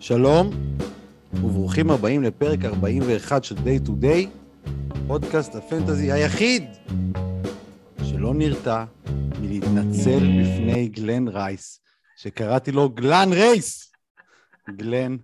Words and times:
שלום, 0.00 0.50
וברוכים 1.32 1.90
הבאים 1.90 2.22
לפרק 2.22 2.64
41 2.64 3.44
של 3.44 3.54
Day 3.54 3.86
to 3.86 3.90
Day, 3.90 4.26
פודקאסט 5.06 5.54
הפנטזי 5.54 6.12
היחיד 6.12 6.64
שלא 8.04 8.34
נרתע 8.34 8.84
מלהתנצל 9.40 10.18
בפני 10.18 10.88
גלן 10.88 11.28
רייס, 11.28 11.80
שקראתי 12.16 12.72
לו 12.72 12.88
גלן 12.88 13.28
רייס. 13.32 13.92
גלן, 14.76 15.16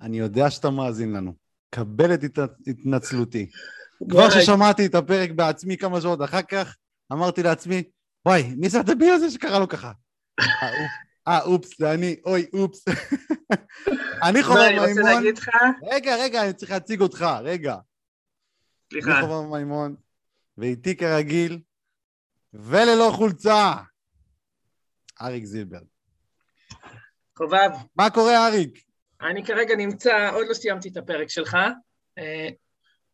אני 0.00 0.18
יודע 0.18 0.50
שאתה 0.50 0.70
מאזין 0.70 1.12
לנו. 1.12 1.34
קבל 1.70 2.14
את 2.14 2.38
התנצלותי. 2.66 3.50
כבר 4.10 4.30
ששמעתי 4.30 4.86
את 4.86 4.94
הפרק 4.94 5.30
בעצמי 5.30 5.76
כמה 5.76 6.00
שעות 6.00 6.22
אחר 6.22 6.42
כך, 6.42 6.76
אמרתי 7.12 7.42
לעצמי, 7.42 7.82
וואי, 8.26 8.54
מי 8.56 8.68
זה 8.68 8.80
הדביל 8.80 9.12
הזה 9.12 9.30
שקרא 9.30 9.58
לו 9.58 9.68
ככה? 9.68 9.92
אה, 11.28 11.42
אופס, 11.42 11.78
זה 11.78 11.94
אני, 11.94 12.16
אוי, 12.24 12.46
אופס. 12.52 12.84
אני 14.28 14.42
חובב 14.42 14.60
מימון... 14.60 14.84
אני 14.84 14.90
רוצה 14.90 15.02
להגיד 15.02 15.38
לך... 15.38 15.48
רגע, 15.92 16.16
רגע, 16.16 16.42
אני 16.44 16.52
צריך 16.52 16.70
להציג 16.70 17.00
אותך, 17.00 17.26
רגע. 17.42 17.76
סליחה. 18.90 19.18
אני 19.18 19.26
חובב 19.26 19.56
מימון, 19.56 19.96
ואיתי 20.58 20.96
כרגיל, 20.96 21.60
וללא 22.52 23.10
חולצה, 23.14 23.72
אריק 25.22 25.44
זילברג. 25.44 25.84
חובב. 27.38 27.70
מה 27.96 28.10
קורה, 28.10 28.46
אריק? 28.46 28.84
אני 29.20 29.44
כרגע 29.44 29.76
נמצא, 29.76 30.30
עוד 30.32 30.46
לא 30.48 30.54
סיימתי 30.54 30.88
את 30.88 30.96
הפרק 30.96 31.28
שלך. 31.28 31.56
אה, 32.18 32.48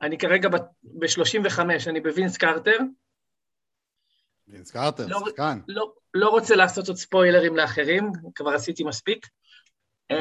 אני 0.02 0.18
כרגע 0.18 0.48
ב-35, 0.48 1.60
אני 1.86 2.00
בווינס 2.00 2.36
קרטר. 2.36 2.78
וינס 4.52 4.70
קרטר, 4.70 5.06
לא, 5.06 5.20
שחקן. 5.26 5.58
לא, 5.68 5.92
לא 6.14 6.28
רוצה 6.28 6.56
לעשות 6.56 6.88
עוד 6.88 6.96
ספוילרים 6.96 7.56
לאחרים, 7.56 8.12
כבר 8.34 8.50
עשיתי 8.50 8.84
מספיק. 8.84 9.26
Uh, 10.12 10.16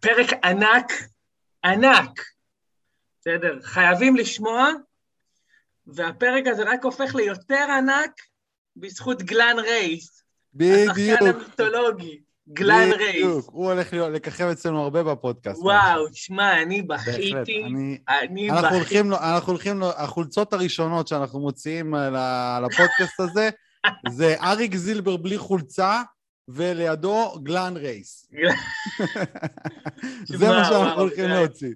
פרק 0.00 0.26
ענק, 0.44 0.92
ענק, 1.64 2.20
בסדר? 3.20 3.58
חייבים 3.62 4.16
לשמוע, 4.16 4.68
והפרק 5.86 6.46
הזה 6.46 6.62
רק 6.62 6.84
הופך 6.84 7.14
ליותר 7.14 7.66
ענק 7.78 8.10
בזכות 8.76 9.22
גלן 9.22 9.56
רייס. 9.58 10.22
בדיוק. 10.54 10.90
השחקן 10.98 11.26
המיתולוגי, 11.26 12.20
גלן 12.48 12.84
בדיוק. 12.90 13.00
רייס. 13.00 13.46
הוא 13.46 13.72
הולך 13.72 13.92
לככב 13.92 14.44
אצלנו 14.44 14.82
הרבה 14.82 15.02
בפודקאסט. 15.02 15.62
וואו, 15.62 16.08
תשמע, 16.08 16.62
אני. 16.62 16.82
בכיתי, 16.82 17.32
אני- 17.64 18.48
בכיתי. 18.48 18.50
אנחנו 18.50 18.76
הולכים, 19.52 19.82
החולצות 19.82 20.52
הראשונות 20.52 21.08
שאנחנו 21.08 21.40
מוציאים 21.40 21.94
הפודקאסט 21.94 23.20
הזה, 23.20 23.50
זה 24.08 24.34
אריק 24.42 24.74
זילבר 24.74 25.16
בלי 25.16 25.38
חולצה, 25.38 26.02
ולידו 26.48 27.40
גלן 27.42 27.74
רייס. 27.76 28.30
זה 30.38 30.48
מה 30.48 30.64
שאנחנו 30.64 31.00
הולכים 31.00 31.24
להוציא. 31.24 31.74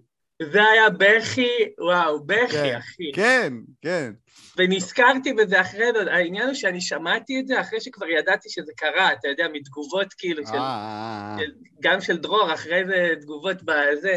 זה 0.52 0.64
היה 0.64 0.90
בכי, 0.90 1.48
וואו, 1.78 2.24
בכי, 2.26 2.52
כן, 2.52 2.76
אחי. 2.76 3.12
כן, 3.14 3.52
כן. 3.82 4.12
ונזכרתי 4.56 5.32
בזה 5.32 5.60
אחרי 5.60 5.84
העניין 6.10 6.46
הוא 6.46 6.54
שאני 6.54 6.80
שמעתי 6.80 7.40
את 7.40 7.46
זה 7.46 7.60
אחרי 7.60 7.80
שכבר 7.80 8.06
ידעתי 8.06 8.48
שזה 8.50 8.72
קרה, 8.76 9.12
אתה 9.12 9.28
יודע, 9.28 9.46
מתגובות 9.52 10.14
כאילו, 10.18 10.42
אה, 10.42 10.46
של, 10.46 10.54
אה, 10.54 10.60
אה. 10.60 11.36
של, 11.38 11.52
גם 11.80 12.00
של 12.00 12.16
דרור, 12.16 12.54
אחרי 12.54 12.86
זה 12.86 13.14
תגובות 13.20 13.62
בזה. 13.62 14.14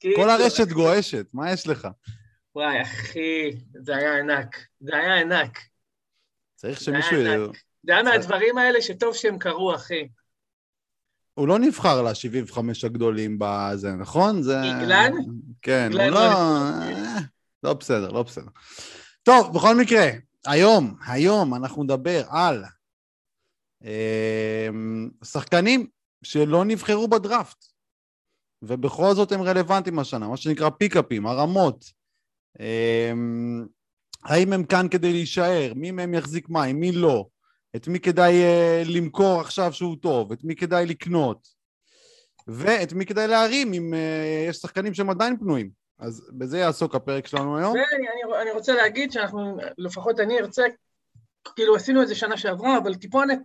כאילו, 0.00 0.16
כל 0.16 0.30
הרשת 0.30 0.68
גועשת, 0.68 1.26
מה 1.32 1.52
יש 1.52 1.66
לך? 1.66 1.88
וואי, 2.54 2.82
אחי, 2.82 3.52
זה 3.84 3.96
היה 3.96 4.18
ענק. 4.18 4.56
זה 4.80 4.96
היה 4.96 5.14
ענק. 5.14 5.58
צריך 6.56 6.80
שמישהו... 6.80 7.18
זה 7.86 7.92
היה 7.92 8.02
מהדברים 8.02 8.58
האלה 8.58 8.82
שטוב 8.82 9.14
שהם 9.14 9.38
קרו, 9.38 9.74
אחי. 9.74 10.08
הוא 11.34 11.48
לא 11.48 11.58
נבחר 11.58 12.02
ל-75 12.02 12.58
הגדולים 12.84 13.36
בזה, 13.40 13.92
נכון? 13.92 14.42
זה... 14.42 14.56
גלן? 14.80 15.12
כן, 15.62 15.88
הוא 15.92 16.00
לא... 16.02 16.18
אה, 16.18 17.18
לא 17.62 17.74
בסדר, 17.74 18.10
לא 18.10 18.22
בסדר. 18.22 18.48
טוב, 19.22 19.54
בכל 19.54 19.76
מקרה, 19.76 20.06
היום, 20.46 20.96
היום 21.06 21.54
אנחנו 21.54 21.84
נדבר 21.84 22.22
על 22.28 22.64
אה, 23.84 24.68
שחקנים 25.24 25.86
שלא 26.22 26.64
נבחרו 26.64 27.08
בדראפט, 27.08 27.64
ובכל 28.62 29.14
זאת 29.14 29.32
הם 29.32 29.42
רלוונטיים 29.42 29.98
השנה, 29.98 30.28
מה 30.28 30.36
שנקרא 30.36 30.70
פיקאפים, 30.70 31.26
הרמות. 31.26 31.84
האם 34.26 34.52
הם 34.52 34.64
כאן 34.64 34.86
כדי 34.90 35.12
להישאר? 35.12 35.72
מי 35.76 35.90
מהם 35.90 36.14
יחזיק 36.14 36.48
מים? 36.48 36.80
מי 36.80 36.92
לא? 36.92 37.26
את 37.76 37.88
מי 37.88 38.00
כדאי 38.00 38.32
uh, 38.32 38.88
למכור 38.88 39.40
עכשיו 39.40 39.72
שהוא 39.72 39.96
טוב, 40.02 40.32
את 40.32 40.44
מי 40.44 40.56
כדאי 40.56 40.86
לקנות, 40.86 41.48
ואת 42.48 42.92
מי 42.92 43.06
כדאי 43.06 43.26
להרים 43.26 43.72
אם 43.72 43.94
uh, 43.94 44.48
יש 44.48 44.56
שחקנים 44.56 44.94
שהם 44.94 45.10
עדיין 45.10 45.36
פנויים. 45.36 45.70
אז 45.98 46.30
בזה 46.32 46.58
יעסוק 46.58 46.94
הפרק 46.94 47.26
שלנו 47.26 47.58
היום. 47.58 47.70
ואני 47.70 48.08
אני, 48.08 48.42
אני 48.42 48.50
רוצה 48.50 48.74
להגיד 48.74 49.12
שאנחנו, 49.12 49.56
לפחות 49.78 50.20
אני 50.20 50.38
ארצה, 50.38 50.62
כאילו 51.56 51.76
עשינו 51.76 52.02
את 52.02 52.08
זה 52.08 52.14
שנה 52.14 52.36
שעברה, 52.36 52.78
אבל 52.78 52.94
טיפונת, 52.94 53.40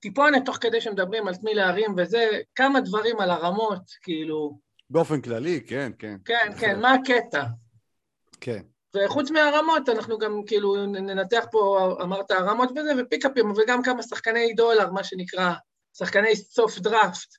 טיפונת 0.00 0.44
תוך 0.44 0.58
כדי 0.60 0.80
שמדברים 0.80 1.28
על 1.28 1.34
תמי 1.34 1.54
להרים 1.54 1.94
וזה, 1.96 2.28
כמה 2.54 2.80
דברים 2.80 3.20
על 3.20 3.30
הרמות, 3.30 3.82
כאילו, 4.02 4.58
באופן 4.90 5.20
כללי, 5.20 5.60
כן, 5.66 5.92
כן. 5.98 6.16
כן. 6.24 6.52
כן, 6.58 6.80
מה 6.80 6.94
הקטע? 6.94 7.44
כן. 8.40 8.62
וחוץ 8.96 9.30
מהרמות, 9.30 9.88
אנחנו 9.88 10.18
גם 10.18 10.42
כאילו 10.46 10.86
ננתח 10.86 11.44
פה, 11.50 11.94
אמרת 12.02 12.30
הרמות 12.30 12.70
וזה, 12.70 12.92
ופיקאפים, 12.98 13.50
וגם 13.50 13.82
כמה 13.82 14.02
שחקני 14.02 14.52
דולר, 14.54 14.90
מה 14.90 15.04
שנקרא, 15.04 15.52
שחקני 15.98 16.36
סוף 16.36 16.78
דראפט. 16.78 17.36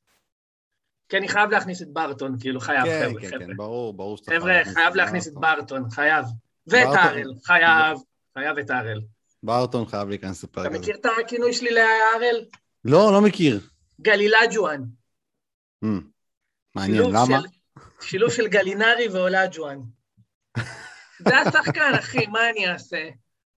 כי 1.09 1.17
אני 1.17 1.27
חייב 1.27 1.49
להכניס 1.49 1.81
את 1.81 1.87
ברטון, 1.93 2.39
כאילו, 2.39 2.59
חייב, 2.59 2.85
כן, 2.85 3.09
חבר'ה, 3.09 3.21
כן, 3.21 3.27
חבר'ה. 3.27 3.39
כן, 3.39 3.57
ברור, 3.57 3.93
ברור 3.93 4.17
שאתה 4.17 4.31
חבר'ה, 4.31 4.61
חייב 4.73 4.95
להכניס 4.95 5.27
את 5.27 5.33
ברטון, 5.33 5.89
חייב. 5.89 6.25
ואת 6.67 6.87
הארל, 6.93 7.33
חייב, 7.45 7.97
חייב 8.33 8.57
את 8.57 8.69
הארל. 8.69 9.01
ברטון 9.43 9.85
חייב 9.85 10.09
להיכנס 10.09 10.43
לפרק 10.43 10.65
אתה 10.65 10.75
הזה. 10.75 10.79
מכיר 10.79 10.95
את 10.95 11.05
הכינוי 11.25 11.53
שלי 11.53 11.71
להארל? 11.71 12.45
לא, 12.85 13.11
לא 13.13 13.21
מכיר. 13.21 13.59
גלילג'ואן. 14.01 14.83
Hmm, 15.85 15.87
מעניין, 16.75 17.03
למה? 17.03 17.39
שילוב 18.01 18.31
של 18.31 18.47
גלינרי 18.47 19.07
ואולג'ואן. 19.11 19.79
זה 21.27 21.37
השחקן, 21.37 21.91
אחי, 21.99 22.25
מה 22.27 22.49
אני 22.49 22.67
אעשה? 22.67 23.09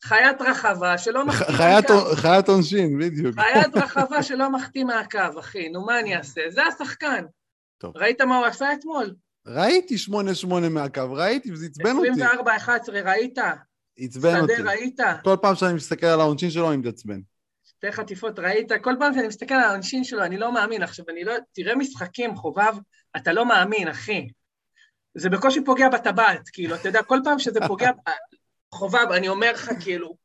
חיית 0.05 0.41
רחבה 0.41 0.99
שלא 0.99 1.27
מחטיא 1.27 1.55
חיית- 1.55 1.91
מהקו. 1.91 2.17
חיית 2.17 2.49
עונשין, 2.49 2.99
בדיוק. 2.99 3.35
חיית 3.41 3.77
רחבה 3.85 4.23
שלא 4.23 4.51
מחטיא 4.53 4.85
מהקו, 4.85 5.19
אחי, 5.41 5.69
נו 5.69 5.85
מה 5.87 6.01
אני 6.01 6.17
אעשה? 6.17 6.41
זה 6.49 6.63
השחקן. 6.63 7.25
טוב. 7.79 7.97
ראית 7.97 8.21
מה 8.21 8.37
הוא 8.37 8.47
עשה 8.47 8.73
אתמול? 8.73 9.15
ראיתי 9.47 9.95
8-8 10.11 10.15
מהקו, 10.71 11.13
ראיתי, 11.13 11.53
וזה 11.53 11.67
עצבן 11.67 11.97
אותי. 11.97 12.09
24-11, 12.23 12.67
ראית? 13.05 13.39
עצבן 13.99 14.41
אותי. 14.41 14.53
שדה 14.57 14.71
ראית? 14.71 15.01
כל 15.25 15.37
פעם 15.43 15.55
שאני 15.55 15.75
מסתכל 15.75 16.07
על 16.07 16.21
העונשין 16.21 16.51
שלו, 16.51 16.69
אני 16.69 16.77
מתעצבן. 16.77 17.21
שתי 17.65 17.93
חטיפות 17.93 18.39
ראית? 18.39 18.73
כל 18.83 18.95
פעם 18.99 19.15
שאני 19.15 19.27
מסתכל 19.29 19.55
על 19.55 19.61
העונשין 19.61 20.05
שלו, 20.05 20.25
אני 20.25 20.37
לא 20.37 20.53
מאמין. 20.55 20.83
עכשיו, 20.83 21.05
אני 21.09 21.25
לא... 21.25 21.33
תראה 21.53 21.77
משחקים, 21.77 22.37
חובב, 22.37 22.75
אתה 23.17 23.33
לא 23.33 23.47
מאמין, 23.47 23.89
אחי. 23.89 24.29
זה 25.15 25.31
בקושי 25.31 25.65
פוגע 25.65 25.89
בטבעת, 25.89 26.49
כאילו, 26.53 26.75
אתה 26.75 26.89
יודע, 26.89 27.03
כל 27.03 27.19
פעם 27.25 27.39
שזה 27.39 27.61
פוגע... 27.67 27.91
חובב, 28.73 29.07
אני 29.13 29.29
אומר 29.29 29.53
לך, 29.53 29.71
כאילו, 29.81 30.17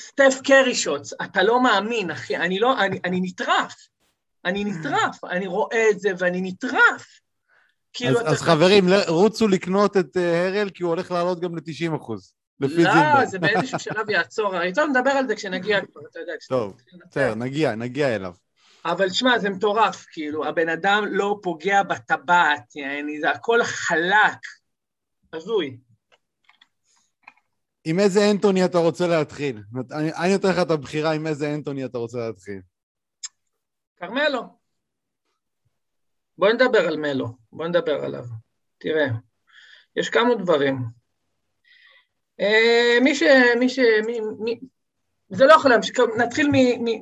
סטף 0.00 0.34
קרי 0.44 0.74
שוטס, 0.74 1.12
אתה 1.22 1.42
לא 1.42 1.62
מאמין, 1.62 2.10
אחי, 2.10 2.36
אני 2.36 2.58
לא... 2.58 2.80
אני, 2.80 3.00
אני 3.04 3.20
נטרף. 3.22 3.74
אני 4.44 4.64
נטרף, 4.64 5.24
אני 5.24 5.46
רואה 5.46 5.90
את 5.90 6.00
זה 6.00 6.10
ואני 6.18 6.40
נטרף. 6.42 7.06
כאילו, 7.92 8.20
אז, 8.20 8.32
אז 8.32 8.42
חברים, 8.42 8.88
ל- 8.88 9.08
רוצו 9.08 9.48
לקנות 9.48 9.96
את 9.96 10.16
אה, 10.16 10.48
הרל, 10.48 10.70
כי 10.70 10.82
הוא 10.82 10.90
הולך 10.90 11.10
לעלות 11.10 11.40
גם 11.40 11.56
ל-90 11.56 11.96
אחוז. 11.96 12.34
לפי 12.60 12.84
לא, 12.84 12.92
זילבר. 12.92 13.26
זה 13.26 13.38
באיזשהו 13.38 13.78
שלב 13.78 14.10
יעצור. 14.14 14.62
אני 14.62 14.72
טוב, 14.72 14.90
נדבר 14.90 15.10
על 15.10 15.26
זה 15.26 15.36
כשנגיע 15.36 15.80
כבר, 15.80 16.00
אתה 16.10 16.18
יודע. 16.18 16.32
טוב. 16.48 16.76
בסדר, 17.10 17.34
נגיע, 17.34 17.74
נגיע 17.74 18.14
אליו. 18.14 18.32
אבל 18.84 19.08
תשמע, 19.08 19.38
זה 19.38 19.50
מטורף, 19.50 20.06
כאילו, 20.12 20.46
הבן 20.46 20.68
אדם 20.68 21.04
לא 21.10 21.38
פוגע 21.42 21.82
בטבעת, 21.82 22.76
יעני, 22.76 23.20
זה 23.20 23.30
הכל 23.30 23.64
חלק. 23.64 24.38
הזוי. 25.32 25.78
עם 27.84 27.98
איזה 27.98 28.30
אנטוני 28.30 28.64
אתה 28.64 28.78
רוצה 28.78 29.06
להתחיל? 29.06 29.62
אני, 29.92 30.12
אני 30.12 30.32
נותן 30.32 30.48
לך 30.48 30.58
את 30.62 30.70
הבחירה 30.70 31.12
עם 31.12 31.26
איזה 31.26 31.54
אנטוני 31.54 31.84
אתה 31.84 31.98
רוצה 31.98 32.18
להתחיל. 32.18 32.60
כרמלו. 33.96 34.42
בוא 36.38 36.48
נדבר 36.48 36.86
על 36.88 36.96
מלו, 36.96 37.36
בוא 37.52 37.66
נדבר 37.66 38.04
עליו. 38.04 38.24
תראה, 38.78 39.06
יש 39.96 40.10
כמה 40.10 40.34
דברים. 40.34 40.78
אה, 42.40 42.98
מי 43.04 43.14
ש... 43.14 43.22
מי 43.58 43.68
ש... 43.68 43.78
מי, 44.06 44.20
מי, 44.38 44.60
זה 45.30 45.46
לא 45.46 45.52
יכול 45.52 45.70
להמשיך, 45.70 46.00
נתחיל 46.16 46.50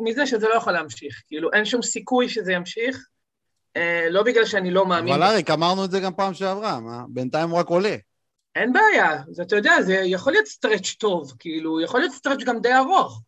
מזה 0.00 0.26
שזה 0.26 0.48
לא 0.48 0.54
יכול 0.54 0.72
להמשיך. 0.72 1.22
כאילו, 1.26 1.52
אין 1.52 1.64
שום 1.64 1.82
סיכוי 1.82 2.28
שזה 2.28 2.52
ימשיך, 2.52 3.08
אה, 3.76 4.06
לא 4.10 4.22
בגלל 4.22 4.44
שאני 4.44 4.70
לא 4.70 4.86
מאמין. 4.86 5.14
אבל 5.14 5.22
אריק, 5.22 5.50
אמרנו 5.50 5.84
את 5.84 5.90
זה 5.90 6.00
גם 6.00 6.14
פעם 6.14 6.34
שעברה, 6.34 6.80
מה? 6.80 7.04
בינתיים 7.08 7.50
הוא 7.50 7.58
רק 7.58 7.68
עולה. 7.68 7.96
אין 8.54 8.72
בעיה, 8.72 9.22
אז 9.30 9.40
אתה 9.40 9.56
יודע, 9.56 9.82
זה 9.82 9.94
יכול 9.94 10.32
להיות 10.32 10.46
stretch 10.46 10.94
טוב, 10.98 11.32
כאילו, 11.38 11.80
יכול 11.80 12.00
להיות 12.00 12.12
stretch 12.12 12.44
גם 12.44 12.60
די 12.60 12.74
ארוך, 12.74 13.22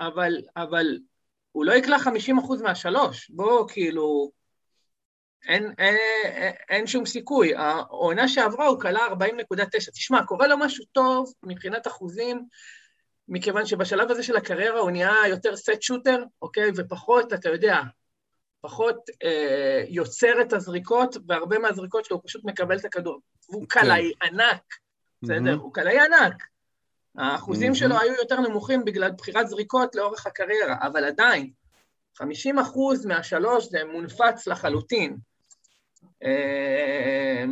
אבל, 0.00 0.32
אבל 0.56 0.98
הוא 1.52 1.64
לא 1.64 1.72
יקלע 1.72 1.96
50% 1.98 2.62
מהשלוש, 2.62 3.30
בוא, 3.30 3.68
כאילו, 3.68 4.30
אין, 5.48 5.72
אין, 5.78 5.96
אין 6.68 6.86
שום 6.86 7.06
סיכוי. 7.06 7.54
העונה 7.56 8.28
שעברה 8.28 8.66
הוא 8.66 8.80
קלע 8.80 9.06
40.9. 9.06 9.90
תשמע, 9.90 10.24
קורה 10.26 10.46
לו 10.46 10.58
משהו 10.58 10.84
טוב 10.92 11.32
מבחינת 11.42 11.86
אחוזים, 11.86 12.46
מכיוון 13.32 13.66
שבשלב 13.66 14.10
הזה 14.10 14.22
של 14.22 14.36
הקריירה 14.36 14.80
הוא 14.80 14.90
נהיה 14.90 15.14
יותר 15.28 15.56
set 15.56 15.82
shooter, 15.82 16.24
אוקיי? 16.42 16.70
ופחות, 16.76 17.32
אתה 17.32 17.48
יודע, 17.48 17.80
פחות 18.60 18.96
אה, 19.24 19.84
יוצר 19.88 20.40
את 20.40 20.52
הזריקות, 20.52 21.16
והרבה 21.28 21.58
מהזריקות 21.58 22.04
שלו 22.04 22.16
הוא 22.16 22.22
פשוט 22.26 22.44
מקבל 22.44 22.78
את 22.78 22.84
הכדור. 22.84 23.20
והוא 23.50 23.66
כן. 23.68 23.80
קלעי 23.80 24.12
ענק, 24.22 24.62
בסדר? 25.22 25.54
Mm-hmm. 25.54 25.60
הוא 25.60 25.74
קלעי 25.74 26.00
ענק. 26.00 26.42
האחוזים 27.18 27.72
mm-hmm. 27.72 27.76
שלו 27.76 28.00
היו 28.00 28.14
יותר 28.14 28.40
נמוכים 28.40 28.84
בגלל 28.84 29.10
בחירת 29.18 29.48
זריקות 29.48 29.94
לאורך 29.94 30.26
הקריירה, 30.26 30.76
אבל 30.80 31.04
עדיין, 31.04 31.50
50 32.16 32.58
אחוז 32.58 33.06
מהשלוש 33.06 33.68
זה 33.68 33.78
מונפץ 33.92 34.46
לחלוטין. 34.46 35.16
אה, 36.22 37.44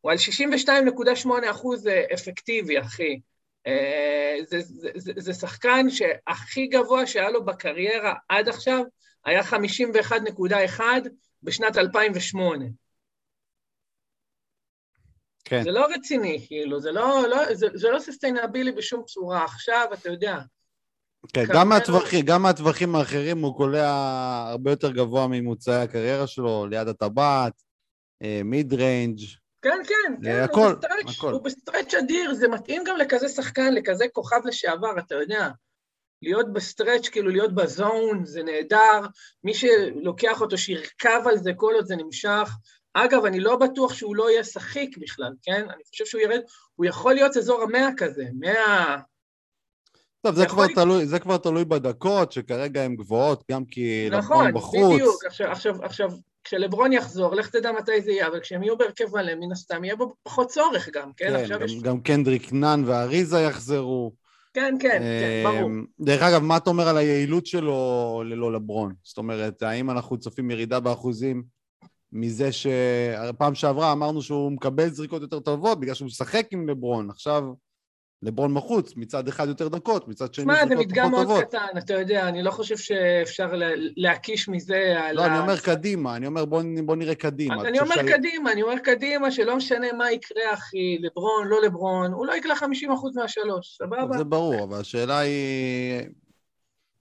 הוא 0.00 0.10
על 0.10 0.16
62.8 0.16 1.50
אחוז 1.50 1.88
אפקטיבי, 2.14 2.80
אחי. 2.80 3.20
אה, 3.66 4.36
זה, 4.48 4.60
זה, 4.60 4.90
זה, 4.94 5.12
זה 5.16 5.34
שחקן 5.34 5.90
שהכי 5.90 6.66
גבוה 6.66 7.06
שהיה 7.06 7.30
לו 7.30 7.44
בקריירה 7.44 8.14
עד 8.28 8.48
עכשיו 8.48 8.82
היה 9.24 9.42
51.1 9.42 10.80
בשנת 11.42 11.76
2008. 11.76 12.64
כן. 15.44 15.62
זה 15.62 15.70
לא 15.70 15.86
רציני, 15.94 16.44
כאילו, 16.46 16.80
זה 16.80 16.92
לא, 16.92 17.22
לא, 17.28 17.54
זה, 17.54 17.66
זה 17.74 17.90
לא 17.90 17.98
sustainable 17.98 18.72
בשום 18.72 19.02
צורה. 19.06 19.44
עכשיו, 19.44 19.86
אתה 19.92 20.08
יודע... 20.08 20.38
כן, 21.32 21.44
גם, 21.54 21.68
מהטווחים, 21.68 22.24
גם 22.24 22.42
מהטווחים 22.42 22.94
האחרים 22.94 23.38
הוא 23.38 23.56
קולע 23.56 23.90
הרבה 24.50 24.70
יותר 24.70 24.90
גבוה 24.90 25.26
ממוצעי 25.30 25.82
הקריירה 25.82 26.26
שלו, 26.26 26.66
ליד 26.66 26.88
הטבעת, 26.88 27.62
mid 28.44 28.74
range. 28.74 29.20
כן, 29.64 29.78
כן, 29.88 30.14
כן, 30.22 30.40
הכל, 30.42 30.60
הוא 30.60 30.72
בסטרץ', 30.72 31.16
הכל. 31.16 31.32
הוא 31.32 31.42
בסטרץ' 31.42 31.94
אדיר, 31.94 32.34
זה 32.34 32.48
מתאים 32.48 32.82
גם 32.86 32.96
לכזה 32.96 33.28
שחקן, 33.28 33.74
לכזה 33.74 34.04
כוכב 34.12 34.40
לשעבר, 34.44 34.98
אתה 34.98 35.14
יודע. 35.14 35.48
להיות 36.22 36.52
בסטרץ', 36.52 37.08
כאילו 37.08 37.30
להיות 37.30 37.54
ב 37.54 37.66
zone, 37.66 38.24
זה 38.24 38.42
נהדר. 38.42 39.06
מי 39.44 39.54
שלוקח 39.54 40.40
אותו, 40.40 40.58
שירכב 40.58 41.20
על 41.26 41.38
זה 41.38 41.52
כל 41.56 41.72
עוד 41.74 41.86
זה 41.86 41.96
נמשך. 41.96 42.50
אגב, 42.94 43.24
אני 43.24 43.40
לא 43.40 43.56
בטוח 43.56 43.94
שהוא 43.94 44.16
לא 44.16 44.30
יהיה 44.30 44.44
שחיק 44.44 44.98
בכלל, 44.98 45.32
כן? 45.42 45.66
אני 45.70 45.82
חושב 45.90 46.04
שהוא 46.04 46.20
ירד, 46.20 46.40
הוא 46.74 46.86
יכול 46.86 47.14
להיות 47.14 47.36
אזור 47.36 47.62
המאה 47.62 47.88
כזה, 47.96 48.24
מאה... 48.40 48.96
טוב, 50.22 50.34
זה 50.34 50.46
כבר, 50.46 50.66
תלוי, 50.74 51.06
זה 51.06 51.18
כבר 51.18 51.36
תלוי 51.36 51.64
בדקות, 51.64 52.32
שכרגע 52.32 52.82
הן 52.82 52.96
גבוהות, 52.96 53.44
גם 53.50 53.64
כי 53.64 54.08
נכון, 54.10 54.54
בחוץ. 54.54 54.74
נכון, 54.74 54.94
בדיוק. 54.94 55.24
עכשיו, 55.24 55.50
עכשיו, 55.50 55.84
עכשיו, 55.84 56.10
כשלברון 56.44 56.92
יחזור, 56.92 57.34
לך 57.34 57.48
תדע 57.48 57.72
מתי 57.72 58.00
זה 58.00 58.10
יהיה, 58.10 58.26
אבל 58.26 58.40
כשהם 58.40 58.62
יהיו 58.62 58.78
בהרכב 58.78 59.04
מלא, 59.16 59.34
מן 59.34 59.52
הסתם 59.52 59.84
יהיה 59.84 59.96
בו 59.96 60.14
פחות 60.22 60.48
צורך 60.48 60.88
גם, 60.92 61.10
כן? 61.16 61.32
כן, 61.32 61.48
גם, 61.48 61.62
יש... 61.62 61.82
גם 61.82 62.00
קנדריק 62.00 62.52
נאן 62.52 62.82
ואריזה 62.86 63.40
יחזרו. 63.40 64.12
כן, 64.54 64.76
כן, 64.80 65.02
כן, 65.02 65.44
ברור. 65.44 65.70
דרך 66.00 66.22
אגב, 66.22 66.42
מה 66.42 66.56
אתה 66.56 66.70
אומר 66.70 66.88
על 66.88 66.96
היעילות 66.96 67.46
שלו 67.46 68.22
ללא 68.26 68.52
לברון? 68.52 68.94
זאת 69.02 69.18
אומרת, 69.18 69.62
האם 69.62 69.90
אנחנו 69.90 70.18
צופים 70.18 70.50
ירידה 70.50 70.80
באחוזים 70.80 71.42
מזה 72.12 72.50
שפעם 72.52 73.54
שעברה 73.54 73.92
אמרנו 73.92 74.22
שהוא 74.22 74.52
מקבל 74.52 74.88
זריקות 74.88 75.22
יותר 75.22 75.40
טובות 75.40 75.80
בגלל 75.80 75.94
שהוא 75.94 76.06
משחק 76.06 76.46
עם 76.50 76.68
לברון, 76.68 77.10
עכשיו 77.10 77.44
לברון 78.24 78.52
מחוץ, 78.52 78.96
מצד 78.96 79.28
אחד 79.28 79.48
יותר 79.48 79.68
דקות, 79.68 80.08
מצד 80.08 80.34
שני 80.34 80.44
זריקות 80.44 80.66
פחות 80.66 80.70
טובות. 80.70 80.70
שמע, 80.70 80.76
זה 80.76 80.86
מדגם 80.86 81.10
מאוד 81.10 81.44
קטן, 81.44 81.78
אתה 81.78 81.94
יודע, 81.94 82.28
אני 82.28 82.42
לא 82.42 82.50
חושב 82.50 82.76
שאפשר 82.76 83.52
להקיש 83.96 84.48
מזה 84.48 84.94
על... 85.00 85.16
לא, 85.16 85.26
אני 85.26 85.38
אומר 85.38 85.60
קדימה, 85.60 86.16
אני 86.16 86.26
אומר 86.26 86.44
בוא, 86.44 86.62
בוא 86.84 86.96
נראה 86.96 87.14
קדימה. 87.14 87.68
אני 87.68 87.80
אומר 87.80 87.94
שאני... 87.94 88.12
קדימה, 88.12 88.52
אני 88.52 88.62
אומר 88.62 88.78
קדימה, 88.78 89.30
שלא 89.30 89.56
משנה 89.56 89.92
מה 89.92 90.12
יקרה, 90.12 90.54
אחי, 90.54 90.98
לברון, 91.00 91.48
לא 91.48 91.62
לברון, 91.62 92.12
הוא 92.12 92.26
לא 92.26 92.32
יקלע 92.36 92.54
50% 92.54 92.64
מהשלוש, 93.14 93.76
סבבה? 93.78 94.18
זה 94.18 94.24
ברור, 94.24 94.64
אבל 94.64 94.80
השאלה 94.80 95.18
היא 95.18 96.02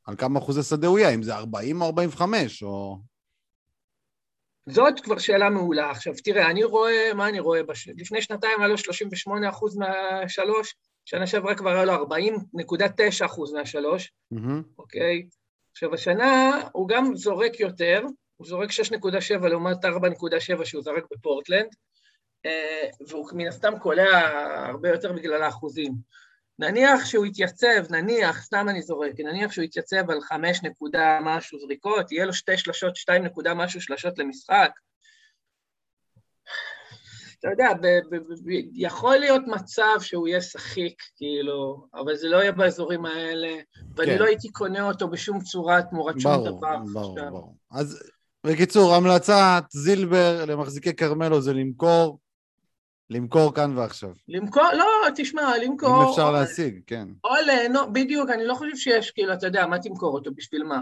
על 0.06 0.16
כמה 0.16 0.40
אחוזי 0.40 0.64
שדה 0.64 0.88
הוא 0.88 1.00
יהיה, 1.00 1.10
אם 1.10 1.24
זה 1.24 1.36
40 1.36 1.82
או 1.82 1.86
45, 1.86 2.64
או... 2.64 2.98
זאת 4.70 5.00
כבר 5.00 5.18
שאלה 5.18 5.50
מעולה. 5.50 5.92
עכשיו, 5.92 6.14
תראה, 6.24 6.50
אני 6.50 6.64
רואה, 6.64 7.14
מה 7.16 7.30
אני 7.30 7.40
רואה? 7.40 7.64
בש... 7.64 7.90
לפני 7.98 8.22
שנתיים 8.22 8.60
היה 8.60 8.68
לו 8.68 8.78
38 8.78 9.50
אחוז 9.50 9.78
מהשלוש, 9.78 10.76
שנה 11.06 11.28
שעברה 11.28 11.56
כבר 11.56 11.70
היה 11.70 11.86
לו 11.86 11.94
40.9 11.94 13.26
אחוז 13.26 13.54
מהשלוש, 13.54 14.14
mm-hmm. 14.34 14.64
אוקיי? 14.78 15.28
עכשיו, 15.72 15.94
השנה 15.94 16.62
הוא 16.72 16.88
גם 16.88 17.16
זורק 17.16 17.60
יותר, 17.60 18.04
הוא 18.38 18.48
זורק 18.48 18.70
6.7 18.70 19.48
לעומת 19.48 19.86
4.7 19.86 20.66
שהוא 20.66 20.84
זרק 20.84 21.04
בפורטלנד, 21.12 21.76
אה, 22.46 22.90
והוא 23.08 23.30
מן 23.34 23.48
הסתם 23.48 23.80
קולע 23.80 24.20
הרבה 24.68 24.90
יותר 24.90 25.14
בגלל 25.14 25.44
האחוזים. 25.44 25.94
נניח 26.60 27.06
שהוא 27.06 27.26
יתייצב, 27.26 27.92
נניח, 27.92 28.44
סתם 28.44 28.66
אני 28.70 28.82
זורק, 28.82 29.20
נניח 29.20 29.52
שהוא 29.52 29.64
יתייצב 29.64 30.12
על 30.12 30.22
5 30.22 30.64
נקודה 30.64 31.20
משהו 31.22 31.60
זריקות, 31.60 32.12
יהיה 32.12 32.26
לו 32.26 32.34
שתי 32.34 32.58
שלשות, 32.58 32.96
2 32.96 33.24
נקודה 33.24 33.54
משהו 33.54 33.82
שלשות 33.82 34.20
למשחק, 34.20 34.72
אתה 37.44 37.52
יודע, 37.52 37.74
ב- 37.74 38.16
ב- 38.16 38.34
ב- 38.44 38.70
יכול 38.74 39.18
להיות 39.18 39.42
מצב 39.48 39.96
שהוא 40.00 40.28
יהיה 40.28 40.42
שחיק, 40.42 41.02
כאילו, 41.16 41.88
אבל 41.96 42.16
זה 42.16 42.28
לא 42.28 42.38
יהיה 42.38 42.52
באזורים 42.52 43.06
האלה, 43.06 43.54
ואני 43.96 44.12
כן. 44.12 44.18
לא 44.20 44.26
הייתי 44.26 44.52
קונה 44.52 44.88
אותו 44.88 45.08
בשום 45.08 45.40
צורה 45.42 45.82
תמורת 45.82 46.20
שום 46.20 46.46
דבר. 46.46 46.78
ברור, 46.78 46.94
ברור, 46.94 47.30
ברור. 47.30 47.56
אז 47.72 48.04
בקיצור, 48.46 48.96
המלצת 48.96 49.64
זילבר 49.72 50.46
למחזיקי 50.48 50.96
כרמלו 50.96 51.42
זה 51.42 51.54
למכור, 51.54 52.20
למכור 53.10 53.54
כאן 53.54 53.78
ועכשיו. 53.78 54.12
למכור, 54.28 54.64
לא, 54.78 54.86
תשמע, 55.16 55.58
למכור... 55.64 56.04
אם 56.04 56.10
אפשר 56.10 56.28
או, 56.28 56.32
להשיג, 56.32 56.80
כן. 56.88 57.08
או 57.24 57.30
ליהנות, 57.46 57.94
בדיוק, 57.94 58.30
אני 58.30 58.46
לא 58.46 58.56
חושב 58.56 58.76
שיש, 58.76 59.12
כאילו, 59.12 59.34
אתה 59.34 59.48
יודע, 59.48 59.68
מה 59.68 59.80
תמכור 59.80 60.14
אותו, 60.14 60.32
בשביל 60.36 60.64
מה? 60.64 60.82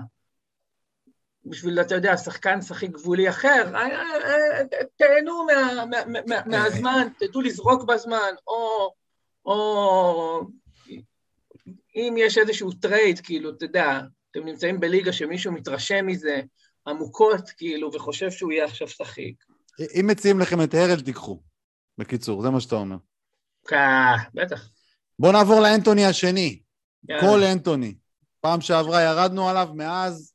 בשביל, 1.46 1.82
אתה 1.82 1.96
יודע, 1.96 2.18
שחקן 2.18 2.62
שחק 2.62 2.90
גבולי 2.90 3.30
אחר, 3.30 3.76
אה, 3.76 3.82
אה, 3.82 4.60
אה, 4.60 4.86
תהנו 4.96 5.46
מה, 5.46 5.86
מה, 5.86 6.22
מה, 6.28 6.36
מהזמן, 6.46 7.08
תדעו 7.20 7.42
לזרוק 7.42 7.84
בזמן, 7.84 8.34
או, 8.48 8.94
או 9.46 10.42
אם 11.96 12.16
יש 12.18 12.38
איזשהו 12.38 12.72
trade, 12.72 13.20
כאילו, 13.20 13.50
אתה 13.50 13.66
יודע, 13.66 14.00
אתם 14.32 14.46
נמצאים 14.46 14.80
בליגה 14.80 15.14
שמישהו 15.14 15.52
מתרשם 15.52 16.08
מזה 16.08 16.42
עמוקות, 16.88 17.50
כאילו, 17.50 17.94
וחושב 17.94 18.32
שהוא 18.32 18.52
יהיה 18.52 18.66
עכשיו 18.66 18.88
שחיק. 18.88 19.46
אם 20.00 20.08
מציעים 20.08 20.40
לכם 20.40 20.64
את 20.64 20.74
הרל, 20.74 21.02
תיקחו. 21.02 21.42
בקיצור, 21.98 22.42
זה 22.42 22.50
מה 22.50 22.60
שאתה 22.60 22.76
אומר. 22.76 22.98
בטח. 24.34 24.70
בואו 25.20 25.32
נעבור 25.32 25.60
לאנטוני 25.60 26.06
השני. 26.06 26.60
כל 27.20 27.44
אנטוני. 27.52 27.96
פעם 28.42 28.62
שעברה 28.62 29.02
ירדנו 29.02 29.50
עליו, 29.50 29.70
מאז 29.76 30.31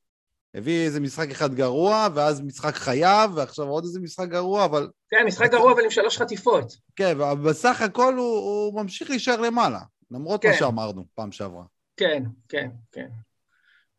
הביא 0.56 0.84
איזה 0.84 1.00
משחק 1.00 1.30
אחד 1.30 1.54
גרוע, 1.54 2.08
ואז 2.14 2.40
משחק 2.40 2.74
חייב, 2.74 3.30
ועכשיו 3.34 3.66
עוד 3.66 3.84
איזה 3.84 4.00
משחק 4.00 4.28
גרוע, 4.28 4.64
אבל... 4.64 4.90
כן, 5.10 5.26
משחק 5.26 5.50
גרוע 5.50 5.72
אבל 5.72 5.84
עם 5.84 5.90
שלוש 5.90 6.18
חטיפות. 6.18 6.76
כן, 6.96 7.20
ובסך 7.20 7.80
הכל 7.80 8.14
הוא, 8.14 8.38
הוא 8.38 8.82
ממשיך 8.82 9.10
להישאר 9.10 9.40
למעלה, 9.40 9.80
למרות 10.10 10.42
כן. 10.42 10.48
מה 10.48 10.54
שאמרנו 10.54 11.04
פעם 11.14 11.32
שעברה. 11.32 11.64
כן, 11.96 12.22
כן, 12.48 12.70
כן. 12.92 13.08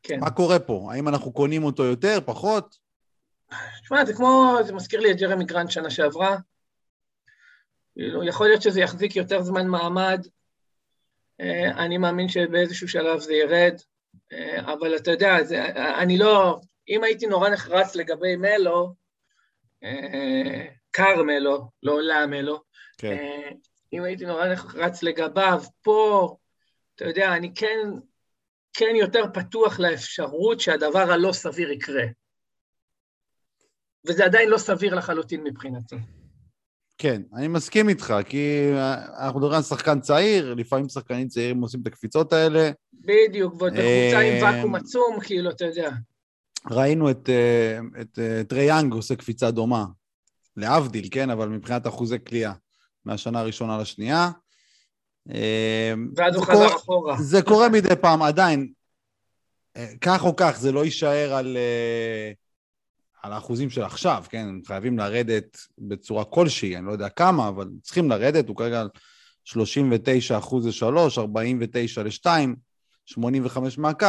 כן. 0.03 0.19
מה 0.19 0.31
קורה 0.31 0.59
פה? 0.59 0.89
האם 0.91 1.07
אנחנו 1.07 1.31
קונים 1.33 1.63
אותו 1.63 1.83
יותר, 1.83 2.19
פחות? 2.25 2.75
תשמע, 3.81 4.05
זה 4.05 4.13
כמו, 4.13 4.57
זה 4.65 4.73
מזכיר 4.73 4.99
לי 4.99 5.11
את 5.11 5.17
ג'רמי 5.17 5.45
גרנט 5.45 5.71
שנה 5.71 5.89
שעברה. 5.89 6.37
יכול 8.27 8.47
להיות 8.47 8.61
שזה 8.61 8.81
יחזיק 8.81 9.15
יותר 9.15 9.43
זמן 9.43 9.67
מעמד. 9.67 10.25
אה, 11.41 11.85
אני 11.85 11.97
מאמין 11.97 12.29
שבאיזשהו 12.29 12.87
שלב 12.87 13.19
זה 13.19 13.33
ירד. 13.33 13.81
אה, 14.33 14.73
אבל 14.73 14.95
אתה 14.95 15.11
יודע, 15.11 15.43
זה, 15.43 15.65
אני 15.75 16.17
לא, 16.17 16.59
אם 16.89 17.03
הייתי 17.03 17.27
נורא 17.27 17.49
נחרץ 17.49 17.95
לגבי 17.95 18.35
מלו, 18.35 18.93
אה, 19.83 20.65
כרמלו, 20.91 21.69
לא 21.83 21.91
עולה 21.91 22.25
מלו, 22.25 22.61
כן. 22.97 23.17
אה, 23.17 23.49
אם 23.93 24.03
הייתי 24.03 24.25
נורא 24.25 24.47
נחרץ 24.47 25.03
לגביו, 25.03 25.61
פה, 25.81 26.35
אתה 26.95 27.05
יודע, 27.05 27.33
אני 27.33 27.53
כן, 27.55 27.89
כן 28.73 28.95
יותר 28.95 29.23
פתוח 29.33 29.79
לאפשרות 29.79 30.59
שהדבר 30.59 31.11
הלא 31.11 31.31
סביר 31.31 31.71
יקרה. 31.71 32.03
וזה 34.07 34.25
עדיין 34.25 34.49
לא 34.49 34.57
סביר 34.57 34.95
לחלוטין 34.95 35.43
מבחינתי. 35.43 35.95
כן, 36.97 37.21
אני 37.33 37.47
מסכים 37.47 37.89
איתך, 37.89 38.13
כי 38.29 38.69
אנחנו 39.19 39.39
מדברים 39.39 39.57
על 39.57 39.63
שחקן 39.63 39.99
צעיר, 39.99 40.53
לפעמים 40.53 40.89
שחקנים 40.89 41.27
צעירים 41.27 41.61
עושים 41.61 41.81
את 41.81 41.87
הקפיצות 41.87 42.33
האלה. 42.33 42.71
בדיוק, 42.93 43.53
ועוד 43.53 43.73
בקבוצה 43.73 44.19
עם 44.19 44.43
אה, 44.43 44.57
ואקום 44.57 44.75
עצום, 44.75 45.19
כאילו, 45.23 45.49
אתה 45.49 45.65
יודע. 45.65 45.91
ראינו 46.71 47.11
את, 47.11 47.29
אה, 47.29 48.01
את, 48.01 48.19
אה, 48.19 48.41
את 48.41 48.53
ריאנג 48.53 48.93
עושה 48.93 49.15
קפיצה 49.15 49.51
דומה, 49.51 49.85
להבדיל, 50.57 51.07
כן, 51.11 51.29
אבל 51.29 51.49
מבחינת 51.49 51.87
אחוזי 51.87 52.19
קליעה, 52.19 52.53
מהשנה 53.05 53.39
הראשונה 53.39 53.77
לשנייה. 53.77 54.29
ואז 56.15 56.35
הוא 56.35 56.45
חזר 56.45 56.75
אחורה. 56.75 57.15
זה 57.21 57.41
קורה 57.41 57.69
מדי 57.69 57.95
פעם, 58.01 58.21
עדיין, 58.21 58.71
כך 60.01 60.23
או 60.23 60.35
כך, 60.35 60.57
זה 60.59 60.71
לא 60.71 60.85
יישאר 60.85 61.33
על... 61.33 61.57
על 63.27 63.33
האחוזים 63.33 63.69
של 63.69 63.83
עכשיו, 63.83 64.23
כן? 64.29 64.47
הם 64.47 64.61
חייבים 64.65 64.97
לרדת 64.97 65.57
בצורה 65.77 66.25
כלשהי, 66.25 66.77
אני 66.77 66.85
לא 66.85 66.91
יודע 66.91 67.09
כמה, 67.09 67.47
אבל 67.47 67.69
צריכים 67.81 68.09
לרדת, 68.09 68.47
הוא 68.47 68.55
כרגע 68.55 68.81
על 68.81 68.89
39 69.43 70.37
אחוז 70.37 70.67
ל-3, 70.67 71.19
49 71.19 72.03
ל-2, 72.03 72.27
85 73.05 73.77
מהקו. 73.77 74.07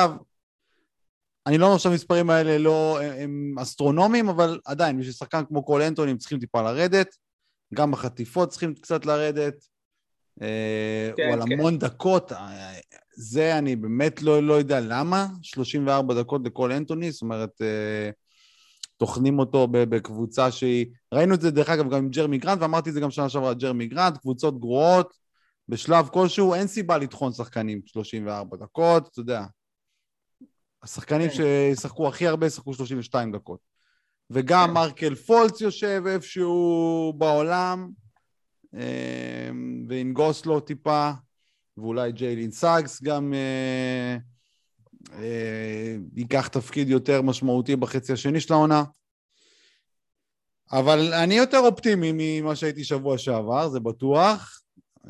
אני 1.46 1.58
לא 1.58 1.66
אומר 1.66 1.78
שהמספרים 1.78 2.30
האלה 2.30 2.58
לא, 2.58 3.00
הם 3.02 3.54
אסטרונומיים, 3.58 4.28
אבל 4.28 4.60
עדיין, 4.64 4.98
בשביל 4.98 5.14
שחקן 5.14 5.44
כמו 5.48 5.64
קול 5.64 5.82
אנטוני 5.82 6.10
הם 6.10 6.18
צריכים 6.18 6.38
טיפה 6.38 6.62
לרדת, 6.62 7.16
גם 7.74 7.90
בחטיפות 7.90 8.48
צריכים 8.48 8.74
קצת 8.74 9.06
לרדת. 9.06 9.54
אה, 10.42 11.10
כן, 11.16 11.26
הוא 11.26 11.32
על 11.32 11.42
כן. 11.42 11.52
המון 11.52 11.78
דקות, 11.78 12.32
אה, 12.32 12.72
זה 13.16 13.58
אני 13.58 13.76
באמת 13.76 14.22
לא, 14.22 14.42
לא 14.42 14.54
יודע 14.54 14.80
למה, 14.80 15.26
34 15.42 16.14
דקות 16.14 16.40
לכל 16.44 16.72
אנטוני, 16.72 17.10
זאת 17.10 17.22
אומרת, 17.22 17.62
אה, 17.62 18.10
טוחנים 18.98 19.38
אותו 19.38 19.68
בקבוצה 19.70 20.50
שהיא... 20.50 20.86
ראינו 21.12 21.34
את 21.34 21.40
זה, 21.40 21.50
דרך 21.50 21.68
אגב, 21.68 21.90
גם 21.90 21.98
עם 21.98 22.08
ג'רמי 22.08 22.38
גרנט, 22.38 22.62
ואמרתי 22.62 22.88
את 22.88 22.94
זה 22.94 23.00
גם 23.00 23.10
שנה 23.10 23.28
שעברה, 23.28 23.54
ג'רמי 23.54 23.86
גרנט, 23.86 24.16
קבוצות 24.18 24.60
גרועות, 24.60 25.14
בשלב 25.68 26.08
כלשהו, 26.08 26.54
אין 26.54 26.66
סיבה 26.66 26.98
לטחון 26.98 27.32
שחקנים 27.32 27.80
34 27.86 28.56
דקות, 28.56 29.08
אתה 29.08 29.20
יודע. 29.20 29.44
השחקנים 30.82 31.28
כן. 31.28 31.34
שישחקו 31.34 32.08
הכי 32.08 32.26
הרבה 32.26 32.46
ישחקו 32.46 32.74
32 32.74 33.32
דקות. 33.32 33.60
וגם 34.30 34.68
כן. 34.68 34.74
מארקל 34.74 35.14
פולץ 35.14 35.60
יושב 35.60 36.02
איפשהו 36.06 37.12
בעולם, 37.18 37.90
אה, 38.74 39.50
וינגוס 39.88 40.46
לו 40.46 40.60
טיפה, 40.60 41.10
ואולי 41.76 42.12
ג'יילן 42.12 42.50
סאגס 42.50 43.02
גם 43.02 43.34
אה, 43.34 44.16
ייקח 46.16 46.48
תפקיד 46.48 46.88
יותר 46.88 47.22
משמעותי 47.22 47.76
בחצי 47.76 48.12
השני 48.12 48.40
של 48.40 48.52
העונה. 48.52 48.84
אבל 50.72 51.14
אני 51.14 51.34
יותר 51.34 51.58
אופטימי 51.58 52.10
ממה 52.14 52.56
שהייתי 52.56 52.84
שבוע 52.84 53.18
שעבר, 53.18 53.68
זה 53.68 53.80
בטוח. 53.80 54.60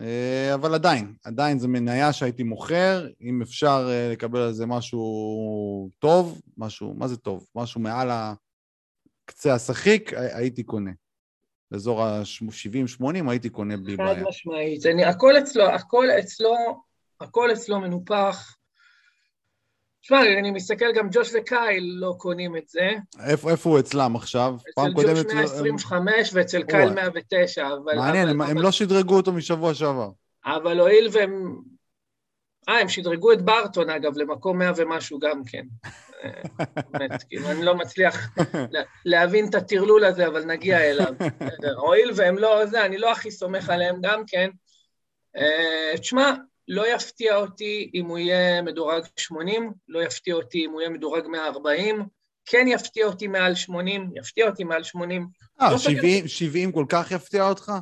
אה, 0.01 0.55
אבל 0.55 0.75
עדיין, 0.75 1.15
עדיין 1.25 1.59
זו 1.59 1.69
מניה 1.69 2.13
שהייתי 2.13 2.43
מוכר, 2.43 3.07
אם 3.21 3.43
אפשר 3.43 3.89
אה, 3.91 4.13
לקבל 4.13 4.41
על 4.41 4.53
זה 4.53 4.67
משהו 4.67 5.91
טוב, 5.99 6.41
משהו, 6.57 6.95
מה 6.95 7.09
זה 7.09 7.17
טוב? 7.17 7.47
משהו 7.55 7.81
מעל 7.81 8.09
הקצה 8.11 9.55
השחיק, 9.55 10.13
הייתי 10.15 10.63
קונה. 10.63 10.91
באזור 11.71 12.03
ה-70-80 12.03 13.31
הייתי 13.31 13.49
קונה 13.49 13.77
בלי 13.77 13.97
בעיה. 13.97 14.15
חד 14.15 14.23
משמעית, 14.29 14.87
אני, 14.87 15.05
הכל 15.05 15.39
אצלו, 15.39 15.69
הכל 15.69 16.07
אצלו, 16.19 16.55
הכל 17.21 17.53
אצלו 17.53 17.81
מנופח. 17.81 18.58
תשמע, 20.09 20.23
אני 20.39 20.51
מסתכל, 20.51 20.93
גם 20.93 21.09
ג'וש 21.13 21.31
וקייל 21.35 21.97
לא 21.99 22.15
קונים 22.19 22.57
את 22.57 22.69
זה. 22.69 22.91
איפה, 23.27 23.51
איפה 23.51 23.71
הוא 23.71 23.79
אצלם 23.79 24.17
עכשיו? 24.17 24.55
אצל 24.71 24.93
ג'וש 24.93 25.35
125 25.35 26.31
ואצל 26.33 26.63
קייל 26.63 26.91
109, 26.91 27.67
אבל... 27.67 27.97
מעניין, 27.97 28.23
אבל, 28.23 28.31
הם, 28.31 28.43
אבל... 28.43 28.51
הם 28.51 28.59
לא 28.59 28.73
שדרגו 28.73 29.17
אותו 29.17 29.33
משבוע 29.33 29.75
שעבר. 29.75 30.11
אבל 30.47 30.81
הואיל 30.81 31.09
והם... 31.13 31.57
אה, 32.69 32.81
הם 32.81 32.89
שדרגו 32.89 33.33
את 33.33 33.43
בארטון, 33.43 33.91
אגב, 33.91 34.19
למקום 34.19 34.59
100 34.59 34.73
ומשהו 34.77 35.19
גם 35.19 35.45
כן. 35.45 35.63
באמת, 36.91 37.23
כאילו, 37.29 37.51
אני 37.51 37.63
לא 37.63 37.75
מצליח 37.75 38.31
להבין 39.05 39.49
את 39.49 39.55
הטרלול 39.55 40.05
הזה, 40.05 40.27
אבל 40.27 40.45
נגיע 40.45 40.81
אליו. 40.81 41.15
הואיל 41.77 42.11
והם 42.17 42.39
לא 42.39 42.67
זה, 42.67 42.85
אני 42.85 42.99
לא 42.99 43.13
הכי 43.13 43.31
סומך 43.31 43.71
עליהם 43.71 43.97
גם 44.03 44.23
כן. 44.27 44.51
אה, 45.37 45.99
תשמע, 45.99 46.33
לא 46.69 46.95
יפתיע 46.95 47.37
אותי 47.37 47.91
אם 47.95 48.07
הוא 48.07 48.19
יהיה 48.19 48.63
מדורג 48.63 49.03
80, 49.17 49.73
לא 49.89 50.03
יפתיע 50.03 50.35
אותי 50.35 50.65
אם 50.65 50.71
הוא 50.71 50.81
יהיה 50.81 50.91
מדורג 50.91 51.27
140, 51.27 52.03
כן 52.47 52.67
יפתיע 52.69 53.07
אותי 53.07 53.27
מעל 53.27 53.55
80, 53.55 54.11
יפתיע 54.15 54.47
אותי 54.47 54.65
מעל 54.65 54.83
80. 54.83 55.29
אה, 55.61 55.73
לא 55.73 55.79
70, 55.79 56.29
70 56.29 56.73
כל 56.73 56.85
כך 56.89 57.11
יפתיע 57.11 57.49
אותך? 57.49 57.73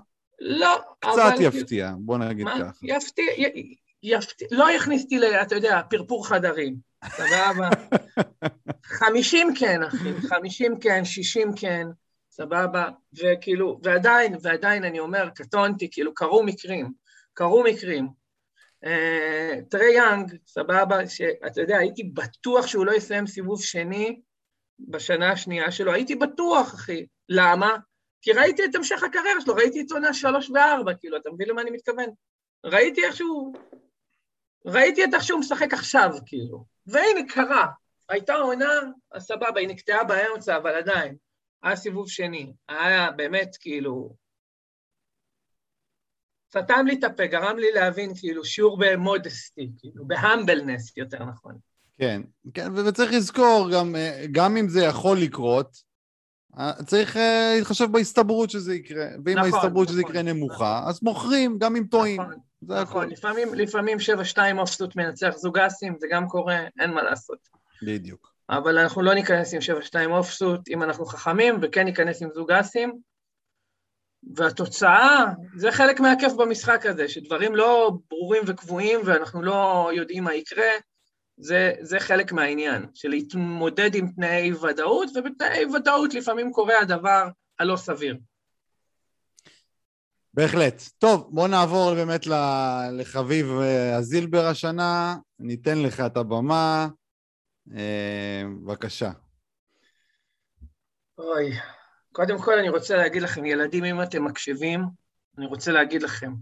לא, 0.40 0.78
קצת 0.98 1.10
אבל... 1.12 1.32
קצת 1.32 1.40
יפתיע, 1.40 1.92
בוא 1.98 2.18
נגיד 2.18 2.46
ככה. 2.46 2.70
יפתיע, 2.82 3.24
י... 3.36 3.74
יפתיע, 4.02 4.48
לא 4.50 4.72
יכניס 4.72 5.02
אותי, 5.02 5.18
אתה 5.42 5.54
יודע, 5.54 5.80
פרפור 5.90 6.28
חדרים, 6.28 6.76
סבבה? 7.04 7.68
50 8.98 9.54
כן, 9.58 9.82
אחי, 9.82 10.12
50 10.28 10.80
כן, 10.80 11.04
60 11.04 11.52
כן, 11.56 11.86
סבבה? 12.30 12.88
וכאילו, 13.22 13.80
ועדיין, 13.82 14.36
ועדיין 14.42 14.84
אני 14.84 15.00
אומר, 15.00 15.28
קטונתי, 15.34 15.88
כאילו, 15.90 16.14
קרו 16.14 16.42
מקרים, 16.42 16.92
קרו 17.34 17.64
מקרים. 17.64 18.25
אה, 18.86 19.54
טרי 19.70 19.94
יאנג, 19.94 20.36
סבבה, 20.46 21.08
שאתה 21.08 21.60
יודע, 21.60 21.78
הייתי 21.78 22.02
בטוח 22.04 22.66
שהוא 22.66 22.86
לא 22.86 22.92
יסיים 22.92 23.26
סיבוב 23.26 23.62
שני 23.62 24.20
בשנה 24.78 25.32
השנייה 25.32 25.70
שלו, 25.70 25.92
הייתי 25.92 26.14
בטוח, 26.14 26.74
אחי. 26.74 27.06
למה? 27.28 27.76
כי 28.22 28.32
ראיתי 28.32 28.64
את 28.64 28.74
המשך 28.74 29.02
הקריירה 29.02 29.40
שלו, 29.40 29.54
ראיתי 29.54 29.80
את 29.80 29.92
עונה 29.92 30.14
שלוש 30.14 30.50
וארבע, 30.50 30.94
כאילו, 30.94 31.16
אתה 31.16 31.30
מבין 31.30 31.48
למה 31.48 31.62
אני 31.62 31.70
מתכוון? 31.70 32.06
ראיתי 32.64 33.04
איך 33.04 33.16
שהוא... 33.16 33.54
ראיתי 34.66 35.04
את 35.04 35.14
איך 35.14 35.22
שהוא 35.22 35.40
משחק 35.40 35.72
עכשיו, 35.72 36.10
כאילו. 36.26 36.64
והנה, 36.86 37.28
קרה. 37.28 37.66
הייתה 38.08 38.34
עונה, 38.34 38.80
אז 39.12 39.22
סבבה, 39.22 39.60
היא 39.60 39.68
נקטעה 39.68 40.04
באמצע, 40.04 40.56
אבל 40.56 40.74
עדיין. 40.74 41.16
היה 41.62 41.76
סיבוב 41.76 42.10
שני. 42.10 42.52
היה 42.68 43.10
באמת, 43.10 43.56
כאילו, 43.60 44.14
סתם 46.64 46.86
לי 46.86 46.98
את 46.98 47.04
הפה, 47.04 47.26
גרם 47.26 47.58
לי 47.58 47.66
להבין, 47.74 48.12
כאילו, 48.14 48.44
שיעור 48.44 48.78
במודסטי, 48.80 49.70
כאילו, 49.78 50.04
בהמבלנס, 50.06 50.96
יותר 50.96 51.24
נכון. 51.24 51.54
כן, 51.98 52.22
כן, 52.54 52.72
וצריך 52.74 53.12
לזכור, 53.12 53.70
גם, 53.72 53.96
אה, 53.96 54.24
גם 54.32 54.56
אם 54.56 54.68
זה 54.68 54.84
יכול 54.84 55.18
לקרות, 55.18 55.76
אה, 56.58 56.72
צריך 56.86 57.16
אה, 57.16 57.54
להתחשב 57.58 57.92
בהסתברות 57.92 58.50
שזה 58.50 58.74
יקרה. 58.74 59.06
ואם 59.24 59.38
נכון, 59.38 59.54
ההסתברות 59.54 59.84
נכון, 59.84 59.86
שזה 59.86 60.00
יקרה 60.00 60.22
נמוכה, 60.22 60.78
נכון. 60.78 60.88
אז 60.88 61.02
מוכרים, 61.02 61.58
גם 61.58 61.76
אם 61.76 61.84
טועים. 61.90 62.20
נכון, 62.20 62.80
נכון. 62.80 63.10
לפעמים, 63.10 63.54
לפעמים 63.54 63.98
7-2 64.34 64.38
אופסוט 64.58 64.96
מנצח 64.96 65.34
זוגסים, 65.36 65.96
זה 66.00 66.06
גם 66.10 66.28
קורה, 66.28 66.58
אין 66.80 66.90
מה 66.90 67.02
לעשות. 67.02 67.38
בדיוק. 67.82 68.32
אבל 68.50 68.78
אנחנו 68.78 69.02
לא 69.02 69.14
ניכנס 69.14 69.54
עם 69.54 69.60
7-2 69.60 70.10
אופסוט 70.10 70.68
אם 70.68 70.82
אנחנו 70.82 71.06
חכמים, 71.06 71.58
וכן 71.62 71.84
ניכנס 71.84 72.22
עם 72.22 72.28
זוגסים. 72.34 72.98
והתוצאה, 74.34 75.24
זה 75.56 75.72
חלק 75.72 76.00
מהכיף 76.00 76.32
במשחק 76.32 76.86
הזה, 76.86 77.08
שדברים 77.08 77.54
לא 77.54 77.92
ברורים 78.10 78.42
וקבועים 78.46 79.00
ואנחנו 79.04 79.42
לא 79.42 79.90
יודעים 79.94 80.24
מה 80.24 80.34
יקרה, 80.34 80.70
זה, 81.36 81.72
זה 81.80 82.00
חלק 82.00 82.32
מהעניין, 82.32 82.86
של 82.94 83.08
להתמודד 83.08 83.94
עם 83.94 84.08
תנאי 84.08 84.52
ודאות, 84.52 85.08
ובתנאי 85.14 85.64
ודאות 85.64 86.14
לפעמים 86.14 86.52
קורה 86.52 86.80
הדבר 86.80 87.28
הלא 87.58 87.76
סביר. 87.76 88.16
בהחלט. 90.34 90.82
טוב, 90.98 91.28
בוא 91.30 91.48
נעבור 91.48 91.94
באמת 91.94 92.26
לחביב 92.92 93.46
אה, 93.60 93.96
הזילבר 93.96 94.46
השנה, 94.46 95.16
ניתן 95.38 95.78
לך 95.78 96.00
את 96.00 96.16
הבמה. 96.16 96.88
אה, 97.74 98.42
בבקשה. 98.62 99.10
אוי, 101.18 101.52
קודם 102.16 102.38
כל 102.38 102.58
אני 102.58 102.68
רוצה 102.68 102.96
להגיד 102.96 103.22
לכם, 103.22 103.44
ילדים, 103.44 103.84
אם 103.84 104.02
אתם 104.02 104.24
מקשיבים, 104.24 104.84
אני 105.38 105.46
רוצה 105.46 105.72
להגיד 105.72 106.02
לכם, 106.02 106.32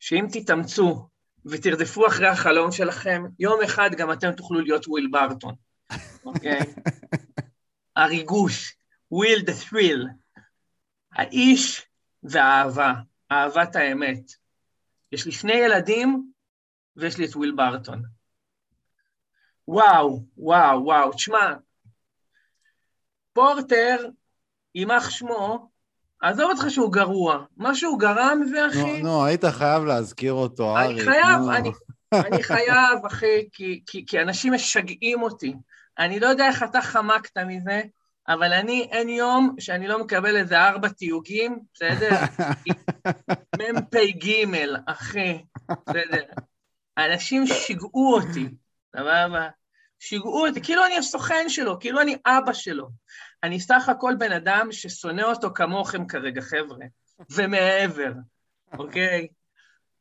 שאם 0.00 0.26
תתאמצו 0.32 1.08
ותרדפו 1.46 2.06
אחרי 2.06 2.28
החלום 2.28 2.72
שלכם, 2.72 3.22
יום 3.38 3.62
אחד 3.62 3.90
גם 3.96 4.12
אתם 4.12 4.32
תוכלו 4.32 4.60
להיות 4.60 4.88
וויל 4.88 5.08
בארטון, 5.10 5.54
אוקיי? 6.26 6.60
הריגוש, 7.96 8.76
וויל 9.10 9.42
the 9.42 9.52
thrill, 9.52 10.06
האיש 11.12 11.86
והאהבה, 12.22 12.92
אהבת 13.32 13.76
האמת. 13.76 14.22
יש 15.12 15.26
לי 15.26 15.32
שני 15.32 15.54
ילדים 15.54 16.32
ויש 16.96 17.18
לי 17.18 17.24
את 17.24 17.36
וויל 17.36 17.52
בארטון. 17.52 18.02
וואו, 19.68 20.24
וואו, 20.36 20.84
וואו, 20.84 21.12
תשמע, 21.12 21.54
פורטר 23.32 23.96
יימח 24.74 25.10
שמו, 25.10 25.68
עזוב 26.22 26.50
אותך 26.50 26.64
שהוא 26.68 26.92
גרוע. 26.92 27.44
מה 27.56 27.74
שהוא 27.74 27.98
גרם 27.98 28.42
זה, 28.50 28.66
אחי... 28.66 29.02
נו, 29.02 29.08
נו, 29.08 29.24
היית 29.24 29.44
חייב 29.44 29.84
להזכיר 29.84 30.32
אותו, 30.32 30.78
אריק. 30.78 30.98
אני 30.98 31.04
חייב, 31.04 31.48
אני, 31.56 31.70
אני 32.14 32.42
חייב, 32.42 33.06
אחי, 33.06 33.48
כי, 33.52 33.82
כי, 33.86 34.04
כי 34.06 34.22
אנשים 34.22 34.52
משגעים 34.52 35.22
אותי. 35.22 35.54
אני 35.98 36.20
לא 36.20 36.26
יודע 36.26 36.46
איך 36.46 36.62
אתה 36.62 36.82
חמקת 36.82 37.38
מזה, 37.38 37.82
אבל 38.28 38.52
אני, 38.52 38.88
אין 38.90 39.08
יום 39.08 39.56
שאני 39.58 39.88
לא 39.88 40.04
מקבל 40.04 40.36
איזה 40.36 40.60
ארבע 40.60 40.88
תיוגים, 40.88 41.58
בסדר? 41.74 42.10
מ"פ 43.58 43.94
ג', 43.94 44.44
אחי, 44.86 45.44
בסדר. 45.68 46.24
אנשים 46.98 47.46
שיגעו 47.46 48.14
אותי, 48.14 48.48
סבבה? 48.96 49.48
שיגעו 49.98 50.46
אותי, 50.46 50.62
כאילו 50.62 50.86
אני 50.86 50.98
הסוכן 50.98 51.48
שלו, 51.48 51.80
כאילו 51.80 52.00
אני 52.00 52.16
אבא 52.26 52.52
שלו. 52.52 52.88
אני 53.44 53.60
סך 53.60 53.88
הכל 53.88 54.14
בן 54.18 54.32
אדם 54.32 54.72
ששונא 54.72 55.22
אותו 55.22 55.50
כמוכם 55.54 56.06
כרגע, 56.06 56.40
חבר'ה, 56.40 56.86
ומעבר, 57.30 58.12
אוקיי? 58.78 59.28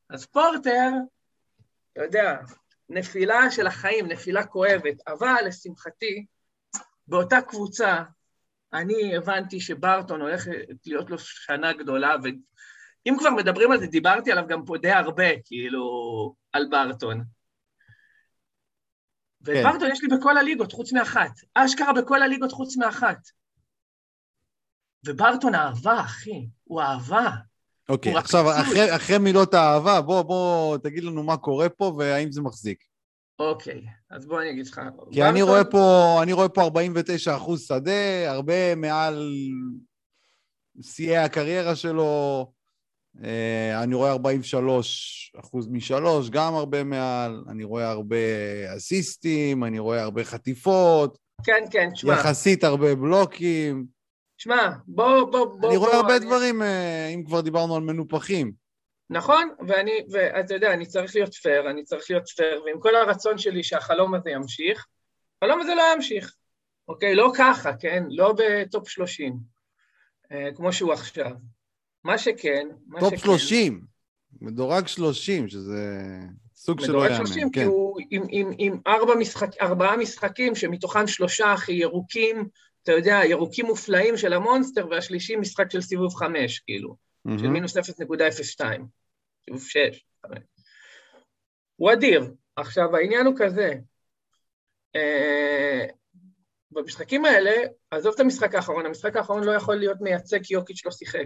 אז 0.09 0.25
פורטר, 0.25 0.89
אתה 1.93 2.03
יודע, 2.03 2.37
נפילה 2.89 3.51
של 3.51 3.67
החיים, 3.67 4.07
נפילה 4.07 4.45
כואבת, 4.45 5.07
אבל 5.07 5.35
לשמחתי, 5.47 6.25
באותה 7.07 7.41
קבוצה, 7.41 8.03
אני 8.73 9.17
הבנתי 9.17 9.59
שברטון 9.59 10.21
הולך 10.21 10.47
להיות 10.85 11.09
לו 11.09 11.19
שנה 11.19 11.73
גדולה, 11.73 12.15
ואם 12.23 13.15
כבר 13.19 13.29
מדברים 13.29 13.71
על 13.71 13.79
זה, 13.79 13.87
דיברתי 13.87 14.31
עליו 14.31 14.47
גם 14.47 14.65
פה 14.65 14.77
די 14.77 14.91
הרבה, 14.91 15.41
כאילו, 15.45 15.83
על 16.53 16.67
ברטון. 16.71 17.23
כן. 19.45 19.63
יש 19.91 20.03
לי 20.03 20.17
בכל 20.17 20.37
הליגות, 20.37 20.71
חוץ 20.71 20.93
מאחת. 20.93 21.31
אשכרה 21.53 21.93
בכל 21.93 22.23
הליגות 22.23 22.51
חוץ 22.51 22.77
מאחת. 22.77 23.17
וברטון 25.05 25.55
אהבה, 25.55 25.99
אחי, 25.99 26.47
הוא 26.63 26.81
אהבה. 26.81 27.31
אוקיי, 27.89 28.17
עכשיו, 28.17 28.61
אחרי, 28.61 28.95
אחרי 28.95 29.17
מילות 29.17 29.53
האהבה, 29.53 30.01
בוא, 30.01 30.21
בוא, 30.21 30.77
תגיד 30.77 31.03
לנו 31.03 31.23
מה 31.23 31.37
קורה 31.37 31.69
פה 31.69 31.95
והאם 31.97 32.31
זה 32.31 32.41
מחזיק. 32.41 32.83
אוקיי, 33.39 33.81
אז 34.09 34.25
בוא 34.25 34.41
אני 34.41 34.49
אגיד 34.49 34.67
לך. 34.67 34.81
כי 35.11 35.19
ברטון... 35.19 35.29
אני 35.29 35.41
רואה 35.41 35.63
פה, 35.63 36.19
אני 36.23 36.33
רואה 36.33 36.49
פה 36.49 36.61
49 36.61 37.35
אחוז 37.35 37.61
שדה, 37.67 38.31
הרבה 38.31 38.75
מעל 38.75 39.31
שיאי 40.81 41.17
הקריירה 41.17 41.75
שלו. 41.75 42.51
אה, 43.23 43.83
אני 43.83 43.95
רואה 43.95 44.11
43 44.11 45.31
אחוז 45.39 45.67
משלוש, 45.67 46.29
גם 46.29 46.53
הרבה 46.55 46.83
מעל. 46.83 47.43
אני 47.49 47.63
רואה 47.63 47.89
הרבה 47.89 48.15
אסיסטים, 48.77 49.63
אני 49.63 49.79
רואה 49.79 50.01
הרבה 50.01 50.23
חטיפות. 50.23 51.17
כן, 51.45 51.63
כן, 51.71 51.89
תשמע. 51.93 52.13
יחסית 52.13 52.63
הרבה 52.63 52.95
בלוקים. 52.95 53.85
שמע, 54.37 54.69
בוא, 54.87 55.23
בוא, 55.31 55.45
בוא... 55.45 55.69
אני 55.69 55.77
רואה 55.77 55.91
בוא, 55.91 55.99
הרבה 55.99 56.17
אני... 56.17 56.25
דברים, 56.25 56.61
אה, 56.61 57.07
אם 57.07 57.23
כבר 57.25 57.41
דיברנו 57.41 57.75
על 57.75 57.81
מנופחים. 57.81 58.51
נכון, 59.09 59.49
ואני, 59.67 59.91
ואתה 60.11 60.53
יודע, 60.53 60.73
אני 60.73 60.85
צריך 60.85 61.15
להיות 61.15 61.33
פייר, 61.33 61.69
אני 61.69 61.83
צריך 61.83 62.05
להיות 62.09 62.27
פייר, 62.27 62.63
ועם 62.65 62.79
כל 62.79 62.95
הרצון 62.95 63.37
שלי 63.37 63.63
שהחלום 63.63 64.13
הזה 64.13 64.29
ימשיך, 64.29 64.85
החלום 65.41 65.61
הזה 65.61 65.75
לא 65.75 65.83
ימשיך, 65.95 66.35
אוקיי? 66.87 67.15
לא 67.15 67.31
ככה, 67.37 67.73
כן? 67.73 68.03
לא 68.09 68.33
ב 68.37 68.50
top 68.50 68.89
30, 68.89 69.33
אה, 70.31 70.49
כמו 70.55 70.73
שהוא 70.73 70.93
עכשיו. 70.93 71.31
מה 72.03 72.17
שכן, 72.17 72.67
מה 72.87 72.99
טופ 72.99 73.09
שכן... 73.09 73.25
טופ 73.25 73.25
30, 73.25 73.81
מדורג 74.41 74.87
30, 74.87 75.47
שזה 75.47 76.09
סוג 76.55 76.81
שלא 76.81 77.05
יאמן, 77.05 77.07
כן. 77.07 77.13
מדורג 77.13 77.27
30, 77.27 77.51
כי 77.51 77.63
הוא 77.63 77.99
עם, 78.09 78.23
עם, 78.29 78.51
עם 78.57 78.79
ארבע 78.87 79.15
משחק, 79.15 79.61
ארבעה 79.61 79.97
משחקים, 79.97 80.55
שמתוכם 80.55 81.07
שלושה 81.07 81.53
הכי 81.53 81.73
ירוקים, 81.73 82.47
אתה 82.83 82.91
יודע, 82.91 83.19
ירוקים 83.25 83.65
מופלאים 83.65 84.17
של 84.17 84.33
המונסטר, 84.33 84.87
והשלישי 84.89 85.35
משחק 85.35 85.71
של 85.71 85.81
סיבוב 85.81 86.15
חמש, 86.15 86.59
כאילו, 86.59 86.95
mm-hmm. 87.27 87.39
של 87.39 87.47
מינוס 87.47 87.77
0.02, 87.77 87.81
סיבוב 89.45 89.63
שש. 89.67 90.05
הוא 91.75 91.93
אדיר. 91.93 92.33
עכשיו, 92.55 92.95
העניין 92.95 93.25
הוא 93.25 93.35
כזה, 93.37 93.73
אה, 94.95 95.85
במשחקים 96.71 97.25
האלה, 97.25 97.51
עזוב 97.91 98.13
את 98.13 98.19
המשחק 98.19 98.55
האחרון, 98.55 98.85
המשחק 98.85 99.15
האחרון 99.15 99.43
לא 99.43 99.51
יכול 99.51 99.75
להיות 99.75 100.01
מייצג 100.01 100.43
כי 100.43 100.53
יוקיץ' 100.53 100.85
לא 100.85 100.91
שיחק. 100.91 101.25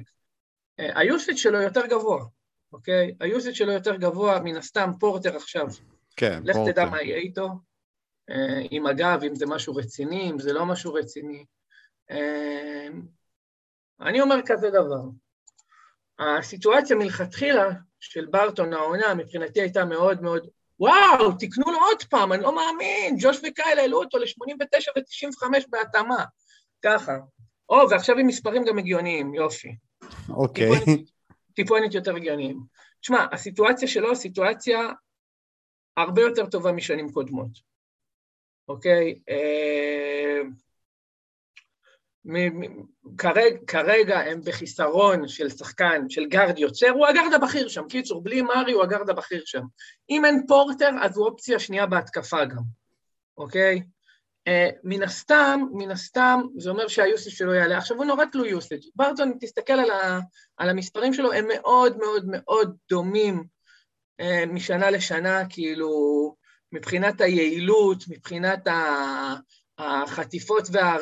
אה, 0.80 1.00
היוסיץ' 1.00 1.38
שלו 1.38 1.62
יותר 1.62 1.86
גבוה, 1.86 2.26
אוקיי? 2.74 3.16
היוסיץ' 3.20 3.56
שלו 3.56 3.72
יותר 3.72 3.96
גבוה, 3.96 4.40
מן 4.40 4.58
הסתם 4.58 4.92
פורטר 5.00 5.36
עכשיו. 5.36 5.68
כן, 6.16 6.42
לך 6.44 6.56
פורטר. 6.56 6.72
לך 6.72 6.76
תדע 6.76 6.86
מה 6.86 7.02
יהיה 7.02 7.18
איתו. 7.18 7.50
אה, 8.30 8.62
אם 8.72 8.88
אגב, 8.88 9.24
אם 9.24 9.36
זה 9.36 9.46
משהו 9.46 9.76
רציני, 9.76 10.32
אם 10.32 10.40
זה 10.40 10.54
לא 10.54 10.66
משהו 10.66 10.94
רציני. 10.94 11.46
אה, 12.12 12.88
אני 14.02 14.22
אומר 14.22 14.40
כזה 14.46 14.70
דבר, 14.70 15.02
הסיטואציה 16.20 16.96
מלכתחילה 16.96 17.70
של 18.00 18.26
ברטון 18.26 18.74
העונה 18.74 19.14
מבחינתי 19.14 19.62
הייתה 19.62 19.86
מאוד 19.86 20.22
מאוד, 20.22 20.48
וואו, 20.80 21.32
תקנו 21.40 21.72
לו 21.72 21.80
עוד 21.80 22.04
פעם, 22.04 22.34
אני 22.34 22.44
לא 22.44 22.56
מאמין, 22.56 23.16
ג'וש 23.20 23.38
וקייל 23.38 23.80
העלו 23.80 24.00
אותו 24.00 24.18
ל-89 24.18 24.92
ו-95 24.98 25.48
בהתאמה, 25.70 26.26
ככה. 26.82 27.18
או, 27.70 27.90
ועכשיו 27.90 28.18
עם 28.18 28.28
מספרים 28.28 28.66
גם 28.66 28.78
הגיוניים, 28.78 29.34
יופי. 29.34 29.76
אוקיי. 30.30 30.70
טיפונת 31.56 31.94
יותר 31.94 32.16
הגיוניים. 32.16 32.60
תשמע, 33.02 33.26
הסיטואציה 33.32 33.88
שלו 33.88 34.16
סיטואציה 34.16 34.80
הרבה 35.98 36.22
יותר 36.22 36.46
טובה 36.46 36.72
משנים 36.72 37.12
קודמות. 37.12 37.50
אוקיי? 38.68 39.20
אה, 39.30 40.42
כרגע, 43.18 43.58
כרגע 43.68 44.20
הם 44.20 44.42
בחיסרון 44.42 45.28
של 45.28 45.50
שחקן, 45.50 46.10
של 46.10 46.26
גארד 46.26 46.58
יוצר, 46.58 46.90
הוא 46.90 47.08
הגארד 47.08 47.34
הבכיר 47.34 47.68
שם, 47.68 47.88
קיצור, 47.90 48.24
בלי 48.24 48.42
מארי 48.42 48.72
הוא 48.72 48.84
הגארד 48.84 49.10
הבכיר 49.10 49.42
שם. 49.46 49.62
אם 50.10 50.26
אין 50.26 50.46
פורטר, 50.48 50.90
אז 51.02 51.18
הוא 51.18 51.28
אופציה 51.28 51.60
שנייה 51.60 51.86
בהתקפה 51.86 52.46
גם, 52.46 52.64
אוקיי? 53.38 53.82
Uh, 54.48 54.50
מן 54.84 55.04
הסתם, 55.04 55.62
מן 55.74 55.92
הסתם, 55.92 56.42
זה 56.58 56.70
אומר 56.70 56.88
שה 56.88 57.05
usage 57.05 57.34
שלו 57.34 57.54
יעלה. 57.54 57.78
עכשיו, 57.78 57.98
הוא 57.98 58.06
נורא 58.06 58.26
תלוי 58.26 58.50
usage. 58.50 58.80
ברטון, 58.96 59.34
תסתכל 59.42 59.74
על, 59.74 59.92
ה, 59.92 60.20
על 60.58 60.70
המספרים 60.70 61.14
שלו, 61.14 61.34
הם 61.34 61.46
מאוד 61.48 61.98
מאוד 61.98 62.26
מאוד 62.28 62.76
דומים 62.90 63.44
uh, 64.22 64.46
משנה 64.48 64.92
לשנה, 64.92 65.42
כאילו, 65.50 65.90
מבחינת 66.72 67.22
היעילות, 67.22 68.04
מבחינת 68.10 68.68
ה... 68.68 69.36
החטיפות 69.78 70.68
וה... 70.72 70.98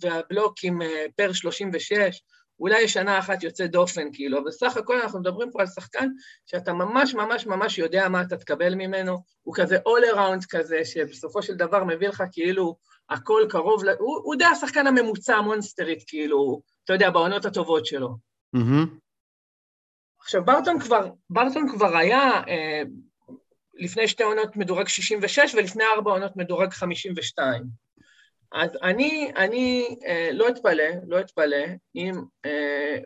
והבלוקים 0.00 0.82
אה, 0.82 1.04
פר 1.16 1.32
36, 1.32 2.22
אולי 2.60 2.88
שנה 2.88 3.18
אחת 3.18 3.42
יוצא 3.42 3.66
דופן, 3.66 4.08
כאילו, 4.12 4.38
אבל 4.38 4.46
בסך 4.46 4.76
הכל 4.76 5.00
אנחנו 5.00 5.20
מדברים 5.20 5.50
פה 5.50 5.60
על 5.60 5.66
שחקן 5.66 6.08
שאתה 6.46 6.72
ממש 6.72 7.14
ממש 7.14 7.46
ממש 7.46 7.78
יודע 7.78 8.08
מה 8.08 8.22
אתה 8.22 8.36
תקבל 8.36 8.74
ממנו, 8.74 9.22
הוא 9.42 9.54
כזה 9.56 9.76
all 9.76 10.14
around 10.14 10.46
כזה, 10.50 10.84
שבסופו 10.84 11.42
של 11.42 11.54
דבר 11.54 11.84
מביא 11.84 12.08
לך 12.08 12.22
כאילו 12.32 12.76
הכל 13.10 13.42
קרוב, 13.48 13.84
ל... 13.84 13.88
הוא, 13.88 14.20
הוא 14.24 14.34
די 14.34 14.44
השחקן 14.44 14.86
הממוצע 14.86 15.36
המונסטרית, 15.36 16.02
כאילו, 16.06 16.60
אתה 16.84 16.92
יודע, 16.92 17.10
בעונות 17.10 17.44
הטובות 17.44 17.86
שלו. 17.86 18.08
Mm-hmm. 18.56 18.88
עכשיו, 20.20 20.44
ברטון 20.44 20.80
כבר, 20.80 21.10
ברטון 21.30 21.68
כבר 21.68 21.96
היה, 21.96 22.30
אה, 22.48 22.82
לפני 23.74 24.08
שתי 24.08 24.22
עונות 24.22 24.56
מדורג 24.56 24.88
66 24.88 25.54
ולפני 25.54 25.84
ארבע 25.96 26.10
עונות 26.10 26.36
מדורג 26.36 26.70
52. 26.70 27.87
אז 28.52 28.70
אני, 28.82 29.32
אני 29.36 29.96
אה, 30.06 30.30
לא 30.32 30.48
אתפלא, 30.48 30.84
לא 31.06 31.20
אתפלא 31.20 31.66
אם 31.94 32.14
אה, 32.44 32.98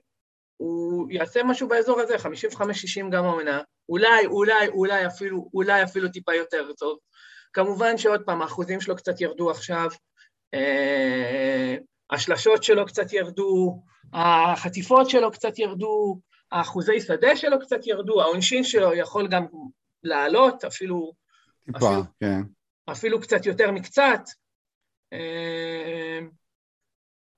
הוא 0.56 1.10
יעשה 1.10 1.42
משהו 1.42 1.68
באזור 1.68 2.00
הזה, 2.00 2.16
55-60 2.16 3.10
גם 3.10 3.24
העונה, 3.24 3.60
אולי, 3.88 4.26
אולי, 4.26 4.68
אולי 4.68 5.06
אפילו, 5.06 5.50
אולי 5.54 5.82
אפילו 5.82 6.08
טיפה 6.08 6.34
יותר 6.34 6.72
טוב. 6.78 6.98
כמובן 7.52 7.98
שעוד 7.98 8.22
פעם, 8.22 8.42
האחוזים 8.42 8.80
שלו 8.80 8.96
קצת 8.96 9.20
ירדו 9.20 9.50
עכשיו, 9.50 9.90
אה, 10.54 11.76
השלשות 12.10 12.62
שלו 12.62 12.86
קצת 12.86 13.12
ירדו, 13.12 13.82
החטיפות 14.12 15.10
שלו 15.10 15.30
קצת 15.30 15.58
ירדו, 15.58 16.20
האחוזי 16.52 17.00
שדה 17.00 17.36
שלו 17.36 17.60
קצת 17.60 17.86
ירדו, 17.86 18.22
העונשין 18.22 18.64
שלו 18.64 18.94
יכול 18.94 19.28
גם 19.28 19.46
לעלות, 20.02 20.64
אפילו... 20.64 21.12
טיפה, 21.64 21.78
אפילו, 21.78 22.02
כן. 22.20 22.40
אפילו 22.92 23.20
קצת 23.20 23.46
יותר 23.46 23.70
מקצת. 23.70 24.20
אמ, 25.12 26.30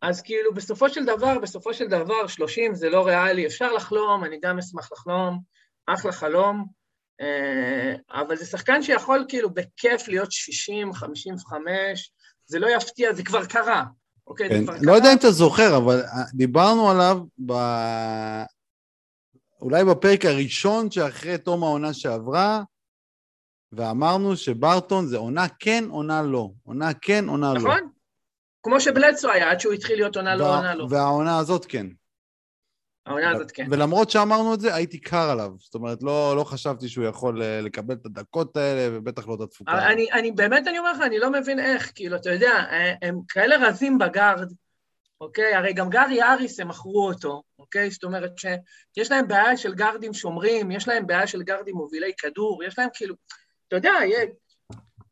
אז 0.02 0.22
כאילו, 0.22 0.54
בסופו 0.54 0.88
של 0.88 1.04
דבר, 1.04 1.38
בסופו 1.38 1.74
של 1.74 1.88
דבר, 1.88 2.26
30 2.26 2.74
זה 2.74 2.90
לא 2.90 3.06
ריאלי, 3.06 3.46
אפשר 3.46 3.72
לחלום, 3.72 4.24
אני 4.24 4.40
גם 4.42 4.58
אשמח 4.58 4.92
לחלום, 4.92 5.40
אחלה 5.86 6.12
חלום, 6.12 6.66
אמ, 7.20 7.96
אבל 8.10 8.36
זה 8.36 8.46
שחקן 8.46 8.82
שיכול 8.82 9.24
כאילו 9.28 9.50
בכיף 9.50 10.08
להיות 10.08 10.32
60, 10.32 10.92
55, 10.92 12.12
זה 12.46 12.58
לא 12.58 12.68
יפתיע, 12.76 13.12
זה 13.12 13.22
כבר 13.24 13.44
קרה. 13.46 13.84
אוקיי, 14.26 14.48
כן, 14.48 14.58
זה 14.58 14.64
כבר 14.64 14.74
לא 14.74 14.80
קרה. 14.80 14.96
יודע 14.96 15.12
אם 15.12 15.18
אתה 15.18 15.30
זוכר, 15.30 15.76
אבל 15.76 16.02
דיברנו 16.34 16.90
עליו 16.90 17.18
ב... 17.46 17.52
אולי 19.60 19.84
בפרק 19.84 20.24
הראשון 20.24 20.90
שאחרי 20.90 21.38
תום 21.38 21.62
העונה 21.62 21.94
שעברה, 21.94 22.62
ואמרנו 23.76 24.36
שברטון 24.36 25.06
זה 25.06 25.16
עונה 25.16 25.46
כן, 25.58 25.84
עונה 25.90 26.22
לא. 26.22 26.50
עונה 26.62 26.94
כן, 26.94 27.28
עונה 27.28 27.52
נכון? 27.52 27.70
לא. 27.70 27.76
נכון. 27.76 27.88
כמו 28.62 28.80
שבלדסו 28.80 29.30
היה, 29.30 29.50
עד 29.50 29.60
שהוא 29.60 29.72
התחיל 29.72 29.96
להיות 29.96 30.16
עונה 30.16 30.34
לא, 30.34 30.56
עונה 30.56 30.74
לא. 30.74 30.86
והעונה 30.90 31.38
הזאת 31.38 31.66
כן. 31.68 31.86
העונה 33.06 33.30
הזאת 33.30 33.50
כן. 33.50 33.66
ולמרות 33.70 34.10
שאמרנו 34.10 34.54
את 34.54 34.60
זה, 34.60 34.74
הייתי 34.74 34.98
קר 34.98 35.30
עליו. 35.30 35.50
זאת 35.58 35.74
אומרת, 35.74 36.02
לא, 36.02 36.36
לא 36.36 36.44
חשבתי 36.44 36.88
שהוא 36.88 37.04
יכול 37.04 37.42
אה, 37.42 37.60
לקבל 37.60 37.94
את 37.94 38.06
הדקות 38.06 38.56
האלה, 38.56 38.98
ובטח 38.98 39.28
לא 39.28 39.34
את 39.34 39.40
התפוקה. 39.40 39.86
אני, 39.86 40.12
אני 40.12 40.32
באמת, 40.32 40.66
אני 40.68 40.78
אומר 40.78 40.92
לך, 40.92 41.00
אני 41.00 41.18
לא 41.18 41.32
מבין 41.32 41.60
איך, 41.60 41.92
כאילו, 41.94 42.16
אתה 42.16 42.32
יודע, 42.32 42.52
אה, 42.52 42.94
הם 43.02 43.20
כאלה 43.28 43.68
רזים 43.68 43.98
בגארד, 43.98 44.52
אוקיי? 45.20 45.54
הרי 45.54 45.72
גם 45.72 45.90
גארי 45.90 46.22
האריס, 46.22 46.60
הם 46.60 46.68
מכרו 46.68 47.06
אותו, 47.06 47.42
אוקיי? 47.58 47.90
זאת 47.90 48.04
אומרת 48.04 48.32
שיש 48.38 49.10
להם 49.10 49.28
בעיה 49.28 49.56
של 49.56 49.74
גארדים 49.74 50.14
שומרים, 50.14 50.70
יש 50.70 50.88
להם 50.88 51.06
בעיה 51.06 51.26
של 51.26 51.42
גארדים 51.42 51.76
מובילי 51.76 52.12
כדור, 52.18 52.64
יש 52.64 52.78
להם 52.78 52.88
כאילו, 52.94 53.14
אתה 53.76 53.88
יודע, 53.88 53.98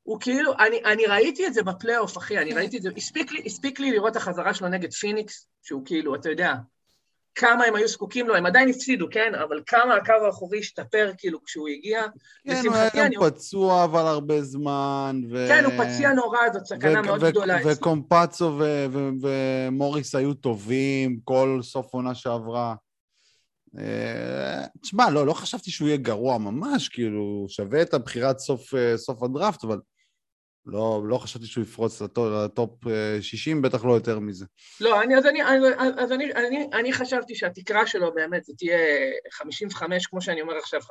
הוא 0.03 0.21
כאילו, 0.21 0.53
אני, 0.59 0.85
אני 0.85 1.07
ראיתי 1.07 1.47
את 1.47 1.55
זה 1.55 1.63
בפלייאוף, 1.63 2.19
אחי, 2.19 2.39
אני 2.39 2.55
ראיתי 2.55 2.77
את 2.77 2.83
זה, 2.83 2.91
הספיק 2.97 3.33
לי, 3.33 3.43
הספיק 3.47 3.81
לי 3.81 3.91
לראות 3.91 4.13
את 4.13 4.17
החזרה 4.17 4.55
שלו 4.55 4.69
נגד 4.69 4.93
פיניקס, 4.93 5.49
שהוא 5.63 5.83
כאילו, 5.85 6.15
אתה 6.15 6.31
יודע, 6.31 6.55
כמה 7.35 7.65
הם 7.65 7.75
היו 7.75 7.89
זקוקים 7.89 8.29
לו, 8.29 8.37
הם 8.37 8.47
עדיין 8.47 8.69
הפסידו, 8.69 9.07
כן? 9.11 9.33
אבל 9.35 9.61
כמה 9.67 9.95
הקו 9.95 10.13
האחורי 10.27 10.59
השתפר 10.59 11.13
כאילו 11.19 11.45
כשהוא 11.45 11.69
הגיע. 11.69 12.03
כן, 12.49 12.67
הוא 12.67 12.75
היה 12.75 12.91
גם 12.95 13.11
פצוע 13.21 13.85
אבל 13.85 14.07
הרבה 14.07 14.43
זמן. 14.43 15.21
ו... 15.31 15.47
כן, 15.49 15.65
הוא 15.65 15.73
פציע 15.85 16.13
נורא, 16.13 16.39
זאת 16.53 16.67
סכנה 16.67 17.01
ו- 17.01 17.03
מאוד 17.03 17.23
ו- 17.23 17.31
גדולה. 17.31 17.59
וקומפצו 17.65 18.45
ו- 18.59 18.87
ו- 18.91 19.11
ומוריס 19.23 20.15
היו 20.15 20.35
טובים 20.35 21.19
כל 21.25 21.61
סוף 21.63 21.95
עונה 21.95 22.15
שעברה. 22.15 22.75
אה, 23.79 24.67
תשמע, 24.83 25.11
לא, 25.11 25.27
לא 25.27 25.33
חשבתי 25.33 25.71
שהוא 25.71 25.89
יהיה 25.89 25.97
גרוע 25.97 26.39
ממש, 26.39 26.89
כאילו, 26.89 27.47
שווה 27.49 27.83
את 27.83 27.95
הבחירת 27.95 28.39
סוף, 28.39 28.75
אה, 28.75 28.97
סוף 28.97 29.23
הדראפט, 29.23 29.65
אבל 29.65 29.79
לא, 30.67 31.03
לא 31.09 31.19
חשבתי 31.19 31.47
שהוא 31.47 31.65
יפרוץ 31.65 32.03
לטופ 32.03 32.85
60, 33.21 33.57
אה, 33.57 33.63
בטח 33.63 33.85
לא 33.85 33.93
יותר 33.93 34.19
מזה. 34.19 34.47
לא, 34.81 35.03
אני, 35.03 35.17
אז, 35.17 35.27
אני, 35.27 35.43
אז 35.99 36.13
אני, 36.13 36.33
אני, 36.33 36.69
אני 36.73 36.93
חשבתי 36.93 37.35
שהתקרה 37.35 37.87
שלו 37.87 38.15
באמת 38.15 38.45
זה 38.45 38.53
תהיה 38.59 38.79
55, 39.31 40.07
כמו 40.07 40.21
שאני 40.21 40.43
אומר 40.43 40.57
עכשיו, 40.57 40.81
55-60. 40.81 40.87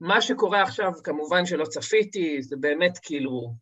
מה 0.00 0.20
שקורה 0.20 0.62
עכשיו, 0.62 0.92
כמובן 1.04 1.46
שלא 1.46 1.64
צפיתי, 1.64 2.42
זה 2.42 2.56
באמת 2.56 2.98
כאילו, 3.02 3.54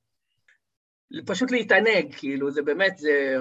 פשוט 1.27 1.51
להתענג, 1.51 2.14
כאילו, 2.16 2.51
זה 2.51 2.62
באמת, 2.62 2.99
זה... 2.99 3.37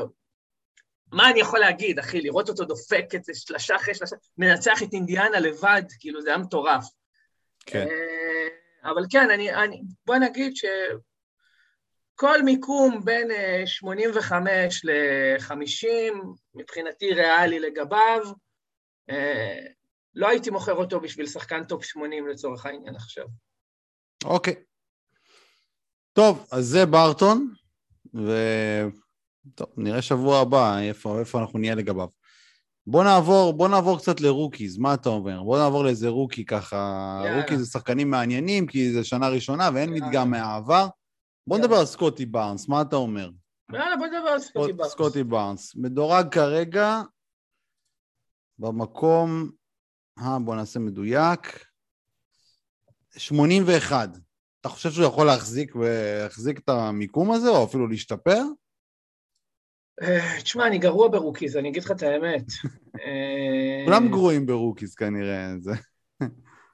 מה 1.11 1.29
אני 1.29 1.39
יכול 1.39 1.59
להגיד, 1.59 1.99
אחי, 1.99 2.21
לראות 2.21 2.49
אותו 2.49 2.65
דופק 2.65 3.05
את 3.15 3.23
זה 3.23 3.33
שלשה 3.35 3.75
אחרי 3.75 3.95
שלשה, 3.95 4.15
מנצח 4.37 4.83
את 4.83 4.93
אינדיאנה 4.93 5.39
לבד, 5.39 5.83
כאילו, 5.99 6.21
זה 6.21 6.29
היה 6.29 6.37
מטורף. 6.37 6.85
כן. 7.65 7.87
אבל 8.83 9.03
כן, 9.09 9.29
אני, 9.29 9.53
אני, 9.53 9.81
בוא 10.05 10.15
נגיד 10.15 10.53
שכל 12.15 12.41
מיקום 12.43 13.05
בין 13.05 13.27
85 13.65 14.85
ל-50, 14.85 15.87
מבחינתי 16.55 17.13
ריאלי 17.13 17.59
לגביו, 17.59 18.21
אה, 19.09 19.59
לא 20.15 20.29
הייתי 20.29 20.49
מוכר 20.49 20.75
אותו 20.75 20.99
בשביל 20.99 21.27
שחקן 21.27 21.63
top 21.63 21.83
80 21.83 22.27
לצורך 22.27 22.65
העניין 22.65 22.95
עכשיו. 22.95 23.25
אוקיי. 24.23 24.55
טוב, 26.13 26.47
אז 26.51 26.65
זה 26.65 26.85
ברטון, 26.85 27.53
ו... 28.15 28.31
טוב, 29.55 29.67
נראה 29.77 30.01
שבוע 30.01 30.39
הבא 30.39 30.79
איפה, 30.79 31.19
איפה 31.19 31.39
אנחנו 31.39 31.59
נהיה 31.59 31.75
לגביו. 31.75 32.07
בוא 32.87 33.03
נעבור, 33.03 33.53
בוא 33.53 33.67
נעבור 33.67 33.97
קצת 33.97 34.21
ל 34.21 34.27
rookies, 34.27 34.77
מה 34.77 34.93
אתה 34.93 35.09
אומר? 35.09 35.43
בוא 35.43 35.57
נעבור 35.57 35.83
לאיזה 35.83 36.07
rookie 36.07 36.45
ככה. 36.45 37.21
יאללה. 37.25 37.41
rookie 37.41 37.57
זה 37.57 37.65
שחקנים 37.65 38.11
מעניינים, 38.11 38.67
כי 38.67 38.93
זה 38.93 39.03
שנה 39.03 39.29
ראשונה 39.29 39.69
ואין 39.73 39.89
יאללה. 39.89 40.07
מדגם 40.07 40.31
מהעבר. 40.31 40.87
בוא 41.47 41.57
יאללה. 41.57 41.67
נדבר 41.67 41.79
על 41.79 41.85
סקוטי 41.85 42.25
בארנס, 42.25 42.67
מה 42.67 42.81
אתה 42.81 42.95
אומר? 42.95 43.29
יאללה, 43.73 43.97
בוא 43.97 44.07
נדבר 44.07 44.29
על 44.29 44.39
סקוטי 44.39 44.73
בארנס. 44.73 44.91
סקוטי 44.91 45.23
בארנס. 45.23 45.75
מדורג 45.75 46.33
כרגע 46.33 47.01
במקום, 48.59 49.49
אה, 50.19 50.39
בוא 50.39 50.55
נעשה 50.55 50.79
מדויק, 50.79 51.65
81. 53.17 54.09
אתה 54.61 54.69
חושב 54.69 54.91
שהוא 54.91 55.05
יכול 55.05 55.25
להחזיק, 55.25 55.75
להחזיק 55.75 56.59
את 56.59 56.69
המיקום 56.69 57.31
הזה, 57.31 57.49
או 57.49 57.63
אפילו 57.63 57.87
להשתפר? 57.87 58.43
תשמע, 60.43 60.67
אני 60.67 60.77
גרוע 60.77 61.07
ברוקיז, 61.07 61.57
אני 61.57 61.69
אגיד 61.69 61.83
לך 61.83 61.91
את 61.91 62.03
האמת. 62.03 62.45
אה, 63.05 63.81
כולם 63.85 64.09
גרועים 64.09 64.45
ב 64.45 64.51
rookies 64.52 64.95
כנראה, 64.95 65.47
זה... 65.59 65.71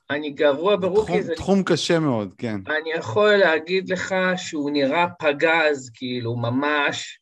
אני 0.09 0.29
גרוע 0.29 0.75
ב 0.75 0.81
rookies. 0.81 1.31
תחום 1.35 1.63
קשה 1.63 1.99
מאוד, 1.99 2.33
כן. 2.37 2.59
אני 2.67 2.91
יכול 2.91 3.35
להגיד 3.35 3.89
לך 3.89 4.15
שהוא 4.37 4.71
נראה 4.71 5.05
פגז, 5.19 5.91
כאילו, 5.93 6.35
ממש. 6.35 7.19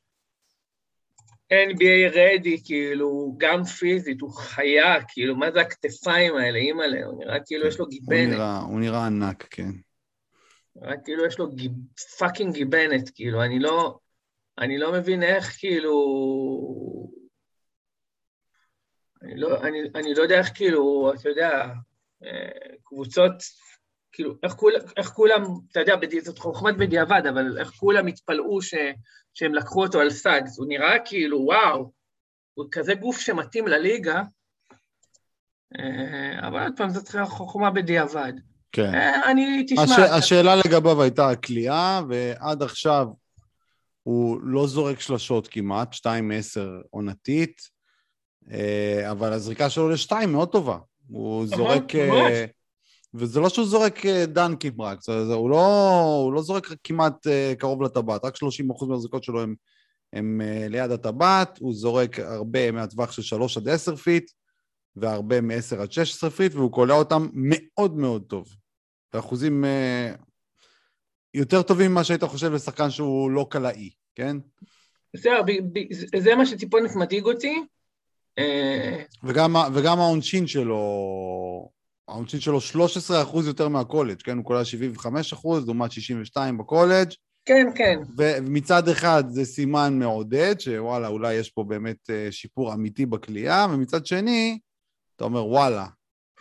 NBA 1.51 2.15
ready, 2.15 2.61
כאילו, 2.65 3.35
גם 3.37 3.63
פיזית, 3.63 4.21
הוא 4.21 4.33
חיה, 4.33 4.95
כאילו, 5.07 5.35
מה 5.35 5.51
זה 5.51 5.61
הכתפיים 5.61 6.35
האלה, 6.35 6.57
אימא'לה, 6.57 7.05
הוא 7.05 7.19
נראה 7.19 7.37
כאילו 7.45 7.67
יש 7.67 7.79
לו 7.79 7.85
גיבנת. 7.85 8.37
הוא 8.67 8.79
נראה 8.79 9.05
ענק, 9.05 9.47
כן. 9.49 9.71
נראה 10.75 10.97
כאילו 10.97 11.25
יש 11.25 11.39
לו 11.39 11.47
fucking 12.17 12.53
גיבנת, 12.53 13.09
כאילו, 13.15 13.43
אני 13.43 13.59
לא... 13.59 13.97
אני 14.59 14.77
לא 14.77 14.91
מבין 14.91 15.23
איך, 15.23 15.55
כאילו... 15.59 15.93
אני 19.23 19.37
לא, 19.37 19.61
אני, 19.61 19.79
אני 19.95 20.13
לא 20.13 20.23
יודע 20.23 20.37
איך, 20.37 20.51
כאילו, 20.55 21.13
אתה 21.15 21.29
יודע, 21.29 21.65
אה, 22.23 22.75
קבוצות, 22.83 23.33
כאילו, 24.11 24.35
איך, 24.43 24.53
כול, 24.53 24.73
איך 24.97 25.07
כולם, 25.07 25.43
אתה 25.71 25.79
יודע, 25.79 25.95
זאת 26.23 26.39
חוכמת 26.39 26.77
בדיעבד, 26.77 27.21
אבל 27.29 27.57
איך 27.59 27.69
כולם 27.69 28.07
התפלאו 28.07 28.61
ש, 28.61 28.73
שהם 29.33 29.53
לקחו 29.53 29.83
אותו 29.83 29.99
על 29.99 30.09
סאגס. 30.09 30.59
הוא 30.59 30.67
נראה 30.67 30.99
כאילו, 31.05 31.39
וואו, 31.39 31.91
הוא 32.53 32.65
כזה 32.71 32.93
גוף 32.93 33.19
שמתאים 33.19 33.67
לליגה, 33.67 34.21
אה, 35.79 36.47
אבל 36.47 36.63
עוד 36.63 36.73
פעם, 36.77 36.89
זאת 36.89 37.09
חוכמה 37.25 37.71
בדיעבד. 37.71 38.33
כן. 38.71 38.93
אה, 38.93 39.31
אני, 39.31 39.65
תשמע... 39.67 39.83
הש, 39.83 39.99
השאלה 39.99 40.55
לגביו 40.55 41.01
הייתה 41.01 41.29
הכלייה, 41.29 42.01
ועד 42.09 42.63
עכשיו 42.63 43.07
הוא 44.03 44.39
לא 44.43 44.67
זורק 44.67 44.99
שלשות 44.99 45.47
כמעט, 45.47 45.93
2-10 45.93 46.07
עונתית, 46.89 47.61
אה, 48.51 49.11
אבל 49.11 49.33
הזריקה 49.33 49.69
שלו 49.69 49.89
לשתיים 49.89 50.31
מאוד 50.31 50.51
טובה. 50.51 50.77
הוא 51.07 51.47
זורק... 51.47 51.95
אה, 51.95 52.45
וזה 53.15 53.39
לא 53.39 53.49
שהוא 53.49 53.65
זורק 53.65 54.05
אה, 54.05 54.25
דאנקים 54.25 54.81
רק, 54.81 55.03
זה, 55.03 55.25
זה, 55.25 55.33
הוא, 55.33 55.49
לא, 55.49 55.99
הוא 56.23 56.33
לא 56.33 56.41
זורק 56.41 56.67
כמעט 56.83 57.27
קרוב 57.57 57.81
לטבעת, 57.81 58.25
רק 58.25 58.35
30% 58.35 58.85
מהזריקות 58.87 59.23
שלו 59.23 59.41
הם, 59.41 59.55
הם 60.13 60.41
ליד 60.69 60.91
הטבעת, 60.91 61.57
הוא 61.59 61.73
זורק 61.73 62.19
הרבה 62.19 62.71
מהטווח 62.71 63.11
של 63.11 63.21
3 63.21 63.57
עד 63.57 63.69
10 63.69 63.95
feet, 63.95 64.31
והרבה 64.95 65.41
מ-10 65.41 65.81
עד 65.81 65.91
16 65.91 66.29
feet, 66.29 66.55
והוא 66.55 66.71
קולע 66.71 66.93
אותם 66.93 67.27
מאוד 67.33 67.97
מאוד 67.97 68.23
טוב. 68.27 68.47
באחוזים 69.13 69.65
יותר 71.33 71.61
טובים 71.61 71.91
ממה 71.91 72.03
שהיית 72.03 72.23
חושב 72.23 72.53
לשחקן 72.53 72.89
שהוא 72.89 73.31
לא 73.31 73.47
קלעי, 73.49 73.89
כן? 74.15 74.37
זהו, 75.15 75.43
זה 76.17 76.35
מה 76.35 76.45
שטיפונת 76.45 76.95
מדאיג 76.95 77.25
אותי. 77.25 77.63
אה, 78.37 79.03
וגם, 79.23 79.55
וגם 79.73 79.99
העונשין 79.99 80.47
שלו, 80.47 81.69
העונשין 82.07 82.39
שלו 82.39 82.61
13 82.61 83.21
אחוז 83.21 83.47
יותר 83.47 83.67
מהקולג', 83.67 84.21
כן? 84.21 84.37
הוא 84.37 84.45
קולע 84.45 84.65
75 84.65 85.33
אחוז, 85.33 85.65
לעומת 85.65 85.91
62 85.91 86.57
בקולג'. 86.57 87.09
כן, 87.45 87.67
כן. 87.75 87.99
ומצד 88.17 88.87
אחד 88.87 89.23
זה 89.29 89.45
סימן 89.45 89.99
מעודד, 89.99 90.59
שוואלה, 90.59 91.07
אולי 91.07 91.33
יש 91.33 91.49
פה 91.49 91.63
באמת 91.63 92.09
אה, 92.09 92.27
שיפור 92.31 92.73
אמיתי 92.73 93.05
בכלייה, 93.05 93.67
ומצד 93.71 94.05
שני, 94.05 94.59
אתה 95.15 95.23
אומר, 95.23 95.45
וואלה, 95.45 95.85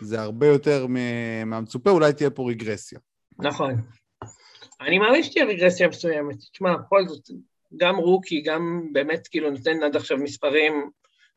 זה 0.01 0.21
הרבה 0.21 0.47
יותר 0.47 0.87
מהמצופה, 0.87 1.91
אולי 1.91 2.13
תהיה 2.13 2.31
פה 2.31 2.51
רגרסיה. 2.51 2.99
נכון. 3.39 3.75
אני 4.87 4.99
מאמין 4.99 5.23
שתהיה 5.23 5.45
רגרסיה 5.45 5.89
מסוימת. 5.89 6.37
תשמע, 6.53 6.77
בכל 6.77 7.09
זאת, 7.09 7.31
גם 7.77 7.97
rookie, 7.97 8.41
גם 8.41 8.89
באמת 8.93 9.29
כאילו 9.29 9.51
נותן 9.51 9.83
עד 9.83 9.97
עכשיו 9.97 10.19
מספרים 10.19 10.91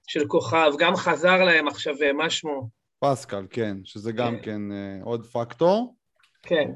של 0.08 0.28
כוכב, 0.28 0.72
גם 0.80 0.96
חזר 0.96 1.44
להם 1.44 1.68
עכשיו, 1.68 1.94
אה, 2.04 2.14
מה 2.14 2.30
שמו? 2.30 2.70
פסקל, 3.00 3.46
כן, 3.50 3.78
שזה 3.84 4.12
גם 4.12 4.36
כן, 4.38 4.42
כן 4.44 4.72
אה, 4.72 5.04
עוד 5.04 5.26
פקטור. 5.26 5.96
כן. 6.44 6.72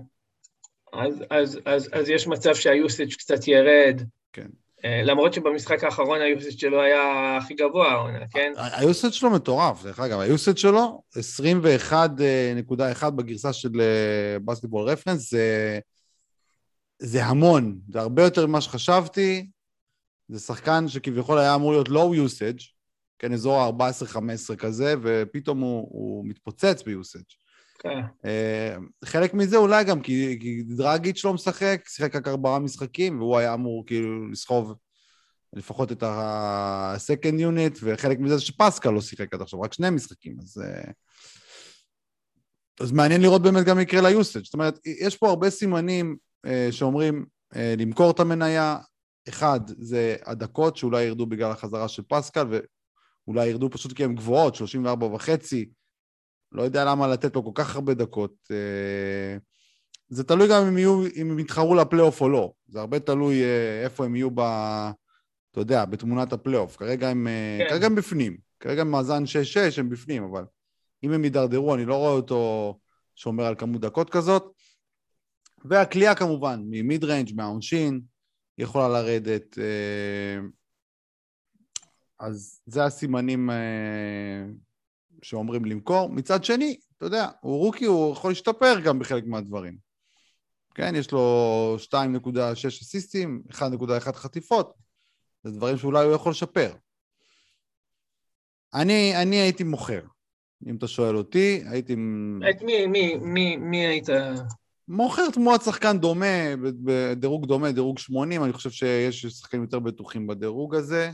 אז, 0.94 1.24
אז, 1.30 1.60
אז, 1.66 1.90
אז 1.94 2.10
יש 2.10 2.28
מצב 2.28 2.56
שה 2.56 2.77
usage 2.77 3.14
קצת 3.14 3.48
ירד. 3.48 4.02
כן. 4.34 4.48
אה, 4.86 5.02
למרות 5.04 5.34
שבמשחק 5.34 5.84
האחרון 5.84 6.22
ה 6.22 6.28
usage 6.28 6.60
שלו 6.60 6.82
היה 6.82 7.38
הכי 7.38 7.54
גבוה 7.54 7.92
העונה, 7.92 8.20
כן? 8.32 8.54
ה 8.58 8.67
usage 8.67 9.12
שלו 9.12 9.30
מטורף, 9.30 9.84
דרך 9.84 10.00
אגב, 10.00 10.20
ה 10.20 10.26
usage 10.26 10.58
שלו, 10.58 11.02
21.1 13.02 13.10
בגרסה 13.10 13.54
של 13.54 13.70
בסקטבול 14.46 14.90
רפרנס, 14.90 15.32
זה... 15.32 15.80
זה 17.00 17.26
המון, 17.26 17.80
זה 17.90 18.00
הרבה 18.00 18.24
יותר 18.24 18.48
ממה 18.48 18.62
שחשבתי. 18.62 19.50
זה 20.28 20.40
שחקן 20.40 20.88
שכביכול 20.88 21.38
היה 21.38 21.56
אמור 21.56 21.72
להיות 21.72 21.88
low 21.88 22.28
usage, 22.28 22.64
כן, 23.20 23.34
אזור 23.34 23.62
ה-14-15 23.62 24.56
כזה, 24.56 24.96
ופתאום 25.02 25.60
הוא, 25.60 25.88
הוא 25.92 26.26
מתפוצץ 26.26 26.84
ב-usage. 26.86 27.36
כן. 27.80 28.00
Uh, 28.24 29.06
חלק 29.06 29.34
מזה 29.34 29.58
אולי 29.58 29.84
גם 29.84 30.02
כי, 30.02 30.38
כי 30.42 30.64
דרגיץ' 30.64 31.26
לא 31.26 31.34
משחק, 31.34 31.82
שיחק 31.88 32.16
רק 32.16 32.28
ארבעה 32.28 32.60
משחקים, 32.60 33.20
והוא 33.20 33.38
היה 33.38 33.54
אמור 33.54 33.86
כאילו 33.86 34.30
לסחוב 34.30 34.74
לפחות 35.54 35.92
את 35.92 36.04
ה-second 36.04 37.40
unit, 37.40 37.80
וחלק 37.84 38.20
מזה 38.20 38.38
זה 38.38 38.42
שפסקה 38.42 38.92
לא 38.92 39.02
שיחק 39.02 39.34
עד 39.34 39.42
עכשיו, 39.42 39.62
רק 39.62 39.74
שני 39.74 39.90
משחקים, 39.90 40.38
אז... 40.42 40.64
Uh, 40.66 40.92
אז 42.80 42.92
מעניין 42.92 43.22
לראות 43.22 43.42
באמת 43.42 43.66
מה 43.66 43.80
יקרה 43.80 44.02
ל 44.02 44.08
usage. 44.08 44.44
זאת 44.44 44.54
אומרת, 44.54 44.80
יש 44.86 45.18
פה 45.18 45.30
הרבה 45.30 45.50
סימנים 45.50 46.16
אה, 46.16 46.29
שאומרים 46.72 47.26
אה, 47.56 47.76
למכור 47.78 48.12
את 48.12 48.20
המניה, 48.20 48.78
אחד 49.30 49.60
זה 49.68 50.16
הדקות 50.26 50.78
שאולי 50.78 51.04
ירדו 51.04 51.26
בגלל 51.26 51.52
החזרה 51.52 51.88
של 51.88 52.04
פסקל 52.08 52.48
ואולי 53.28 53.48
ירדו 53.48 53.70
פשוט 53.70 53.94
כי 53.94 54.04
הן 54.04 54.16
גבוהות, 54.16 54.56
34 54.56 55.06
וחצי, 55.06 55.70
לא 56.52 56.64
יודע 56.64 56.86
למה 56.86 57.08
לתת 57.08 57.36
לו 57.36 57.44
כל 57.44 57.52
כך 57.56 57.76
הרבה 57.76 57.94
דקות. 57.94 58.34
אה, 58.52 59.38
זה 60.10 60.24
תלוי 60.24 60.48
גם 60.48 60.66
אם, 60.68 60.78
יהיו, 60.78 61.04
אם 61.16 61.32
הם 61.32 61.40
יתחרו 61.40 61.76
לפלייאוף 61.76 62.22
או 62.22 62.30
לא, 62.30 62.52
זה 62.68 62.80
הרבה 62.80 63.00
תלוי 63.00 63.42
איפה 63.84 64.06
הם 64.06 64.16
יהיו 64.16 64.30
ב... 64.36 64.42
אתה 65.52 65.62
יודע, 65.62 65.86
בתמונת 65.86 66.34
הפלייאוף. 66.34 66.78
כרגע 66.78 67.10
הם, 67.10 67.28
כן. 67.60 67.70
כרגע 67.70 67.86
הם 67.86 67.96
בפנים. 67.96 68.38
כרגע 68.60 68.84
מאזן 68.84 69.24
6-6, 69.24 69.80
הם 69.80 69.90
בפנים, 69.90 70.24
אבל 70.24 70.46
אם 71.04 71.12
הם 71.12 71.24
יידרדרו, 71.24 71.76
אני 71.76 71.86
לא 71.86 71.96
רואה 71.96 72.12
אותו 72.12 72.80
שומר 73.16 73.46
על 73.46 73.56
כמות 73.56 73.82
דקות 73.82 74.10
כזאת. 74.10 74.44
והכלייה 75.66 76.16
כמובן, 76.16 76.62
ממיד 76.70 77.04
ריינג', 77.04 77.36
מהעונשין, 77.36 78.02
יכולה 78.58 78.88
לרדת. 78.88 79.58
אה, 79.60 80.40
אז 82.20 82.62
זה 82.66 82.84
הסימנים 82.84 83.50
אה, 83.50 84.46
שאומרים 85.22 85.66
למכור. 85.66 86.10
מצד 86.10 86.44
שני, 86.44 86.80
אתה 86.98 87.06
יודע, 87.06 87.28
הוא 87.42 87.58
רוקי, 87.58 87.86
הוא 87.86 88.14
יכול 88.14 88.32
להשתפר 88.32 88.80
גם 88.80 89.00
בחלק 89.00 89.24
מהדברים. 89.26 89.78
כן, 90.76 90.96
יש 90.96 91.12
לו 91.12 91.76
2.6 91.80 92.68
אסיסטים, 92.68 93.44
1.1 93.52 94.12
חטיפות. 94.14 94.74
זה 95.44 95.52
דברים 95.52 95.78
שאולי 95.78 96.06
הוא 96.06 96.16
יכול 96.16 96.32
לשפר. 96.32 96.74
אני, 98.74 99.22
אני 99.22 99.36
הייתי 99.36 99.64
מוכר, 99.64 100.02
אם 100.68 100.76
אתה 100.76 100.88
שואל 100.88 101.16
אותי, 101.16 101.64
הייתי... 101.66 101.94
את 102.50 102.62
מי, 102.62 102.88
מי, 102.88 103.16
מי, 103.18 103.58
מי 103.58 103.88
היית... 103.88 104.10
מוכר 104.90 105.30
תמורת 105.34 105.62
שחקן 105.62 106.00
דומה, 106.00 106.56
בדירוג 106.62 107.46
דומה, 107.46 107.72
דירוג 107.72 108.00
80, 108.00 108.44
אני 108.44 108.54
חושב 108.54 108.70
שיש 108.70 109.26
שחקנים 109.26 109.64
יותר 109.64 109.80
בטוחים 109.80 110.28
בדירוג 110.28 110.76
הזה, 110.76 111.12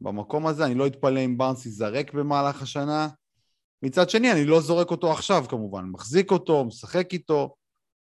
במקום 0.00 0.46
הזה. 0.46 0.64
אני 0.64 0.74
לא 0.74 0.86
אתפלא 0.86 1.20
אם 1.20 1.38
בארנס 1.38 1.66
ייזרק 1.66 2.14
במהלך 2.14 2.62
השנה. 2.62 3.08
מצד 3.82 4.10
שני, 4.10 4.32
אני 4.32 4.44
לא 4.44 4.60
זורק 4.60 4.90
אותו 4.90 5.12
עכשיו 5.12 5.44
כמובן, 5.48 5.84
מחזיק 5.84 6.30
אותו, 6.30 6.64
משחק 6.64 7.12
איתו, 7.12 7.54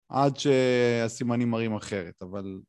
עד 0.09 0.37
שהסימנים 0.37 1.51
מראים 1.51 1.75
אחרת. 1.77 2.23
אבל 2.23 2.61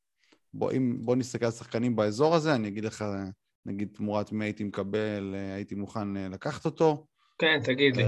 בוא, 0.54 0.72
אם, 0.72 0.98
בוא 1.02 1.16
נסתכל 1.16 1.46
על 1.46 1.52
שחקנים 1.52 1.96
באזור 1.96 2.36
הזה, 2.36 2.56
אני 2.56 2.68
אגיד 2.68 2.86
לך, 2.86 3.06
נגיד 3.66 3.90
תמורת 3.94 4.32
מי 4.32 4.46
הייתי 4.46 4.64
מקבל, 4.64 5.36
הייתי 5.56 5.76
מוכן 5.76 6.18
אה, 6.18 6.28
לקחת 6.30 6.66
אותו. 6.66 7.06
כן, 7.38 7.60
תגיד 7.64 7.96
לי. 7.96 8.04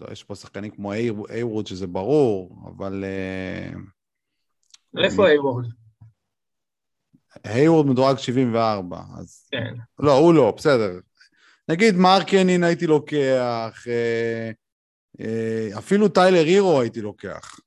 אה, 0.00 0.06
אה, 0.06 0.08
לא, 0.08 0.12
יש 0.12 0.24
פה 0.24 0.34
שחקנים 0.34 0.70
כמו 0.70 0.92
אייוורד 0.92 1.66
שזה 1.66 1.86
ברור, 1.86 2.62
אבל... 2.76 3.04
איפה 5.04 5.28
אייוורד? 5.28 5.64
היוורד 7.44 7.86
מדורג 7.86 8.16
74, 8.18 9.00
אז... 9.18 9.48
כן. 9.50 9.74
לא, 9.98 10.12
הוא 10.12 10.34
לא, 10.34 10.54
בסדר. 10.56 10.98
נגיד 11.68 11.94
מרקנין 11.96 12.64
הייתי 12.64 12.86
לוקח, 12.86 13.84
אה, 13.88 14.50
אה, 15.20 15.78
אפילו 15.78 16.08
טיילר 16.08 16.44
הירו 16.44 16.80
הייתי 16.80 17.00
לוקח. 17.00 17.60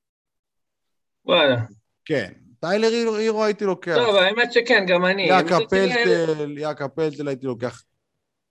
וואלה. 1.26 1.58
כן, 2.06 2.32
טיילר 2.60 2.88
הירו 3.18 3.44
הייתי 3.44 3.66
לוקח. 3.66 3.96
טוב, 3.96 4.16
האמת 4.16 4.54
שכן, 4.54 4.86
גם 4.88 5.06
אני. 5.06 5.24
יאקה 5.24 5.58
פלטל, 5.70 6.58
יאקה 6.58 6.88
פלטל 6.88 7.28
הייתי 7.28 7.46
לוקח. 7.46 7.84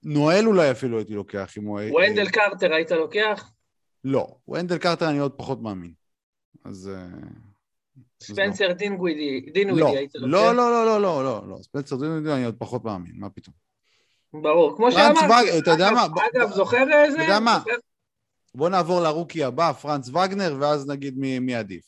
נואל 0.03 0.47
אולי 0.47 0.71
אפילו 0.71 0.99
הייתי 0.99 1.15
לוקח 1.15 1.59
אם 1.59 1.65
הוא... 1.65 1.81
ונדל 1.81 2.29
קרטר 2.29 2.75
היית 2.75 2.91
לוקח? 2.91 3.51
לא, 4.05 4.37
ונדל 4.49 4.79
קרטר 4.79 5.11
אני 5.11 5.19
עוד 5.19 5.33
פחות 5.33 5.63
מאמין. 5.63 5.93
אז... 6.65 6.91
ספנסר 8.23 8.73
דינגווידי, 8.73 9.51
דינווידי 9.53 9.97
היית 9.97 10.15
לוקח? 10.15 10.33
לא, 10.33 10.57
לא, 10.57 10.73
לא, 10.73 10.87
לא, 10.87 11.03
לא, 11.03 11.25
לא, 11.25 11.49
לא, 11.49 11.57
ספנסר 11.63 11.97
דינווידי 11.97 12.33
אני 12.33 12.45
עוד 12.45 12.57
פחות 12.59 12.85
מאמין, 12.85 13.13
מה 13.17 13.31
פתאום. 13.31 13.55
ברור, 14.33 14.77
כמו 14.77 14.93
שאמרתי. 14.93 15.59
אתה 15.59 15.71
יודע 15.71 15.91
מה? 15.91 16.07
אגב, 16.35 16.51
זוכר 16.51 17.05
איזה? 17.05 17.17
אתה 17.17 17.23
יודע 17.25 17.41
מה? 17.41 17.59
בוא 18.55 18.69
נעבור 18.69 19.01
ל 19.01 19.07
rookie 19.07 19.45
הבא, 19.45 19.73
פרנץ 19.73 20.09
וגנר, 20.09 20.57
ואז 20.61 20.89
נגיד 20.89 21.19
מי 21.19 21.55
עדיף. 21.55 21.85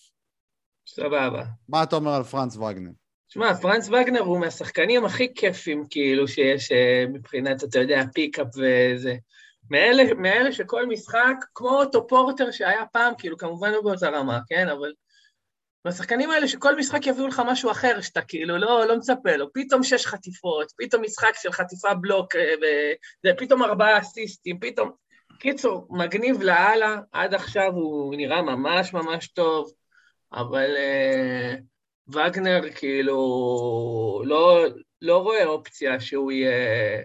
סבבה. 0.87 1.45
מה 1.69 1.83
אתה 1.83 1.97
אומר 1.97 2.15
על 2.15 2.23
פרנץ 2.23 2.57
וגנר? 2.57 2.91
שמע, 3.29 3.55
פרנץ 3.55 3.89
וגנר 3.89 4.21
הוא 4.21 4.41
מהשחקנים 4.41 5.05
הכי 5.05 5.35
כיפים, 5.35 5.87
כאילו, 5.91 6.29
שיש 6.29 6.73
אה, 6.73 7.05
מבחינת, 7.13 7.65
אתה 7.65 7.79
יודע, 7.79 8.03
pickup 8.15 8.47
וזה. 8.47 9.17
מאלה, 9.71 10.15
מאלה 10.15 10.53
שכל 10.53 10.87
משחק, 10.87 11.35
כמו 11.55 11.71
אותו 11.71 12.07
פורטר 12.07 12.51
שהיה 12.51 12.87
פעם, 12.93 13.15
כאילו, 13.19 13.37
כמובן 13.37 13.71
לא 13.71 13.83
באותה 13.83 14.09
רמה, 14.09 14.41
כן? 14.49 14.69
אבל 14.69 14.93
והשחקנים 15.85 16.31
האלה 16.31 16.49
שכל 16.49 16.77
משחק 16.77 17.07
יביאו 17.07 17.27
לך 17.27 17.43
משהו 17.47 17.71
אחר, 17.71 18.01
שאתה 18.01 18.23
כאילו 18.23 18.59
לא, 18.59 18.87
לא 18.87 18.97
מצפה 18.97 19.37
לו, 19.37 19.53
פתאום 19.53 19.83
שש 19.83 20.07
חטיפות, 20.07 20.73
פתאום 20.79 21.03
משחק 21.03 21.33
של 21.35 21.53
חטיפה 21.53 21.95
בלוק, 21.95 22.37
אה, 22.37 22.55
וזה 22.57 23.35
פתאום 23.39 23.63
ארבעה 23.63 23.99
אסיסטים, 23.99 24.61
פתאום... 24.61 24.91
קיצור, 25.39 25.87
מגניב 25.91 26.43
לאללה, 26.43 26.97
עד 27.13 27.35
עכשיו 27.35 27.73
הוא 27.73 28.15
נראה 28.17 28.43
ממש 28.43 28.95
ממש 28.95 29.29
טוב, 29.29 29.73
אבל 30.33 30.77
uh, 30.77 31.61
וגנר 32.09 32.73
כאילו 32.75 34.23
לא, 34.25 34.67
לא 35.01 35.19
רואה 35.19 35.47
אופציה 35.47 36.01
שהוא 36.01 36.33
יהיה, 36.33 37.03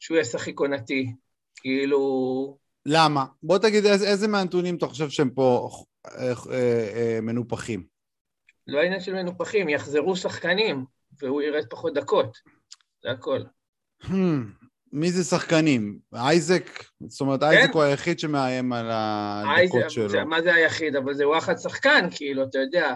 שהוא 0.00 0.14
יהיה 0.14 0.24
שחיק 0.24 0.60
עונתי, 0.60 1.12
כאילו... 1.60 2.56
למה? 2.86 3.24
בוא 3.42 3.58
תגיד 3.58 3.86
איזה, 3.86 4.08
איזה 4.08 4.28
מהנתונים 4.28 4.76
אתה 4.76 4.86
חושב 4.86 5.08
שהם 5.08 5.30
פה 5.30 5.68
אה, 6.06 6.32
אה, 6.50 6.90
אה, 6.94 7.18
מנופחים? 7.22 7.84
לא 8.66 8.80
עניין 8.80 9.00
של 9.00 9.14
מנופחים, 9.14 9.68
יחזרו 9.68 10.16
שחקנים, 10.16 10.84
והוא 11.20 11.42
ירד 11.42 11.64
פחות 11.70 11.94
דקות. 11.94 12.38
זה 13.02 13.10
הכל. 13.10 13.40
Hmm, 14.04 14.08
מי 14.92 15.12
זה 15.12 15.24
שחקנים? 15.24 15.98
אייזק? 16.14 16.84
זאת 17.08 17.20
אומרת, 17.20 17.42
אייזק 17.42 17.66
כן. 17.66 17.72
הוא 17.72 17.82
היחיד 17.82 18.18
שמאיים 18.18 18.72
על 18.72 18.88
הדקות 18.90 19.90
שלו. 19.90 20.26
מה 20.26 20.42
זה 20.42 20.54
היחיד? 20.54 20.96
אבל 20.96 21.14
זה 21.14 21.28
וואחד 21.28 21.56
שחקן, 21.56 22.08
כאילו, 22.10 22.44
אתה 22.44 22.58
יודע. 22.58 22.94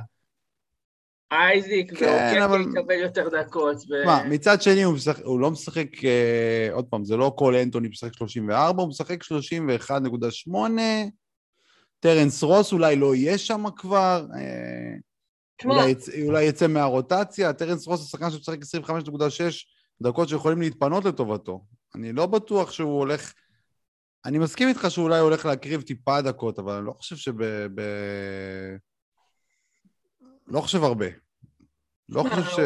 אייזיק, 1.32 1.98
כן, 1.98 2.42
אבל... 2.42 2.60
יקבל 2.60 2.94
יותר 2.94 3.28
דקות. 3.28 3.76
ו... 3.76 4.06
מה, 4.06 4.24
מצד 4.24 4.62
שני 4.62 4.82
הוא, 4.82 4.94
משחק, 4.94 5.24
הוא 5.24 5.40
לא 5.40 5.50
משחק, 5.50 6.04
אה, 6.04 6.68
עוד 6.72 6.84
פעם, 6.84 7.04
זה 7.04 7.16
לא 7.16 7.32
כל 7.36 7.54
אנטוני 7.54 7.88
משחק 7.88 8.14
34, 8.14 8.82
הוא 8.82 8.88
משחק 8.88 9.22
31.8, 9.22 10.50
טרנס 12.00 12.42
רוס 12.42 12.72
אולי 12.72 12.96
לא 12.96 13.14
יהיה 13.14 13.38
שם 13.38 13.64
כבר. 13.76 14.26
אה, 14.34 14.94
אולי, 15.64 15.90
יצ... 15.90 16.08
אולי 16.26 16.44
יצא 16.44 16.66
מהרוטציה, 16.66 17.52
טרנס 17.52 17.86
רוס 17.86 18.00
הוא 18.00 18.08
שחקן 18.08 18.30
שמשחק 18.30 18.58
25.6 18.88 18.92
דקות 20.02 20.28
שיכולים 20.28 20.60
להתפנות 20.60 21.04
לטובתו. 21.04 21.64
אני 21.94 22.12
לא 22.12 22.26
בטוח 22.26 22.72
שהוא 22.72 22.98
הולך... 22.98 23.32
אני 24.24 24.38
מסכים 24.38 24.68
איתך 24.68 24.86
שאולי 24.88 25.18
הוא 25.18 25.28
הולך 25.28 25.46
להקריב 25.46 25.82
טיפה 25.82 26.20
דקות, 26.20 26.58
אבל 26.58 26.72
אני 26.72 26.86
לא 26.86 26.92
חושב 26.92 27.16
שב... 27.16 27.42
ב... 27.74 27.80
לא 30.52 30.60
חושב 30.60 30.84
הרבה. 30.84 31.06
לא 32.08 32.22
חושב 32.22 32.42
ש... 32.42 32.58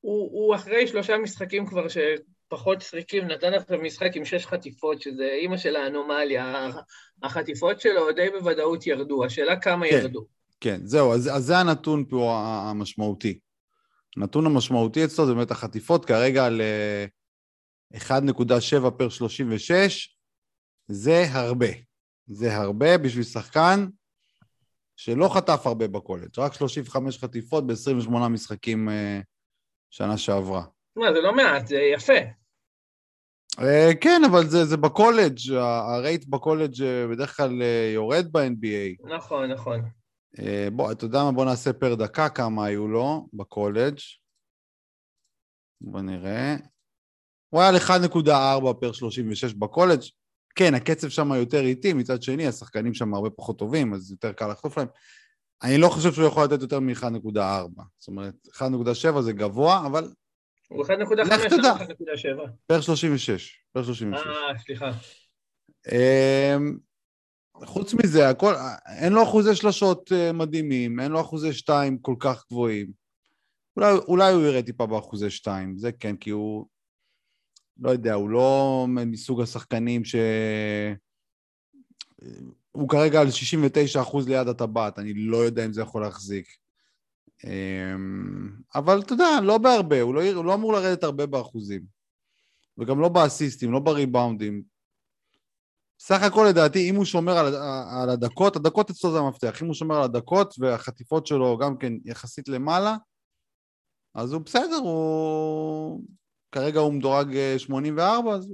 הוא, 0.00 0.30
הוא 0.32 0.54
אחרי 0.54 0.86
שלושה 0.86 1.18
משחקים 1.18 1.66
כבר 1.66 1.86
שפחות 1.88 2.80
שריקים, 2.80 3.26
נתן 3.26 3.52
לך 3.52 3.62
משחק 3.82 4.16
עם 4.16 4.24
שש 4.24 4.46
חטיפות, 4.46 5.02
שזה 5.02 5.28
אימא 5.32 5.56
של 5.56 5.76
האנומליה. 5.76 6.70
החטיפות 7.22 7.80
שלו 7.80 8.12
די 8.12 8.26
בוודאות 8.38 8.86
ירדו, 8.86 9.24
השאלה 9.24 9.60
כמה 9.60 9.86
כן. 9.86 9.94
ירדו. 9.94 10.26
כן, 10.60 10.80
זהו, 10.84 11.12
אז, 11.12 11.36
אז 11.36 11.44
זה 11.44 11.58
הנתון 11.58 12.04
פה 12.08 12.42
המשמעותי. 12.70 13.38
הנתון 14.16 14.46
המשמעותי 14.46 15.04
אצלו 15.04 15.26
זה 15.26 15.34
באמת 15.34 15.50
החטיפות, 15.50 16.04
כרגע 16.04 16.48
ל-1.7 16.48 18.90
פר 18.90 19.08
36, 19.08 20.16
זה 20.88 21.24
הרבה. 21.30 21.66
זה 22.26 22.56
הרבה 22.56 22.98
בשביל 22.98 23.24
שחקן 23.24 23.86
שלא 25.04 25.28
חטף 25.34 25.66
הרבה 25.66 25.88
בקולג', 25.88 26.38
רק 26.38 26.52
35 26.52 27.18
חטיפות 27.18 27.66
ב-28 27.66 28.28
משחקים 28.28 28.88
uh, 28.88 28.92
שנה 29.90 30.18
שעברה. 30.18 30.64
מה, 30.96 31.12
זה 31.12 31.20
לא 31.20 31.36
מעט, 31.36 31.66
זה 31.66 31.76
יפה. 31.76 32.18
אה, 33.56 33.96
כן, 34.00 34.22
אבל 34.30 34.46
זה, 34.48 34.64
זה 34.64 34.76
בקולג', 34.76 35.38
ה 35.52 35.66
rate 35.66 36.24
בקולג' 36.28 36.74
אה, 36.74 37.12
בדרך 37.12 37.36
כלל 37.36 37.62
יורד 37.94 38.32
ב-NBA. 38.32 39.14
נכון, 39.16 39.50
נכון. 39.50 39.80
אה, 40.38 40.68
בוא, 40.72 40.92
אתה 40.92 41.04
יודע 41.04 41.24
מה? 41.24 41.32
בוא 41.32 41.44
נעשה 41.44 41.72
פר 41.72 41.94
דקה 41.94 42.28
כמה 42.28 42.66
היו 42.66 42.88
לו 42.88 43.28
בקולג'. 43.32 43.98
בוא 45.80 46.00
נראה. 46.00 46.56
הוא 47.48 47.60
היה 47.60 47.70
על 47.70 47.76
1.4 47.76 48.80
פר 48.80 48.92
36 48.92 49.54
בקולג'. 49.54 50.00
כן, 50.54 50.74
הקצב 50.74 51.08
שם 51.08 51.32
יותר 51.32 51.60
איטי, 51.60 51.92
מצד 51.92 52.22
שני, 52.22 52.46
השחקנים 52.46 52.94
שם 52.94 53.14
הרבה 53.14 53.30
פחות 53.30 53.58
טובים, 53.58 53.94
אז 53.94 54.10
יותר 54.10 54.32
קל 54.32 54.48
לחטוף 54.48 54.78
להם. 54.78 54.88
אני 55.62 55.78
לא 55.78 55.88
חושב 55.88 56.12
שהוא 56.12 56.26
יכול 56.26 56.44
לתת 56.44 56.62
יותר 56.62 56.80
מ-1.4. 56.80 57.82
זאת 57.98 58.08
אומרת, 58.08 58.34
1.7 58.54 59.20
זה 59.20 59.32
גבוה, 59.32 59.86
אבל... 59.86 60.12
הוא 60.68 60.86
1.5, 60.86 61.14
לא 61.16 61.24
1.7. 61.24 61.28
פר 62.66 62.80
36. 62.80 63.64
פר 63.72 63.82
36. 63.82 64.26
אה, 64.26 64.58
סליחה. 64.58 64.90
אמ, 65.92 66.76
חוץ 67.64 67.94
מזה, 67.94 68.28
הכל, 68.28 68.54
אין 68.98 69.12
לו 69.12 69.22
אחוזי 69.22 69.54
שלשות 69.54 70.12
אה, 70.12 70.32
מדהימים, 70.32 71.00
אין 71.00 71.12
לו 71.12 71.20
אחוזי 71.20 71.52
שתיים 71.52 71.98
כל 71.98 72.14
כך 72.18 72.44
גבוהים. 72.50 72.90
אולי, 73.76 73.92
אולי 73.92 74.32
הוא 74.32 74.42
יראה 74.42 74.62
טיפה 74.62 74.86
באחוזי 74.86 75.30
שתיים, 75.30 75.78
זה 75.78 75.92
כן, 75.92 76.16
כי 76.16 76.30
הוא, 76.30 76.66
לא 77.82 77.90
יודע, 77.90 78.14
הוא 78.14 78.30
לא 78.30 78.86
מסוג 78.88 79.40
השחקנים 79.40 80.04
ש... 80.04 80.14
הוא 82.72 82.88
כרגע 82.88 83.20
על 83.20 83.30
69 83.30 84.02
אחוז 84.02 84.28
ליד 84.28 84.48
הטבעת, 84.48 84.98
אני 84.98 85.14
לא 85.14 85.36
יודע 85.36 85.64
אם 85.64 85.72
זה 85.72 85.82
יכול 85.82 86.02
להחזיק. 86.02 86.46
אמ, 87.44 88.50
אבל 88.74 89.00
אתה 89.00 89.12
יודע, 89.12 89.40
לא 89.42 89.58
בהרבה, 89.58 90.00
הוא 90.00 90.14
לא, 90.14 90.22
הוא 90.34 90.44
לא 90.44 90.54
אמור 90.54 90.72
לרדת 90.72 91.04
הרבה 91.04 91.26
באחוזים. 91.26 91.82
וגם 92.78 93.00
לא 93.00 93.08
באסיסטים, 93.08 93.72
לא 93.72 93.78
בריבאונדים. 93.78 94.62
סך 96.00 96.22
הכל 96.22 96.46
לדעתי, 96.48 96.90
אם 96.90 96.96
הוא 96.96 97.04
שומר 97.04 97.32
על, 97.32 97.54
על 98.02 98.10
הדקות, 98.10 98.56
הדקות 98.56 98.90
אצלו 98.90 99.12
זה 99.12 99.18
המפתח. 99.18 99.62
אם 99.62 99.66
הוא 99.66 99.74
שומר 99.74 99.96
על 99.96 100.02
הדקות 100.02 100.54
והחטיפות 100.58 101.26
שלו 101.26 101.58
גם 101.58 101.76
כן 101.76 101.92
יחסית 102.04 102.48
למעלה, 102.48 102.96
אז 104.14 104.32
הוא 104.32 104.42
בסדר, 104.42 104.76
הוא... 104.76 106.00
כרגע 106.52 106.80
הוא 106.80 106.92
מדורג 106.92 107.56
84, 107.58 108.30
אה, 108.30 108.36
אז 108.36 108.52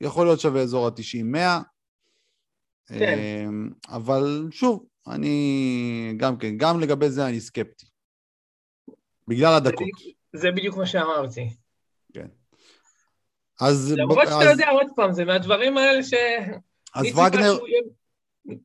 יכול 0.00 0.26
להיות 0.26 0.40
שווה 0.40 0.62
אזור 0.62 0.86
ה-90-100. 0.86 1.62
כן. 2.98 3.18
אמ, 3.18 3.70
אבל 3.88 4.48
שוב, 4.50 4.86
אני 5.06 6.14
גם 6.16 6.38
כן, 6.38 6.56
גם 6.56 6.80
לגבי 6.80 7.10
זה 7.10 7.26
אני 7.26 7.40
סקפטי. 7.40 7.86
בגלל 9.28 9.54
הדקות. 9.54 9.78
זה 9.78 9.84
בדיוק, 9.84 10.16
זה 10.32 10.50
בדיוק 10.50 10.76
מה 10.76 10.86
שאמרתי. 10.86 11.56
כן. 12.12 12.26
אז... 13.60 13.94
למרות 13.96 14.28
שאתה 14.28 14.50
יודע, 14.50 14.68
עוד 14.70 14.86
פעם, 14.96 15.12
זה 15.12 15.24
מהדברים 15.24 15.78
האלה 15.78 16.02
ש... 16.02 16.14
אז 16.94 17.06
וגנר... 17.06 17.58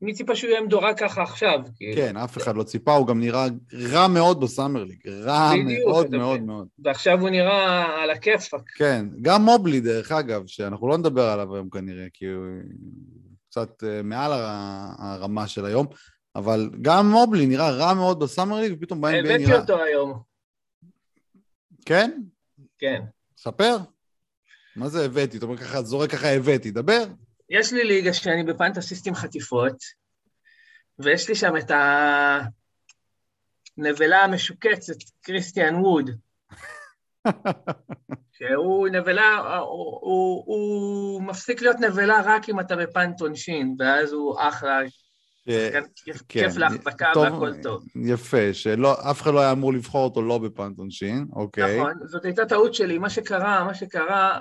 מי 0.02 0.14
ציפה 0.14 0.36
שהוא 0.36 0.50
יהיה 0.50 0.62
מדורג 0.62 0.98
ככה 0.98 1.22
עכשיו? 1.22 1.60
כן, 1.96 2.18
אף 2.18 2.38
אחד 2.38 2.56
לא 2.56 2.64
ציפה, 2.64 2.94
הוא 2.96 3.08
גם 3.08 3.20
נראה 3.20 3.46
רע 3.92 4.08
מאוד 4.08 4.40
בסאמר 4.42 4.84
ליג, 4.84 5.08
רע 5.08 5.52
מאוד 5.66 6.12
מאוד 6.12 6.42
מאוד. 6.42 6.68
ועכשיו 6.80 7.22
הוא 7.22 7.30
נראה 7.30 7.86
על 8.04 8.10
הכיפאק. 8.10 8.70
כן, 8.76 9.06
גם 9.22 9.42
מובלי, 9.42 9.80
דרך 9.80 10.12
אגב, 10.12 10.48
שאנחנו 10.48 10.88
לא 10.88 10.98
נדבר 10.98 11.30
עליו 11.30 11.56
היום 11.56 11.70
כנראה, 11.70 12.06
כי 12.14 12.26
הוא 12.26 12.46
קצת 13.50 13.84
אה, 13.84 14.02
מעל 14.04 14.32
הרמה 14.98 15.48
של 15.48 15.66
היום, 15.66 15.88
אבל 16.36 16.70
גם 16.82 17.12
מובלי 17.12 17.46
נראה 17.46 17.72
רע 17.72 17.94
מאוד 17.94 18.20
בסאמר 18.20 18.60
ליג, 18.60 18.74
ופתאום 18.78 19.02
ב-NBA 19.02 19.12
נראה... 19.12 19.36
הבאתי 19.36 19.54
אותו 19.54 19.84
היום. 19.84 20.20
כן? 21.86 22.22
כן. 22.78 23.02
ספר. 23.38 23.78
מה 24.76 24.90
זה 24.90 25.06
הבאתי? 25.06 25.38
אתה 25.38 25.46
אומר 25.46 25.58
ככה, 25.58 25.82
זורק 25.82 26.12
ככה 26.12 26.30
הבאתי, 26.30 26.72
דבר. 26.72 27.04
יש 27.60 27.74
לי 27.74 27.84
ליגה 27.84 28.14
שאני 28.14 28.44
בפנטסיסטים 28.44 29.16
חטיפות, 29.16 29.76
ויש 31.00 31.30
לי 31.30 31.36
שם 31.36 31.58
את 31.58 31.72
הנבלה 33.78 34.24
המשוקצת, 34.24 34.94
קריסטיאן 35.22 35.76
ווד. 35.76 36.10
שהוא 38.38 38.88
נבלה, 38.88 39.38
הוא, 39.60 40.00
הוא, 40.02 40.44
הוא 40.46 41.24
מפסיק 41.24 41.62
להיות 41.62 41.80
נבלה 41.80 42.22
רק 42.26 42.50
אם 42.50 42.60
אתה 42.60 42.76
בפאנט 42.76 43.22
עונשין, 43.22 43.76
ואז 43.80 44.12
הוא 44.12 44.36
אחלה, 44.40 44.80
כן, 45.46 45.84
כיף 45.96 46.22
כן, 46.30 46.50
להחזקה 46.58 47.12
והכל 47.16 47.52
טוב. 47.64 47.84
יפה, 47.96 48.54
שאף 48.54 49.22
אחד 49.22 49.34
לא 49.34 49.40
היה 49.40 49.52
אמור 49.52 49.74
לבחור 49.74 50.04
אותו 50.04 50.22
לא 50.22 50.38
בפאנט 50.38 50.78
עונשין, 50.78 51.26
אוקיי. 51.34 51.80
נכון, 51.80 51.94
זאת 52.04 52.26
הייתה 52.26 52.46
טעות 52.46 52.74
שלי, 52.74 52.98
מה 52.98 53.10
שקרה, 53.10 53.64
מה 53.64 53.74
שקרה, 53.74 54.40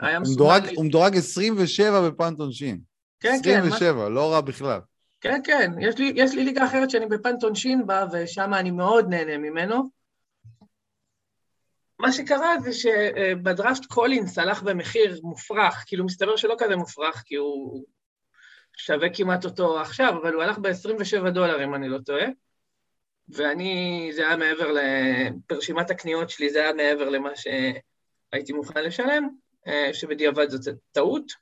היה 0.00 0.20
מסומן... 0.20 0.60
הוא 0.76 0.84
מדורג 0.84 1.16
27 1.16 2.10
בפאנט 2.10 2.40
עונשין. 2.40 2.80
כן, 3.20 3.38
כן. 3.44 3.58
27, 3.58 4.08
לא 4.08 4.32
רע 4.32 4.40
בכלל. 4.40 4.80
כן, 5.20 5.40
כן, 5.44 5.72
יש 5.80 5.98
לי, 5.98 6.12
יש 6.16 6.34
לי 6.34 6.44
ליגה 6.44 6.64
אחרת 6.64 6.90
שאני 6.90 7.06
בפאנט 7.06 7.42
עונשין 7.42 7.86
בה, 7.86 8.04
ושם 8.12 8.54
אני 8.54 8.70
מאוד 8.70 9.08
נהנה 9.08 9.38
ממנו. 9.38 9.90
מה 11.98 12.12
שקרה 12.12 12.60
זה 12.60 12.72
שבדראפט 12.72 13.84
קולינס 13.84 14.38
הלך 14.38 14.62
במחיר 14.62 15.20
מופרך, 15.22 15.84
כאילו 15.86 16.04
מסתבר 16.04 16.36
שלא 16.36 16.54
כזה 16.58 16.76
מופרך, 16.76 17.22
כי 17.26 17.34
הוא 17.34 17.84
שווה 18.76 19.08
כמעט 19.14 19.44
אותו 19.44 19.80
עכשיו, 19.80 20.14
אבל 20.22 20.34
הוא 20.34 20.42
הלך 20.42 20.58
ב-27 20.58 21.30
דולר, 21.30 21.64
אם 21.64 21.74
אני 21.74 21.88
לא 21.88 21.98
טועה. 21.98 22.26
ואני, 23.28 24.10
זה 24.14 24.26
היה 24.26 24.36
מעבר, 24.36 24.74
ברשימת 25.50 25.90
הקניות 25.90 26.30
שלי, 26.30 26.50
זה 26.50 26.58
היה 26.62 26.72
מעבר 26.72 27.08
למה 27.08 27.30
שהייתי 27.36 28.52
מוכן 28.52 28.84
לשלם, 28.84 29.24
אה, 29.24 29.45
שבדיעבד 29.92 30.50
זאת 30.50 30.74
טעות. 30.92 31.32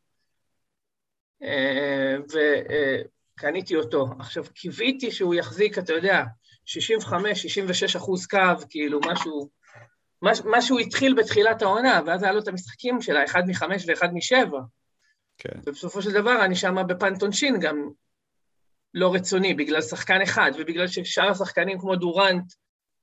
אה, 1.43 2.17
וקניתי 3.39 3.77
אותו. 3.77 4.07
עכשיו, 4.19 4.45
קיוויתי 4.55 5.11
שהוא 5.11 5.35
יחזיק, 5.35 5.79
אתה 5.79 5.93
יודע, 5.93 6.23
65-66 6.67 7.97
אחוז 7.97 8.27
קו, 8.27 8.39
כאילו 8.71 9.01
משהו, 9.07 9.51
מה 10.45 10.63
שהוא 10.63 10.81
התחיל 10.81 11.15
בתחילת 11.15 11.63
העונה, 11.63 12.01
ואז 12.07 12.23
היה 12.23 12.33
לו 12.33 12.41
את 12.41 12.49
המשחקים 12.49 13.03
שלה, 13.03 13.25
אחד 13.25 13.43
מחמש 13.47 13.85
ואחד 13.89 14.15
משבע. 14.15 14.61
כן. 15.39 15.61
ובסופו 15.67 16.03
של 16.03 16.13
דבר 16.13 16.45
אני 16.45 16.57
שם 16.57 16.77
בפנטונשין 16.87 17.61
גם 17.61 17.91
לא 18.95 19.15
רצוני, 19.15 19.55
בגלל 19.55 19.83
שחקן 19.83 20.23
אחד, 20.23 20.51
ובגלל 20.59 20.89
ששאר 20.89 21.31
השחקנים 21.31 21.79
כמו 21.79 21.97
דורנט, 21.97 22.53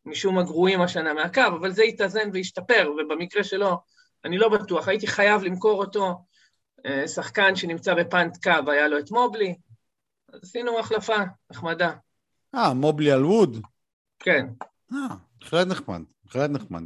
משום 0.05 0.35
מה 0.35 0.43
גרועים 0.43 0.81
השנה 0.81 1.13
מהקו, 1.13 1.41
אבל 1.47 1.71
זה 1.71 1.83
יתאזן 1.83 2.29
וישתפר, 2.33 2.91
ובמקרה 2.97 3.43
שלו, 3.43 3.77
אני 4.25 4.37
לא 4.37 4.49
בטוח, 4.49 4.87
הייתי 4.87 5.07
חייב 5.07 5.43
למכור 5.43 5.83
אותו, 5.83 6.25
אה, 6.85 7.07
שחקן 7.07 7.55
שנמצא 7.55 7.93
בפאנט 7.93 8.37
קו, 8.43 8.71
היה 8.71 8.87
לו 8.87 8.99
את 8.99 9.11
מובלי, 9.11 9.55
אז 10.33 10.39
עשינו 10.43 10.79
החלפה 10.79 11.17
נחמדה. 11.51 11.91
אה, 12.55 12.73
מובלי 12.73 13.11
על 13.11 13.25
ווד? 13.25 13.57
כן. 14.19 14.45
אה, 14.93 15.15
בהחלט 15.41 15.67
נחמד, 15.67 16.01
בהחלט 16.23 16.49
נחמד. 16.49 16.83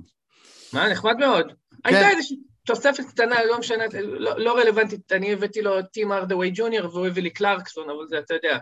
מה, 0.74 0.90
נחמד 0.90 1.18
מאוד. 1.18 1.52
כן. 1.52 1.56
הייתה 1.84 2.10
איזושהי 2.10 2.38
תוספת 2.66 3.04
קטנה, 3.10 3.46
לא 3.46 3.60
משנה, 3.60 3.84
לא, 4.02 4.40
לא 4.40 4.58
רלוונטית, 4.58 5.12
אני 5.12 5.34
הבאתי 5.34 5.62
לו 5.62 5.82
טים 5.82 6.12
ארדווי 6.12 6.52
ג'וניור 6.56 6.96
והוא 6.96 7.08
הביא 7.08 7.24
לי 7.24 7.30
קלרקסון, 7.30 7.90
אבל 7.90 8.08
זה, 8.08 8.20
אתה 8.20 8.34
יודע. 8.34 8.58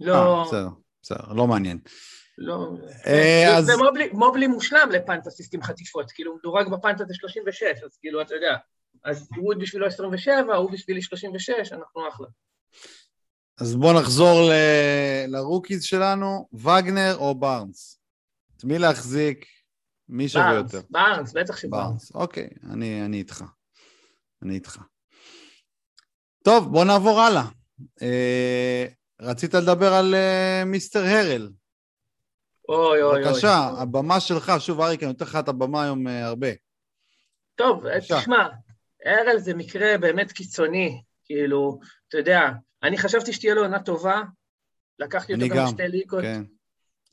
לא... 0.00 0.38
אה, 0.38 0.44
בסדר, 0.44 0.68
בסדר, 1.02 1.32
לא 1.32 1.46
מעניין. 1.46 1.78
לא... 2.40 2.68
אה, 3.06 3.58
אז... 3.58 3.64
זה 3.64 3.76
מובלי, 3.76 4.08
מובלי 4.12 4.46
מושלם 4.46 4.88
לפנטסיסטים 4.92 5.62
חטיפות, 5.62 6.12
כאילו 6.12 6.30
הוא 6.30 6.38
מדורג 6.38 6.68
בפנטה 6.68 7.04
זה 7.04 7.14
36, 7.14 7.62
אז 7.84 7.96
כאילו, 8.00 8.22
אתה 8.22 8.34
יודע, 8.34 8.56
אז 9.04 9.28
ווד 9.38 9.58
בשבילו 9.58 9.86
27, 9.86 10.56
הוא 10.56 10.70
בשבילי 10.70 11.02
36, 11.02 11.72
אנחנו 11.72 12.08
אחלה. 12.08 12.26
אז 13.60 13.76
בואו 13.76 14.00
נחזור 14.00 14.40
ל... 14.40 14.52
לרוקיז 15.28 15.82
שלנו, 15.82 16.48
וגנר 16.52 17.16
או 17.16 17.34
בארנס? 17.34 18.00
את 18.56 18.64
מי 18.64 18.78
להחזיק? 18.78 19.46
מי 20.08 20.28
שווה 20.28 20.54
יותר? 20.54 20.80
בארנס, 20.90 21.32
בטח 21.32 21.56
שבארנס. 21.56 22.14
אוקיי, 22.14 22.48
אני, 22.70 23.04
אני 23.04 23.16
איתך. 23.16 23.44
אני 24.42 24.54
איתך. 24.54 24.78
טוב, 26.44 26.72
בוא 26.72 26.84
נעבור 26.84 27.20
הלאה. 27.20 27.44
אה, 28.02 28.86
רצית 29.20 29.54
לדבר 29.54 29.92
על 29.92 30.14
אה, 30.14 30.62
מיסטר 30.66 31.04
הרל. 31.04 31.50
אוי 32.70 33.02
אוי 33.02 33.02
אוי. 33.02 33.24
בבקשה, 33.24 33.70
הבמה 33.78 34.20
שלך, 34.20 34.52
שוב 34.58 34.80
אריק, 34.80 35.02
אני 35.02 35.12
נותן 35.12 35.24
לך 35.24 35.36
את 35.36 35.48
הבמה 35.48 35.82
היום 35.82 36.08
אה, 36.08 36.26
הרבה. 36.26 36.48
טוב, 37.54 37.82
בבקשה. 37.84 38.20
תשמע, 38.20 38.48
הרל 39.04 39.38
זה 39.38 39.54
מקרה 39.54 39.98
באמת 39.98 40.32
קיצוני, 40.32 41.02
כאילו, 41.24 41.80
אתה 42.08 42.18
יודע, 42.18 42.50
אני 42.82 42.98
חשבתי 42.98 43.32
שתהיה 43.32 43.54
לו 43.54 43.62
עונה 43.62 43.82
טובה, 43.82 44.22
לקחתי 44.98 45.34
אותו 45.34 45.48
גם 45.48 45.66
בשתי 45.66 45.88
ליגות. 45.88 46.22
כן, 46.22 46.42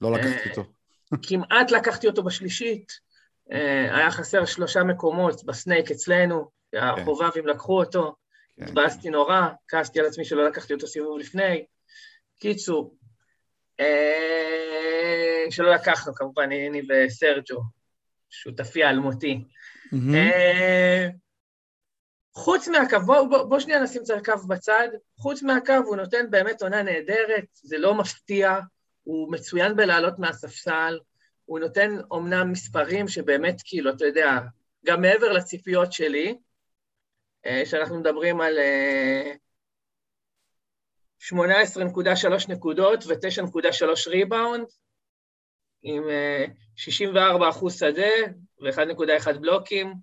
לא 0.01 0.11
לקחתי 0.11 0.49
אותו. 0.49 0.63
כמעט 1.27 1.71
לקחתי 1.71 2.07
אותו 2.07 2.23
בשלישית, 2.23 2.91
אה, 3.51 3.97
היה 3.97 4.11
חסר 4.11 4.45
שלושה 4.45 4.83
מקומות 4.83 5.43
בסנייק 5.43 5.91
אצלנו, 5.91 6.49
כן. 6.71 6.77
החובבים 6.77 7.47
לקחו 7.47 7.79
אותו, 7.79 8.15
כן, 8.57 8.63
התבאסתי 8.63 9.03
כן. 9.03 9.11
נורא, 9.11 9.41
כעסתי 9.67 9.99
על 9.99 10.05
עצמי 10.05 10.25
שלא 10.25 10.47
לקחתי 10.47 10.73
אותו 10.73 10.87
סיבוב 10.87 11.19
לפני. 11.19 11.65
קיצור, 12.39 12.93
אה, 12.93 12.96
שלא 15.49 15.73
לקחנו, 15.73 16.15
כמובן, 16.15 16.43
אני 16.43 16.81
וסרג'ו, 16.89 17.61
שותפי 18.29 18.83
האלמותי. 18.83 19.43
אה, 20.13 21.07
חוץ 22.33 22.67
מהקו, 22.67 22.99
בוא, 23.05 23.27
בוא, 23.27 23.43
בוא 23.43 23.59
שנייה 23.59 23.79
נשים 23.79 24.01
את 24.03 24.09
הקו 24.09 24.47
בצד, 24.47 24.87
חוץ 25.17 25.43
מהקו 25.43 25.73
הוא 25.85 25.95
נותן 25.95 26.29
באמת 26.29 26.61
עונה 26.61 26.83
נהדרת, 26.83 27.45
זה 27.53 27.77
לא 27.77 27.95
מפתיע, 27.95 28.59
הוא 29.03 29.31
מצוין 29.31 29.75
בלעלות 29.75 30.19
מהספסל, 30.19 30.99
הוא 31.45 31.59
נותן 31.59 31.97
אומנם 32.11 32.51
מספרים 32.51 33.07
שבאמת, 33.07 33.61
כאילו, 33.65 33.91
אתה 33.91 34.05
יודע, 34.05 34.39
גם 34.85 35.01
מעבר 35.01 35.33
לציפיות 35.33 35.93
שלי, 35.93 36.37
אה, 37.45 37.61
שאנחנו 37.65 37.99
מדברים 37.99 38.41
על 38.41 38.57
18.3 41.21 42.51
נקודות 42.51 43.03
ו-9.3 43.07 44.09
ריבאונד, 44.09 44.65
עם 45.81 46.03
64 46.75 47.45
אה, 47.45 47.49
אחוז 47.49 47.79
שדה 47.79 48.11
ו-1.1 48.61 49.33
בלוקים. 49.39 49.93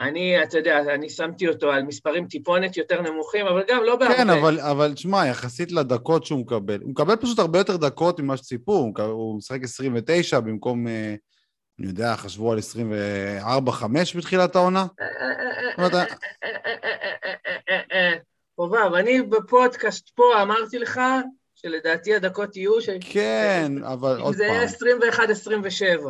אני, 0.00 0.42
אתה 0.42 0.58
יודע, 0.58 0.78
אני 0.94 1.08
שמתי 1.10 1.48
אותו 1.48 1.72
על 1.72 1.82
מספרים 1.82 2.26
טיפונת 2.26 2.76
יותר 2.76 3.02
נמוכים, 3.02 3.46
אבל 3.46 3.62
גם 3.68 3.82
לא 3.84 3.96
בהרבה. 3.96 4.16
כן, 4.16 4.30
אבל, 4.30 4.60
אבל 4.60 4.94
תשמע, 4.94 5.26
יחסית 5.26 5.72
לדקות 5.72 6.26
שהוא 6.26 6.40
מקבל, 6.40 6.80
הוא 6.82 6.90
מקבל 6.90 7.16
פשוט 7.16 7.38
הרבה 7.38 7.58
יותר 7.58 7.76
דקות 7.76 8.20
ממה 8.20 8.36
שציפו, 8.36 8.92
הוא 8.98 9.36
משחק 9.36 9.62
29 9.62 10.40
במקום, 10.40 10.88
אה, 10.88 11.14
אני 11.78 11.86
יודע, 11.86 12.16
חשבו 12.16 12.52
על 12.52 12.58
24-5 12.58 12.62
בתחילת 14.16 14.56
העונה. 14.56 14.86
חובב, 18.56 18.94
אני 18.94 19.22
בפודקאסט 19.22 20.10
פה 20.14 20.42
אמרתי 20.42 20.78
לך 20.78 21.00
שלדעתי 21.54 22.14
הדקות 22.14 22.56
יהיו... 22.56 22.80
ש... 22.80 22.88
כן, 23.00 23.72
אבל 23.84 24.20
עוד 24.20 24.34
זה 24.34 24.44
פעם. 24.48 24.88
יהיה 24.96 25.96
21-27. 25.98 26.08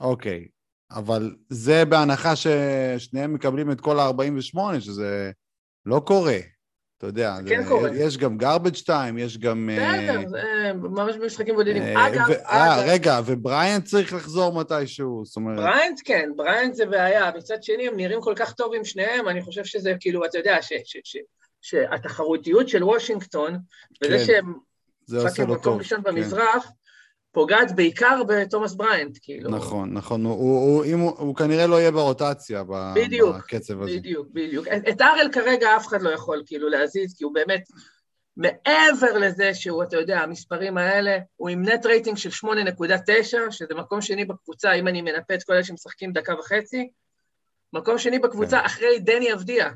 אוקיי, 0.00 0.46
אבל 0.90 1.34
זה 1.48 1.84
בהנחה 1.84 2.32
ששניהם 2.36 3.34
מקבלים 3.34 3.72
את 3.72 3.80
כל 3.80 3.98
ה-48, 4.00 4.80
שזה 4.80 5.30
לא 5.86 6.00
קורה. 6.06 6.38
אתה 6.98 7.06
יודע, 7.06 7.36
זה 7.42 7.48
כן 7.48 7.68
קורה. 7.68 7.90
יש 7.94 8.18
גם 8.18 8.36
garbage 8.40 8.82
time, 8.86 9.18
יש 9.18 9.38
גם... 9.38 9.70
בסדר, 9.72 10.18
אה, 10.18 10.28
זה 10.28 10.72
ממש 10.74 11.16
במשחקים 11.16 11.54
בודדים. 11.54 11.82
אה, 11.82 12.08
אגב, 12.08 12.28
ו- 12.28 12.32
אה, 12.32 12.74
אגב, 12.74 12.84
רגע, 12.88 13.20
ובריאנט 13.26 13.84
צריך 13.84 14.12
לחזור 14.12 14.60
מתישהו, 14.60 15.24
זאת 15.24 15.36
אומרת... 15.36 15.56
בריינט 15.56 16.00
כן, 16.04 16.30
בריינט 16.36 16.74
זה 16.74 16.86
בעיה. 16.86 17.30
מצד 17.36 17.62
שני, 17.62 17.88
הם 17.88 17.96
נראים 17.96 18.20
כל 18.20 18.34
כך 18.36 18.52
טוב 18.52 18.74
עם 18.74 18.84
שניהם, 18.84 19.28
אני 19.28 19.42
חושב 19.42 19.64
שזה 19.64 19.92
כאילו, 20.00 20.24
אתה 20.24 20.38
יודע, 20.38 20.62
ש- 20.62 20.72
ש- 20.84 20.96
ש- 21.04 21.16
שהתחרותיות 21.62 22.68
של 22.68 22.84
וושינגטון, 22.84 23.58
וזה 24.04 24.18
כן, 24.18 24.24
שהם 24.24 24.54
זה 25.06 25.16
עושה 25.16 25.28
fucking 25.28 25.48
לו 25.48 25.54
מקום 25.54 25.64
טוב. 25.64 25.78
ראשון 25.78 26.02
כן. 26.02 26.14
במזרח, 26.14 26.72
פוגעת 27.32 27.76
בעיקר 27.76 28.22
בתומאס 28.28 28.74
בריינט, 28.74 29.18
כאילו. 29.22 29.50
נכון, 29.50 29.92
נכון, 29.92 30.24
הוא, 30.24 30.32
הוא, 30.32 30.84
הוא, 30.84 31.02
הוא, 31.02 31.18
הוא 31.18 31.36
כנראה 31.36 31.66
לא 31.66 31.80
יהיה 31.80 31.90
ברוטציה 31.90 32.64
ב- 32.64 32.92
בדיוק, 32.94 33.36
בקצב 33.36 33.82
הזה. 33.82 33.92
בדיוק, 33.92 34.26
בדיוק. 34.32 34.68
את 34.68 34.88
את 34.88 35.02
כרגע 35.32 35.76
אף 35.76 35.86
אחד 35.86 36.02
לא 36.02 36.10
יכול 36.10 36.42
כאילו 36.46 36.68
להזיז, 36.68 37.14
כי 37.18 37.24
הוא 37.24 37.34
באמת, 37.34 37.62
מעבר 38.36 39.18
לזה 39.18 39.54
שהוא, 39.54 39.82
אתה 39.82 39.96
יודע, 39.96 40.20
המספרים 40.20 40.78
האלה, 40.78 41.18
הוא 41.36 41.48
עם 41.48 41.62
net 41.68 41.86
rating 41.86 42.16
של 42.16 42.46
8.9, 42.46 43.50
שזה 43.50 43.74
מקום 43.74 44.00
שני 44.00 44.24
בקבוצה, 44.24 44.72
אם 44.72 44.88
אני 44.88 45.02
מנפה 45.02 45.34
את 45.34 45.42
כל 45.42 45.52
אלה 45.52 45.64
שמשחקים 45.64 46.12
דקה 46.12 46.34
וחצי, 46.38 46.90
מקום 47.72 47.98
שני 47.98 48.18
בקבוצה 48.18 48.58
כן. 48.58 48.64
אחרי 48.64 48.98
דני 48.98 49.32
אבדיה. 49.32 49.70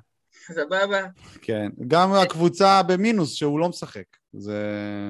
סבבה? 0.55 1.03
כן, 1.42 1.68
גם 1.88 2.12
הקבוצה 2.12 2.82
במינוס 2.82 3.34
שהוא 3.34 3.61
לא 3.61 3.68
משחק, 3.68 4.05
זה, 4.32 4.62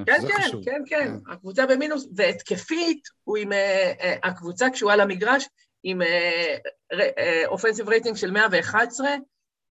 כן, 0.05 0.21
זה 0.21 0.27
כן, 0.27 0.41
חשוב. 0.41 0.65
כן, 0.65 0.81
כן, 0.85 1.13
הקבוצה 1.31 1.65
במינוס, 1.65 2.07
והתקפית, 2.15 3.07
הוא 3.23 3.37
עם, 3.37 3.51
אה, 3.53 3.93
אה, 4.01 4.15
הקבוצה 4.23 4.69
כשהוא 4.69 4.91
על 4.91 4.99
המגרש, 4.99 5.47
עם 5.83 6.01
אופנסיב 7.47 7.89
רייטינג 7.89 8.15
של 8.17 8.31
111, 8.31 9.07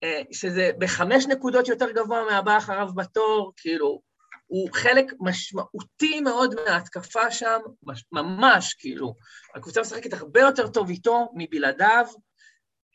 אה, 0.04 0.22
שזה 0.32 0.72
בחמש 0.78 1.26
נקודות 1.26 1.68
יותר 1.68 1.92
גבוה 1.92 2.24
מהבא 2.32 2.58
אחריו 2.58 2.88
בתור, 2.96 3.54
כאילו, 3.58 4.02
הוא 4.48 4.70
חלק 4.74 5.14
משמעותי 5.20 6.22
מאוד 6.22 6.56
מההתקפה 6.66 7.32
שם, 7.32 7.60
מש- 7.84 8.06
ממש, 8.12 8.74
כאילו. 8.74 9.16
הקבוצה 9.56 9.82
משחקת 9.82 10.14
הרבה 10.14 10.40
יותר 10.40 10.68
טוב 10.68 10.90
איתו 10.90 11.30
מבלעדיו, 11.36 12.06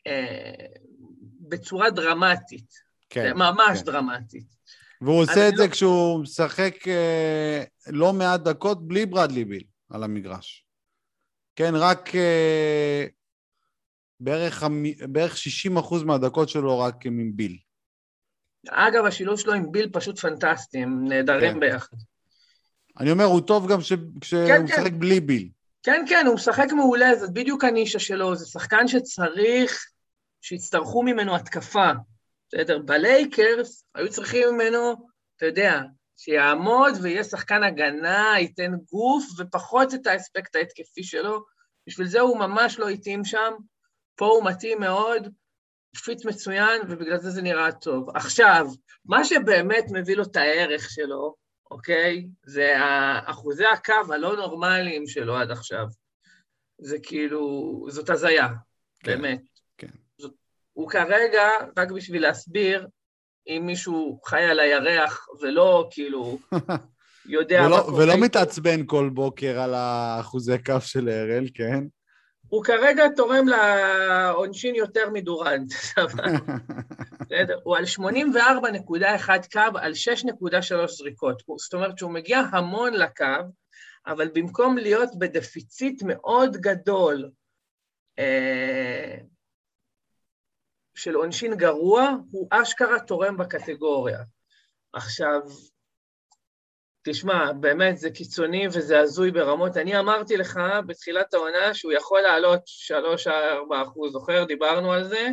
אה, 0.07 0.65
בצורה 1.49 1.89
דרמטית, 1.89 2.73
כן, 3.09 3.33
ממש 3.35 3.79
כן. 3.79 3.85
דרמטית. 3.85 4.57
והוא 5.01 5.21
עושה 5.23 5.49
את 5.49 5.57
זה 5.57 5.63
לא- 5.63 5.69
כשהוא 5.71 6.19
משחק 6.21 6.87
אה, 6.87 7.63
לא 7.87 8.13
מעט 8.13 8.39
דקות 8.41 8.87
בלי 8.87 9.05
ברדלי 9.05 9.45
ביל 9.45 9.63
על 9.89 10.03
המגרש. 10.03 10.65
כן, 11.55 11.71
רק 11.75 12.15
אה, 12.15 13.05
בערך, 14.19 14.63
המ- 14.63 14.83
בערך 15.13 15.35
60% 15.37 16.03
מהדקות 16.05 16.49
שלו 16.49 16.79
רק 16.79 17.05
הם 17.05 17.19
עם 17.19 17.31
ביל. 17.35 17.57
אגב, 18.69 19.05
השילוב 19.05 19.39
שלו 19.39 19.53
עם 19.53 19.71
ביל 19.71 19.89
פשוט 19.93 20.19
פנטסטי, 20.19 20.77
הם 20.83 21.07
נהדרים 21.07 21.53
כן. 21.53 21.59
ביחד. 21.59 21.97
אני 22.99 23.11
אומר, 23.11 23.23
הוא 23.23 23.41
טוב 23.41 23.71
גם 23.71 23.81
ש- 23.81 23.93
כשהוא 24.21 24.47
כן. 24.47 24.61
משחק 24.63 24.91
בלי 24.91 25.19
ביל. 25.19 25.49
כן, 25.83 26.05
כן, 26.09 26.23
הוא 26.27 26.35
משחק 26.35 26.67
מעולה, 26.75 27.15
זאת 27.15 27.33
בדיוק 27.33 27.63
הנישה 27.63 27.99
שלו, 27.99 28.35
זה 28.35 28.45
שחקן 28.45 28.87
שצריך, 28.87 29.85
שיצטרכו 30.41 31.03
ממנו 31.03 31.35
התקפה. 31.35 31.91
בסדר, 32.47 32.79
בלייקרס 32.79 33.83
היו 33.95 34.09
צריכים 34.09 34.47
ממנו, 34.53 35.07
אתה 35.37 35.45
יודע, 35.45 35.81
שיעמוד 36.17 36.93
ויהיה 37.01 37.23
שחקן 37.23 37.63
הגנה, 37.63 38.33
ייתן 38.39 38.71
גוף, 38.91 39.25
ופחות 39.39 39.93
את 39.93 40.07
האספקט 40.07 40.55
ההתקפי 40.55 41.03
שלו. 41.03 41.39
בשביל 41.87 42.07
זה 42.07 42.19
הוא 42.19 42.39
ממש 42.39 42.79
לא 42.79 42.89
התאים 42.89 43.25
שם, 43.25 43.53
פה 44.15 44.25
הוא 44.25 44.45
מתאים 44.45 44.79
מאוד, 44.79 45.27
fit 46.05 46.25
מצוין, 46.25 46.81
ובגלל 46.89 47.17
זה 47.17 47.29
זה 47.29 47.41
נראה 47.41 47.71
טוב. 47.71 48.09
עכשיו, 48.15 48.67
מה 49.05 49.25
שבאמת 49.25 49.85
מביא 49.91 50.15
לו 50.15 50.23
את 50.23 50.35
הערך 50.35 50.89
שלו, 50.89 51.35
אוקיי? 51.71 52.27
זה 52.45 52.73
אחוזי 53.25 53.65
הקו 53.65 54.13
הלא 54.13 54.35
נורמליים 54.35 55.07
שלו 55.07 55.35
עד 55.35 55.51
עכשיו. 55.51 55.85
זה 56.81 56.97
כאילו, 57.03 57.85
זאת 57.89 58.09
הזיה, 58.09 58.47
כן, 58.99 59.11
באמת. 59.11 59.56
הוא 60.77 60.89
כרגע, 60.89 61.49
רק 61.77 61.91
בשביל 61.91 62.21
להסביר, 62.21 62.87
אם 63.47 63.63
מישהו 63.65 64.19
חי 64.25 64.43
על 64.43 64.59
הירח 64.59 65.27
ולא 65.41 65.87
כאילו 65.91 66.37
יודע 67.25 67.61
ולא, 67.65 67.77
מה 67.77 67.83
קורה 67.83 68.03
ולא 68.03 68.17
מתעצבן 68.17 68.85
כל 68.85 69.09
בוקר 69.13 69.59
על 69.59 69.73
האחוזי 69.73 70.59
כף 70.59 70.85
של 70.85 71.09
אראל, 71.09 71.47
כן? 71.53 71.83
הוא 72.47 72.63
כרגע 72.63 73.03
תורם 73.15 73.45
לעונשין 73.47 74.75
יותר 74.75 75.09
מדורנט. 75.09 75.73
בסדר? 77.21 77.59
הוא 77.63 77.77
על 77.77 77.83
84.1 77.83 79.29
קו, 79.51 79.77
על 79.79 79.91
6.3 79.91 80.87
זריקות. 80.87 81.43
זאת 81.57 81.73
אומרת 81.73 81.97
שהוא 81.97 82.11
מגיע 82.11 82.39
המון 82.51 82.93
לקו, 82.93 83.25
אבל 84.07 84.29
במקום 84.33 84.77
להיות 84.77 85.09
בדפיציט 85.19 86.03
מאוד 86.03 86.57
גדול 86.57 87.29
אה, 88.19 89.17
של 90.97 91.15
עונשין 91.15 91.55
גרוע, 91.55 92.11
הוא 92.31 92.47
אשכרה 92.51 92.99
תורם 92.99 93.37
בקטגוריה. 93.37 94.19
עכשיו, 94.93 95.39
תשמע, 97.03 97.51
באמת 97.51 97.97
זה 97.97 98.11
קיצוני 98.11 98.67
וזה 98.67 98.99
הזוי 98.99 99.31
ברמות. 99.31 99.77
אני 99.77 99.99
אמרתי 99.99 100.37
לך 100.37 100.59
בתחילת 100.87 101.33
העונה 101.33 101.73
שהוא 101.73 101.91
יכול 101.91 102.21
לעלות 102.21 102.61
3-4 103.27 103.29
אחוז, 103.83 104.11
זוכר? 104.11 104.43
דיברנו 104.43 104.93
על 104.93 105.03
זה? 105.03 105.29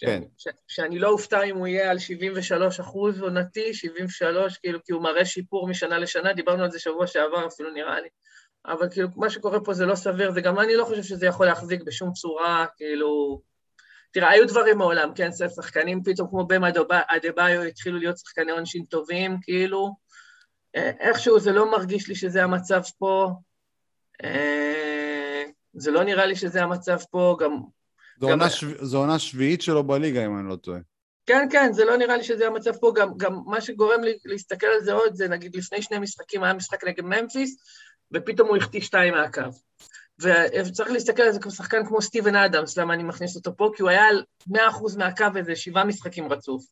כן. 0.00 0.22
ש- 0.38 0.48
שאני 0.68 0.98
לא 0.98 1.08
אופתע 1.08 1.42
אם 1.42 1.56
הוא 1.56 1.66
יהיה 1.66 1.90
על 1.90 1.98
73 1.98 2.80
אחוז 2.80 3.22
עונתי, 3.22 3.74
73, 3.74 4.58
כאילו, 4.58 4.78
כי 4.84 4.92
הוא 4.92 5.02
מראה 5.02 5.24
שיפור 5.24 5.68
משנה 5.68 5.98
לשנה, 5.98 6.32
דיברנו 6.32 6.62
על 6.62 6.70
זה 6.70 6.78
שבוע 6.78 7.06
שעבר 7.06 7.46
אפילו 7.46 7.70
נראה 7.70 8.00
לי. 8.00 8.08
אבל 8.66 8.90
כאילו, 8.90 9.08
מה 9.16 9.30
שקורה 9.30 9.60
פה 9.64 9.74
זה 9.74 9.86
לא 9.86 9.94
סביר, 9.94 10.32
וגם 10.34 10.60
אני 10.60 10.76
לא 10.76 10.84
חושב 10.84 11.02
שזה 11.02 11.26
יכול 11.26 11.46
להחזיק 11.46 11.82
בשום 11.82 12.12
צורה, 12.12 12.66
כאילו... 12.76 13.42
תראה, 14.12 14.30
היו 14.30 14.48
דברים 14.48 14.78
מעולם, 14.78 15.14
כן, 15.14 15.30
שחקנים 15.56 16.02
פתאום 16.02 16.28
כמו 16.28 16.46
במה 16.46 16.68
אדה-ביו 16.88 17.62
התחילו 17.62 17.98
להיות 17.98 18.18
שחקני 18.18 18.52
עונשין 18.52 18.84
טובים, 18.84 19.36
כאילו. 19.42 19.94
אה, 20.76 20.90
איכשהו 21.00 21.40
זה 21.40 21.52
לא 21.52 21.70
מרגיש 21.70 22.08
לי 22.08 22.14
שזה 22.14 22.44
המצב 22.44 22.82
פה. 22.98 23.30
אה, 24.24 25.42
זה 25.74 25.90
לא 25.90 26.04
נראה 26.04 26.26
לי 26.26 26.36
שזה 26.36 26.62
המצב 26.62 26.98
פה, 27.10 27.36
גם... 27.40 27.50
זו 28.20 28.26
גם- 28.26 28.32
עונה 28.32 28.50
שב- 28.50 28.84
זו 28.84 28.98
עונה 28.98 29.18
שביעית 29.18 29.62
שלו 29.62 29.84
בליגה, 29.84 30.26
אם 30.26 30.38
אני 30.38 30.48
לא 30.48 30.56
טועה. 30.56 30.78
כן, 31.26 31.48
כן, 31.50 31.72
זה 31.72 31.84
לא 31.84 31.96
נראה 31.96 32.16
לי 32.16 32.24
שזה 32.24 32.46
המצב 32.46 32.72
פה, 32.80 32.92
גם, 32.96 33.08
גם 33.16 33.40
מה 33.46 33.60
שגורם 33.60 34.04
לי 34.04 34.18
להסתכל 34.24 34.66
על 34.66 34.80
זה 34.80 34.92
עוד, 34.92 35.14
זה 35.14 35.28
נגיד 35.28 35.56
לפני 35.56 35.82
שני 35.82 35.98
משחקים 35.98 36.42
היה 36.44 36.52
משחק 36.54 36.84
נגד 36.84 37.04
ממפיס, 37.04 37.56
ופתאום 38.14 38.48
הוא 38.48 38.56
החטיא 38.56 38.80
שתיים 38.80 39.14
מהקו. 39.14 39.40
וצריך 40.22 40.90
להסתכל 40.90 41.22
על 41.22 41.32
זה 41.32 41.40
כשחקן 41.40 41.86
כמו 41.86 42.02
סטיבן 42.02 42.34
אדמס, 42.36 42.78
למה 42.78 42.94
אני 42.94 43.02
מכניס 43.02 43.36
אותו 43.36 43.56
פה? 43.56 43.70
כי 43.76 43.82
הוא 43.82 43.90
היה 43.90 44.04
על 44.04 44.24
100% 44.48 44.52
מהקו 44.98 45.24
איזה 45.36 45.56
שבעה 45.56 45.84
משחקים 45.84 46.32
רצוף. 46.32 46.64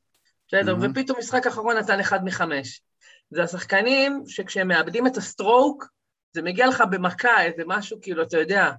בסדר, 0.48 0.76
מהמם. 0.76 0.92
ופתאום 0.92 1.18
משחק 1.18 1.46
אחרון 1.46 1.76
נתן 1.76 2.00
אחד 2.00 2.24
מחמש. 2.24 2.82
זה 3.30 3.42
השחקנים 3.42 4.22
שכשהם 4.26 4.68
מאבדים 4.68 5.06
את 5.06 5.16
הסטרוק, 5.16 5.86
זה 6.32 6.42
מגיע 6.42 6.66
לך 6.66 6.82
במכה, 6.90 7.42
איזה 7.42 7.62
משהו, 7.66 7.98
כאילו, 8.02 8.22
אתה 8.22 8.38
יודע, 8.38 8.70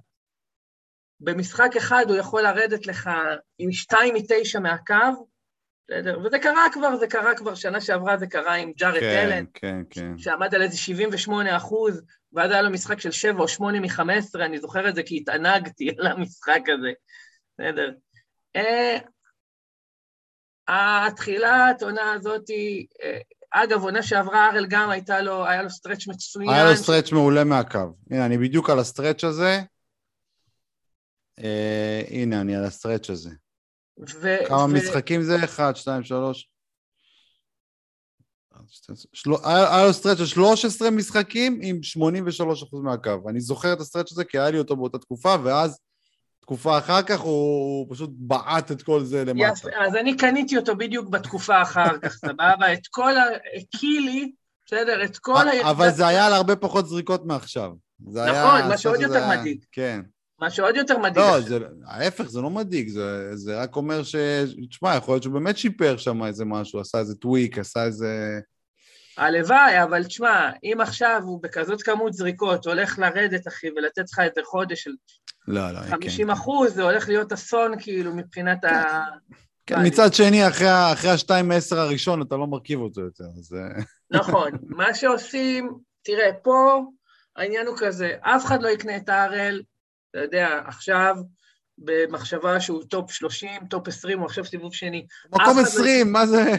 במשחק 1.20 1.76
אחד 1.76 2.04
הוא 2.08 2.16
יכול 2.16 2.42
לרדת 2.42 2.86
לך 2.86 3.10
עם 3.58 3.72
שתיים 3.72 4.14
מתשע 4.14 4.60
מהקו, 4.60 5.26
בסדר? 5.88 6.18
וזה 6.24 6.38
קרה 6.38 6.66
כבר, 6.72 6.96
זה 6.96 7.06
קרה 7.06 7.34
כבר, 7.34 7.54
שנה 7.54 7.80
שעברה 7.80 8.16
זה 8.16 8.26
קרה 8.26 8.54
עם 8.54 8.72
ג'ארד 8.76 9.00
כן, 9.00 9.26
אלן, 9.26 9.44
כן, 9.54 9.76
כן. 9.90 10.18
שעמד 10.18 10.54
על 10.54 10.62
איזה 10.62 10.76
78 10.76 11.56
אחוז, 11.56 12.02
ואז 12.34 12.50
היה 12.50 12.62
לו 12.62 12.70
משחק 12.70 13.00
של 13.00 13.10
7 13.10 13.40
או 13.40 13.48
8 13.48 13.80
מ-15, 13.80 14.40
אני 14.44 14.60
זוכר 14.60 14.88
את 14.88 14.94
זה 14.94 15.02
כי 15.02 15.16
התענגתי 15.16 15.90
על 15.98 16.06
המשחק 16.06 16.60
הזה. 16.68 16.92
בסדר. 17.58 17.90
אה, 18.56 18.98
מתחילת 21.06 21.82
העונה 21.82 22.12
הזאת, 22.12 22.50
אה, 23.02 23.18
אגב, 23.50 23.82
עונה 23.82 24.02
שעברה 24.02 24.50
הארל 24.50 24.66
גם 24.66 24.90
הייתה 24.90 25.20
לו, 25.20 25.46
היה 25.46 25.62
לו 25.62 25.70
stretch 25.70 26.08
מצוין. 26.08 26.48
היה 26.48 26.70
לו 26.70 26.76
stretch 26.76 27.12
מעולה 27.12 27.44
מהקו. 27.44 27.78
הנה, 28.10 28.26
אני 28.26 28.38
בדיוק 28.38 28.70
על 28.70 28.78
ה 28.78 28.84
stretch 28.84 29.24
הזה. 29.24 29.60
אה, 31.38 32.02
הנה, 32.10 32.40
אני 32.40 32.56
על 32.56 32.64
ה 32.64 32.70
stretch 32.70 33.10
הזה. 33.10 33.30
ו- 34.20 34.46
כמה 34.48 34.64
ו- 34.64 34.74
משחקים 34.74 35.22
זה? 35.22 35.44
אחד, 35.44 35.76
שתיים, 35.76 36.02
שלוש. 36.02 36.51
של... 39.12 39.30
היה 39.44 39.86
לו 39.86 39.92
stretch 39.92 40.18
של 40.18 40.26
13 40.26 40.90
משחקים 40.90 41.58
עם 41.62 41.80
83% 41.98 42.76
מהקו. 42.82 43.28
אני 43.28 43.40
זוכר 43.40 43.72
את 43.72 43.80
ה 43.80 43.84
stretch 43.84 44.12
הזה 44.12 44.24
כי 44.24 44.38
היה 44.38 44.50
לי 44.50 44.58
אותו 44.58 44.76
באותה 44.76 44.98
תקופה, 44.98 45.34
ואז 45.44 45.78
תקופה 46.40 46.78
אחר 46.78 47.02
כך 47.02 47.20
הוא 47.20 47.86
פשוט 47.94 48.10
בעט 48.14 48.72
את 48.72 48.82
כל 48.82 49.04
זה 49.04 49.24
למטה. 49.24 49.52
יפה, 49.52 49.68
אז 49.86 49.94
אני 49.94 50.16
קניתי 50.16 50.56
אותו 50.56 50.76
בדיוק 50.76 51.08
בתקופה 51.08 51.62
אחר 51.62 51.98
כך, 52.02 52.12
סבבה? 52.12 52.72
את 52.72 52.86
כל 52.90 53.16
ה... 53.16 53.22
הקיא 53.56 54.00
לי 54.00 54.32
בסדר? 54.66 55.04
את 55.04 55.18
כל 55.18 55.48
הירידה... 55.48 55.70
אבל 55.70 55.90
זה 55.90 56.06
היה 56.06 56.26
על 56.26 56.32
הרבה 56.32 56.56
פחות 56.56 56.86
זריקות 56.88 57.26
מעכשיו. 57.26 57.70
היה- 58.16 58.44
נכון, 58.44 58.68
מה 58.68 58.78
שעוד 58.78 59.00
יותר 59.00 59.14
היה- 59.24 59.38
מדאיג. 59.40 59.64
כן. 59.72 60.00
מה 60.42 60.50
שעוד 60.50 60.76
יותר 60.76 60.98
מדאיג 60.98 61.24
לא. 61.24 61.40
זה, 61.40 61.58
ההפך, 61.86 62.24
זה 62.24 62.40
לא 62.40 62.50
מדאיג, 62.50 62.88
זה, 62.88 63.36
זה 63.36 63.60
רק 63.60 63.76
אומר 63.76 64.02
ש... 64.02 64.16
תשמע, 64.70 64.96
יכול 64.96 65.14
להיות 65.14 65.22
שהוא 65.22 65.34
באמת 65.34 65.58
שיפר 65.58 65.96
שם 65.96 66.24
איזה 66.24 66.44
משהו, 66.44 66.80
עשה 66.80 66.98
איזה 66.98 67.14
טוויק, 67.14 67.58
עשה 67.58 67.84
איזה... 67.84 68.40
הלוואי, 69.16 69.82
אבל 69.82 70.04
תשמע, 70.04 70.50
אם 70.62 70.78
עכשיו 70.80 71.20
הוא 71.24 71.42
בכזאת 71.42 71.82
כמות 71.82 72.12
זריקות, 72.12 72.66
הולך 72.66 72.98
לרדת, 72.98 73.48
אחי, 73.48 73.66
ולתת 73.76 74.04
לך 74.12 74.18
איזה 74.18 74.40
חודש 74.44 74.82
של 74.82 74.90
לא, 75.48 75.70
לא, 75.70 75.80
50 75.80 76.26
כן. 76.26 76.32
אחוז, 76.32 76.74
זה 76.74 76.82
הולך 76.82 77.08
להיות 77.08 77.32
אסון, 77.32 77.72
כאילו, 77.80 78.14
מבחינת 78.14 78.64
ה... 78.64 79.00
כן, 79.66 79.86
מצד 79.86 80.14
שני, 80.14 80.48
אחרי, 80.48 80.68
אחרי 80.92 81.10
השתיים 81.10 81.48
מעשר 81.48 81.78
הראשון, 81.78 82.22
אתה 82.22 82.36
לא 82.36 82.46
מרכיב 82.46 82.80
אותו 82.80 83.00
יותר, 83.00 83.24
אז... 83.38 83.56
נכון. 84.10 84.50
מה 84.62 84.94
שעושים, 84.94 85.70
תראה, 86.02 86.30
פה 86.42 86.82
העניין 87.36 87.66
הוא 87.66 87.76
כזה, 87.78 88.14
אף 88.20 88.44
אחד 88.44 88.62
לא 88.62 88.68
יקנה 88.68 88.96
את 88.96 89.08
הארל, 89.08 89.62
אתה 90.12 90.20
יודע, 90.20 90.60
עכשיו, 90.66 91.16
במחשבה 91.78 92.60
שהוא 92.60 92.84
top 92.84 93.10
30, 93.12 93.66
top 93.66 93.88
20, 93.88 94.18
הוא 94.18 94.26
עכשיו 94.26 94.44
סיבוב 94.44 94.74
שני. 94.74 95.06
מקום 95.26 95.40
אחד 95.42 95.56
לא 95.56 95.62
20, 95.62 96.12
מה 96.12 96.26
זה... 96.26 96.56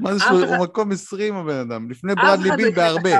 מה 0.00 0.14
זה 0.14 0.20
שהוא... 0.20 0.44
אחד- 0.44 0.58
מקום 0.62 0.92
20 0.92 1.34
הבן 1.34 1.58
אדם, 1.70 1.90
לפני 1.90 2.14
ברדלי 2.14 2.48
לא 2.48 2.56
ביל 2.56 2.68
את 2.68 2.74
בהרבה. 2.74 3.10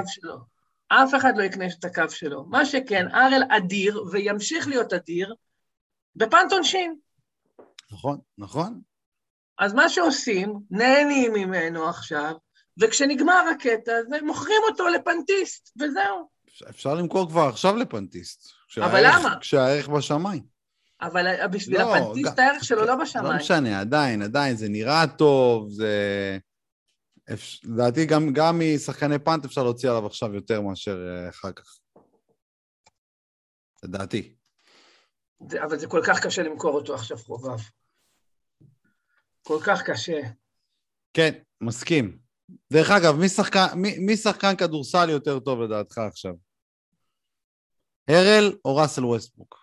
אף 0.88 1.14
אחד 1.14 1.32
לא 1.36 1.42
יקנה 1.42 1.66
את 1.78 1.84
הקו 1.84 2.10
שלו. 2.10 2.44
מה 2.44 2.66
שכן, 2.66 3.06
ארל 3.14 3.42
אדיר, 3.50 4.04
וימשיך 4.12 4.68
להיות 4.68 4.92
אדיר, 4.92 5.34
בפאנט 6.16 6.52
עונשין. 6.52 6.96
נכון, 7.92 8.18
נכון. 8.38 8.80
אז 9.58 9.74
מה 9.74 9.88
שעושים, 9.88 10.54
נהנים 10.70 11.32
ממנו 11.32 11.88
עכשיו, 11.88 12.34
וכשנגמר 12.80 13.44
הקטע 13.54 13.92
הזה, 13.96 14.16
מוכרים 14.22 14.60
אותו 14.70 14.88
לפנטיסט, 14.88 15.72
וזהו. 15.80 16.33
אפשר- 16.70 16.94
למכור 16.94 17.28
כבר 17.28 17.40
עכשיו 17.48 17.76
לפנטיסט. 17.76 18.48
אבל 18.78 19.00
למה? 19.06 19.38
כשהערך 19.40 19.88
בשמיים. 19.88 20.42
אבל 21.00 21.46
בשביל 21.46 21.80
לא, 21.80 21.96
הפנטיסט 21.96 22.36
גם- 22.36 22.44
הערך 22.44 22.64
שלו 22.64 22.80
לא 22.80 22.86
לא 22.86 22.96
בשמיים. 23.04 23.36
משנה, 23.36 23.80
עדיין, 23.80 24.22
עדיין, 24.22 24.56
זה 24.56 24.68
נראה 24.68 25.04
טוב, 25.18 25.70
זה... 25.70 26.38
לדעתי, 27.64 28.06
גם, 28.06 28.32
גם 28.32 28.60
משחקני 28.74 29.18
פאנט 29.18 29.44
אפשר 29.44 29.62
להוציא 29.62 29.90
עליו 29.90 30.06
עכשיו 30.06 30.34
יותר 30.34 30.60
מאשר 30.60 30.96
אה, 31.08 31.28
אחר 31.28 31.52
כך. 31.52 31.78
לדעתי. 33.84 34.34
זה- 35.50 35.64
אבל 35.64 35.78
זה 35.78 35.86
כל 35.86 36.00
כך 36.06 36.26
קשה 36.26 36.42
למכור 36.42 36.74
אותו 36.74 36.94
עכשיו, 36.94 37.18
חובב. 37.18 37.58
כל 39.42 39.58
כך 39.66 39.82
קשה. 39.82 40.20
כן, 41.14 41.32
מסכים. 41.60 42.18
דרך 42.72 42.90
אגב, 42.90 43.16
מי 43.16 43.28
שחקן, 43.28 43.66
מי, 43.76 43.98
מי 43.98 44.16
שחקן 44.16 44.56
כדורסל 44.56 45.10
יותר 45.10 45.38
טוב 45.40 45.60
לדעתך 45.60 45.98
עכשיו? 45.98 46.32
הרל 48.08 48.52
או 48.64 48.76
ראסל 48.76 49.04
ווסטבוק? 49.04 49.56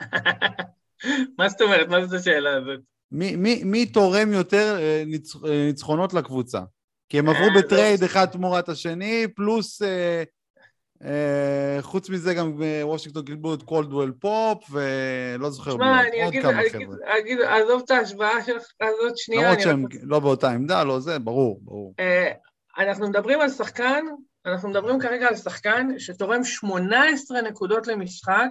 מה 1.38 1.48
זאת 1.48 1.60
אומרת? 1.60 1.88
מה 1.88 2.06
זאת 2.06 2.20
השאלה 2.20 2.56
הזאת? 2.56 2.80
מי, 3.12 3.36
מי, 3.36 3.62
מי 3.64 3.86
תורם 3.86 4.32
יותר 4.32 4.76
אה, 4.80 5.02
ניצ, 5.06 5.36
אה, 5.36 5.64
ניצחונות 5.66 6.14
לקבוצה? 6.14 6.60
כי 7.08 7.18
הם 7.18 7.28
עברו 7.28 7.44
אה, 7.44 7.54
ב 7.62 7.69
trade 7.69 8.02
אחד 8.02 8.24
תמורת 8.24 8.68
השני, 8.68 9.26
פלוס, 9.36 9.82
אה, 9.82 10.22
אה, 11.04 11.78
חוץ 11.80 12.10
מזה 12.10 12.34
גם 12.34 12.52
וושינגטון 12.82 13.24
קיבלו 13.24 13.54
את 13.54 13.62
קולדוול 13.62 14.12
פופ, 14.20 14.70
ולא 14.70 15.50
זוכר 15.50 15.76
מי 15.76 15.84
תשמע, 15.84 15.98
עוד, 15.98 16.06
אני 16.12 16.22
עוד 16.22 16.28
אגיד, 16.28 16.42
כמה 16.42 16.60
אני 16.60 16.70
חבר'ה. 16.70 16.96
אגיד, 17.18 17.38
עזוב 17.40 17.82
את 17.84 17.90
ההשוואה 17.90 18.44
שלך 18.46 18.64
הזאת 18.80 19.12
שנייה. 19.18 19.42
למרות 19.42 19.60
שהם 19.60 19.84
רק- 19.84 19.92
לא 20.02 20.20
באותה 20.20 20.50
עמדה, 20.50 20.84
לא 20.84 21.00
זה, 21.00 21.18
ברור, 21.18 21.60
ברור. 21.62 21.94
אה, 22.00 22.32
אנחנו 22.78 23.08
מדברים 23.08 23.40
על 23.40 23.48
שחקן, 23.50 24.04
אנחנו 24.46 24.68
מדברים 24.68 25.00
כרגע 25.00 25.28
על 25.28 25.36
שחקן 25.36 25.98
שתורם 25.98 26.44
18 26.44 27.42
נקודות 27.42 27.86
למשחק 27.86 28.50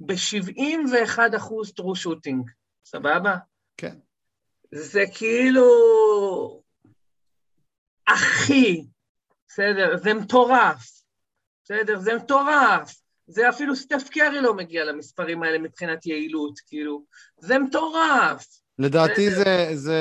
ב-71 0.00 1.36
אחוז 1.36 1.72
טרו 1.72 1.96
שוטינג, 1.96 2.50
סבבה? 2.84 3.36
כן. 3.76 3.96
זה 4.72 5.04
כאילו... 5.14 5.64
אחי, 8.06 8.86
בסדר? 9.48 9.96
זה 9.96 10.14
מטורף, 10.14 11.02
בסדר? 11.64 11.98
זה 11.98 12.14
מטורף. 12.14 13.00
זה 13.26 13.48
אפילו 13.48 13.76
סטף 13.76 14.08
קרי 14.10 14.40
לא 14.40 14.54
מגיע 14.54 14.84
למספרים 14.84 15.42
האלה 15.42 15.58
מבחינת 15.58 16.06
יעילות, 16.06 16.58
כאילו. 16.66 17.04
זה 17.38 17.58
מטורף. 17.58 18.46
לדעתי. 18.78 19.30
זה, 19.30 19.68
זה 19.74 19.98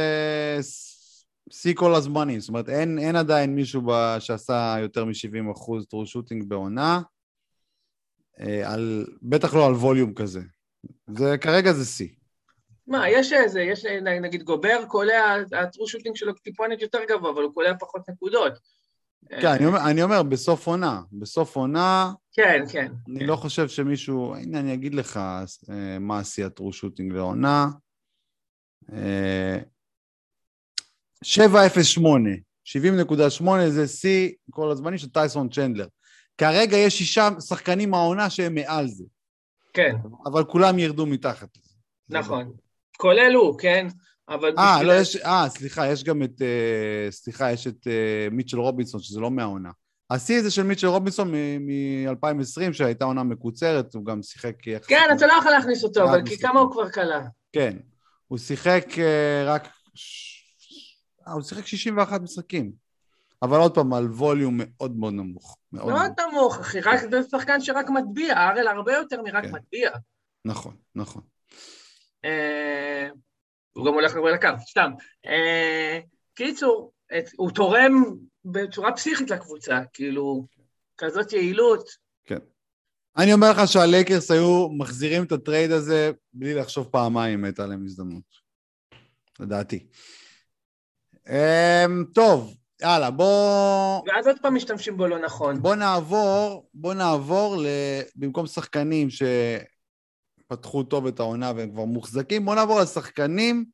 שיא 1.52 1.74
כל 1.76 1.96
הזמנים, 1.96 2.40
זאת 2.40 2.50
אומרת, 2.50 2.70
אין, 2.70 3.00
אין 3.00 3.16
עדיין 3.16 3.56
מישהו 3.56 3.82
ב, 3.82 4.16
שעשה 4.20 4.76
יותר 4.82 5.06
מ-70 5.06 5.52
אחוז 5.52 5.86
טרו 5.88 6.06
שוטינג 6.06 6.44
בעונה, 6.44 7.02
אה, 8.40 8.74
על, 8.74 9.06
בטח 9.22 9.54
לא 9.54 9.66
על 9.66 9.74
ווליום 9.74 10.14
כזה. 10.14 10.42
זה, 11.08 11.38
כרגע 11.38 11.74
זה 11.74 11.86
שיא. 11.86 12.08
מה, 12.88 13.10
יש 13.10 13.34
איזה, 13.34 13.62
יש 13.62 13.86
נגיד 14.22 14.44
גובר, 14.44 14.86
קולע, 14.88 15.36
הטרו 15.52 15.88
שוטינג 15.88 16.16
שלו 16.16 16.34
טיפונת 16.34 16.82
יותר 16.82 17.00
גבוה, 17.10 17.32
אבל 17.32 17.44
הוא 17.44 17.54
קולע 17.54 17.74
פחות 17.80 18.10
נקודות. 18.10 18.54
כן, 19.30 19.48
אני 19.48 19.66
אומר, 19.66 19.80
אני 19.90 20.04
אומר, 20.04 20.24
בסוף 20.24 20.68
עונה, 20.68 21.02
בסוף 21.12 21.56
עונה, 21.56 22.12
כן, 22.34 22.64
כן. 22.72 22.92
אני 23.10 23.28
לא 23.28 23.36
חושב 23.36 23.68
שמישהו, 23.68 24.36
הנה 24.36 24.60
אני 24.60 24.74
אגיד 24.74 24.94
לך 24.94 25.18
אה, 25.70 26.00
מה 26.00 26.20
השיא 26.20 26.46
הטרו 26.46 26.74
שוטינג 26.74 27.14
לעונה. 27.14 27.68
אה, 31.24 31.28
708, 31.28 32.30
70.8 32.66 33.70
זה 33.70 33.88
שיא 33.88 34.30
כל 34.52 34.72
הזמנים 34.72 34.98
של 34.98 35.10
טייסון 35.10 35.50
צ'נדלר. 35.50 35.88
כרגע 36.38 36.78
יש 36.78 36.98
שישה 36.98 37.30
שחקנים 37.48 37.92
מהעונה 37.92 38.30
שהם 38.30 38.56
מעל 38.56 38.88
זה, 38.88 39.04
כן, 39.74 39.96
אבל 40.26 40.44
כולם 40.44 40.80
ירדו 40.80 41.06
מתחת 41.06 41.48
לזה. 41.58 41.74
נכון. 42.20 42.52
כולל 42.98 43.34
הוא, 43.36 43.60
כן? 43.60 43.88
אבל 44.30 44.54
אה, 44.58 44.74
בשביל- 44.76 44.88
לא, 44.88 44.94
יש, 44.94 45.16
אה, 45.16 45.46
סליחה, 45.50 45.88
יש 45.88 46.04
גם 46.04 46.24
את, 46.24 46.42
אה, 46.42 47.12
סליחה, 47.12 47.52
יש 47.52 47.68
את 47.68 47.88
אה, 47.88 48.28
מיטשל 48.32 48.60
רובינסון, 48.60 49.00
שזה 49.02 49.20
לא 49.20 49.32
מהעונה. 49.32 49.70
השיא 50.10 50.42
זה 50.42 50.52
של 50.52 50.64
מיטשל 50.64 50.88
רובינסון 50.88 51.32
מ-2020, 51.60 52.74
שהייתה 52.74 53.06
עונה 53.06 53.24
מקוצרת, 53.24 53.94
הוא 53.94 54.06
גם 54.06 54.24
שיחק. 54.24 54.54
כן, 54.88 55.04
אתה 55.18 55.28
לא 55.28 55.34
יכול 55.40 55.52
להכניס 55.52 55.84
אותו, 55.84 56.04
אבל 56.04 56.22
כי. 56.26 56.38
כמה 56.38 56.60
הוא 56.60 56.72
כבר 56.72 56.90
קלע? 56.90 57.22
כן, 57.54 57.78
הוא 58.28 58.38
שיחק 58.38 58.86
אה, 59.00 59.44
רק... 59.46 59.68
ש- 59.96 60.29
הוא 61.34 61.42
שיחק 61.42 61.66
61 61.66 62.22
משחקים. 62.22 62.72
אבל 63.42 63.58
עוד 63.58 63.76
פעם, 63.76 63.94
על 63.94 64.06
volume 64.06 64.56
מאוד 64.58 64.98
מאוד 64.98 65.14
נמוך. 65.14 65.58
מאוד 65.74 65.94
מאוד 65.94 66.12
נמוך. 66.32 66.60
אחי, 66.60 66.80
רק 66.80 67.00
זה 67.12 67.20
שחקן 67.32 67.62
שרק 67.62 67.90
מטביע, 67.90 68.38
הארל 68.38 68.68
הרבה 68.68 68.94
יותר 68.94 69.22
מרק 69.22 69.44
כן. 69.44 69.52
מטביע. 69.52 69.92
נכון, 70.46 70.76
נכון. 70.96 71.22
אה, 72.26 73.08
הוא 73.74 73.86
גם 73.86 73.94
הולך 73.94 74.16
הרבה 74.16 74.32
לקו, 74.32 74.48
סתם. 74.70 74.92
אה, 75.26 76.00
קיצור, 76.34 76.92
את- 77.18 77.30
הוא 77.38 77.52
תורם 77.52 77.92
בצורה 78.46 78.92
פסיכית 78.96 79.30
לקבוצה, 79.32 79.80
כאילו, 79.94 80.46
כזאת 80.98 81.34
יעילות. 81.34 82.10
אני 83.18 83.34
אומר 83.34 83.52
לך 83.52 83.68
שהלייקרס 83.68 84.32
היו 84.32 84.70
מחזירים 84.70 85.24
את 85.24 85.32
ה 85.32 85.39
trade 85.39 85.72
הזה 85.72 86.12
בלי 86.34 86.54
לחשוב 86.54 86.88
פעמיים 86.92 87.44
הייתה 87.44 87.66
להם 87.66 87.86
הזדמנות. 87.86 88.24
לדעתי. 89.40 89.88
אמ, 91.30 92.04
טוב, 92.14 92.54
יאללה, 92.82 93.12
בוא, 93.12 94.02
ואז 94.08 94.28
עוד 94.28 94.38
פעם 94.42 94.56
משתמשים 94.56 94.98
בו 94.98 95.08
לא 95.08 95.20
נכון. 95.20 95.62
בוא 95.62 95.76
נעבור, 95.76 96.70
בוא 96.74 96.94
נעבור 96.94 97.56
ל... 97.58 97.66
במקום 98.16 98.48
שחקנים 98.48 99.08
שפתחו 99.10 100.84
טוב 100.84 101.08
את 101.08 101.20
העונה 101.20 101.52
והם 101.56 101.72
כבר 101.72 101.86
מוחזקים, 101.86 102.46
בוא 102.46 102.56
נעבור 102.56 102.80
לשחקנים 102.80 103.66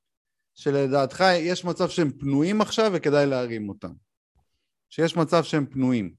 שלדעתך 0.55 1.23
יש 1.39 1.65
מצב 1.65 1.89
שהם 1.89 2.11
פנויים 2.11 2.61
עכשיו 2.61 2.91
וכדאי 2.93 3.25
להרים 3.25 3.69
אותם. 3.69 3.91
שיש 4.89 5.15
מצב 5.15 5.43
שהם 5.43 5.65
פנויים. 5.65 6.13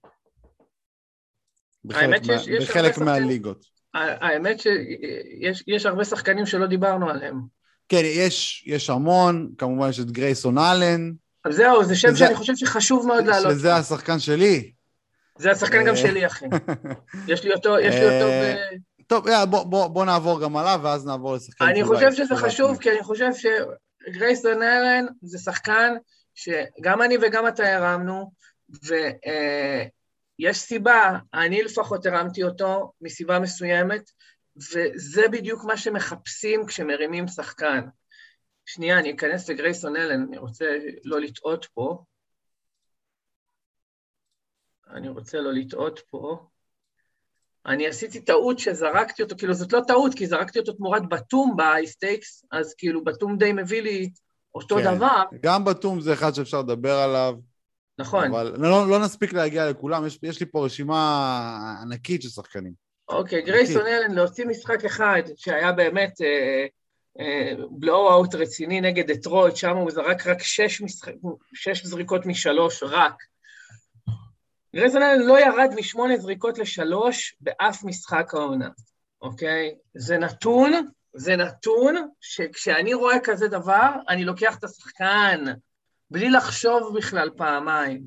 בחלק, 1.84 2.26
מה, 2.26 2.38
שיש- 2.38 2.68
בחלק 2.68 2.98
מהליגות. 2.98 3.64
האמת 3.94 4.60
שיש 4.60 5.64
יש 5.66 5.86
הרבה 5.86 6.04
שחקנים 6.04 6.46
שלא 6.46 6.66
דיברנו 6.66 7.10
עליהם. 7.10 7.40
כן, 7.88 8.02
יש, 8.04 8.64
יש 8.66 8.90
המון, 8.90 9.50
כמובן 9.58 9.88
יש 9.88 10.00
את 10.00 10.10
גרייסון 10.10 10.58
אלן, 10.58 11.12
אז 11.44 11.54
זהו, 11.56 11.84
זה 11.84 11.96
שם 11.96 12.08
שזה- 12.08 12.18
שאני 12.18 12.34
חושב 12.34 12.52
שחשוב 12.56 13.06
מאוד 13.06 13.26
לעלות. 13.26 13.52
שזה 13.52 13.74
השחקן 13.74 14.18
שלי. 14.18 14.72
זה 15.38 15.50
השחקן 15.50 15.84
גם 15.84 15.94
אה, 15.94 15.96
שלי, 15.96 16.26
אחי. 16.26 16.46
יש 17.32 17.44
לי 17.44 17.52
אותו, 17.52 17.78
יש 17.78 17.94
לי 17.94 18.04
אותו 18.04 18.28
אה, 18.30 18.56
ב... 18.72 18.76
טוב, 19.06 19.26
יאללה, 19.26 19.46
בוא, 19.46 19.62
בוא, 19.64 19.86
בוא 19.86 20.04
נעבור 20.04 20.40
גם 20.40 20.56
עליו, 20.56 20.80
ואז 20.82 21.06
נעבור 21.06 21.34
לשחקן 21.34 21.64
אני 21.64 21.84
חושב 21.84 22.12
שזה 22.12 22.36
חשוב. 22.36 22.78
כי 22.78 22.90
אני 22.90 23.02
חושב 23.02 23.30
שגרייסון 23.34 24.62
אלן 24.62 25.06
זה 25.22 25.38
שחקן 25.38 25.94
שגם 26.34 27.02
אני 27.02 27.16
וגם 27.22 27.48
אתה 27.48 27.76
הרמנו, 27.76 28.30
ויש 30.38 30.58
סיבה, 30.58 31.18
אני 31.34 31.62
לפחות 31.62 32.06
הרמתי 32.06 32.42
אותו 32.42 32.92
מסיבה 33.00 33.38
מסוימת, 33.38 34.10
וזה 34.56 35.22
בדיוק 35.32 35.64
מה 35.64 35.76
שמחפשים 35.76 36.66
כשמרימים 36.66 37.28
שחקן. 37.28 37.80
שנייה, 38.66 38.98
אני 38.98 39.14
אכנס 39.14 39.48
לגרייסון 39.48 39.96
אלן, 39.96 40.22
אני 40.28 40.38
רוצה 40.38 40.64
לא 41.04 41.20
לטעות 41.20 41.66
פה. 41.74 42.04
אני 44.90 45.08
רוצה 45.08 45.40
לא 45.40 45.52
לטעות 45.52 46.00
פה. 46.10 46.46
אני 47.66 47.86
עשיתי 47.86 48.20
טעות 48.20 48.58
שזרקתי 48.58 49.22
אותו, 49.22 49.34
כאילו 49.38 49.54
זאת 49.54 49.72
לא 49.72 49.80
טעות, 49.86 50.14
כי 50.14 50.26
זרקתי 50.26 50.58
אותו 50.58 50.72
תמורת 50.72 51.08
בתום 51.08 51.56
באייסטייקס, 51.56 52.44
אז 52.52 52.74
כאילו 52.78 53.04
בתום 53.04 53.38
די 53.38 53.52
מביא 53.52 53.82
לי 53.82 54.10
אותו 54.54 54.76
כן. 54.76 54.94
דבר. 54.94 55.22
גם 55.42 55.64
בתום 55.64 56.00
זה 56.00 56.12
אחד 56.12 56.34
שאפשר 56.34 56.60
לדבר 56.60 56.94
עליו, 56.94 57.34
נכון. 57.98 58.26
אבל 58.26 58.54
לא, 58.58 58.88
לא 58.88 58.98
נספיק 59.04 59.32
להגיע 59.32 59.70
לכולם, 59.70 60.06
יש, 60.06 60.18
יש 60.22 60.40
לי 60.40 60.46
פה 60.46 60.64
רשימה 60.64 61.76
ענקית 61.82 62.22
של 62.22 62.28
שחקנים. 62.28 62.85
אוקיי, 63.08 63.42
גרייסון 63.42 63.86
אלן 63.86 64.14
להוציא 64.14 64.46
משחק 64.46 64.84
אחד 64.84 65.22
שהיה 65.36 65.72
באמת 65.72 66.20
אה, 66.20 66.66
אה, 67.20 67.52
בלואו-אוט 67.70 68.34
רציני 68.34 68.80
נגד 68.80 69.10
דטרויט, 69.10 69.56
שם 69.56 69.76
הוא 69.76 69.90
זרק 69.90 70.26
רק 70.26 70.42
שש, 70.42 70.80
משחק, 70.80 71.12
שש 71.54 71.86
זריקות 71.86 72.26
משלוש, 72.26 72.82
רק. 72.82 73.14
גרייסון 74.76 75.02
אלן 75.02 75.20
לא 75.20 75.40
ירד 75.40 75.70
משמונה 75.76 76.16
זריקות 76.16 76.58
לשלוש 76.58 77.36
באף 77.40 77.84
משחק 77.84 78.34
העונה, 78.34 78.68
אוקיי? 79.22 79.74
זה 79.94 80.18
נתון, 80.18 80.72
זה 81.14 81.36
נתון 81.36 82.08
שכשאני 82.20 82.94
רואה 82.94 83.16
כזה 83.24 83.48
דבר, 83.48 83.90
אני 84.08 84.24
לוקח 84.24 84.58
את 84.58 84.64
השחקן 84.64 85.44
בלי 86.10 86.30
לחשוב 86.30 86.96
בכלל 86.96 87.30
פעמיים. 87.36 88.02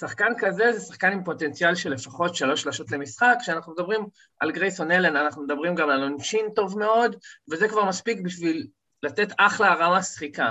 שחקן 0.00 0.32
כזה 0.38 0.72
זה 0.72 0.80
שחקן 0.80 1.12
עם 1.12 1.24
פוטנציאל 1.24 1.74
של 1.74 1.90
לפחות 1.90 2.34
שלוש 2.34 2.62
שלשות 2.62 2.90
למשחק. 2.90 3.36
כשאנחנו 3.40 3.72
מדברים 3.72 4.06
על 4.40 4.52
גרייסון 4.52 4.90
אלן, 4.90 5.16
אנחנו 5.16 5.42
מדברים 5.42 5.74
גם 5.74 5.90
על 5.90 6.02
עונשין 6.02 6.46
טוב 6.54 6.78
מאוד, 6.78 7.16
וזה 7.50 7.68
כבר 7.68 7.84
מספיק 7.84 8.20
בשביל 8.20 8.66
לתת 9.02 9.28
אחלה 9.38 9.72
הרמה 9.72 10.02
שחיקה. 10.02 10.50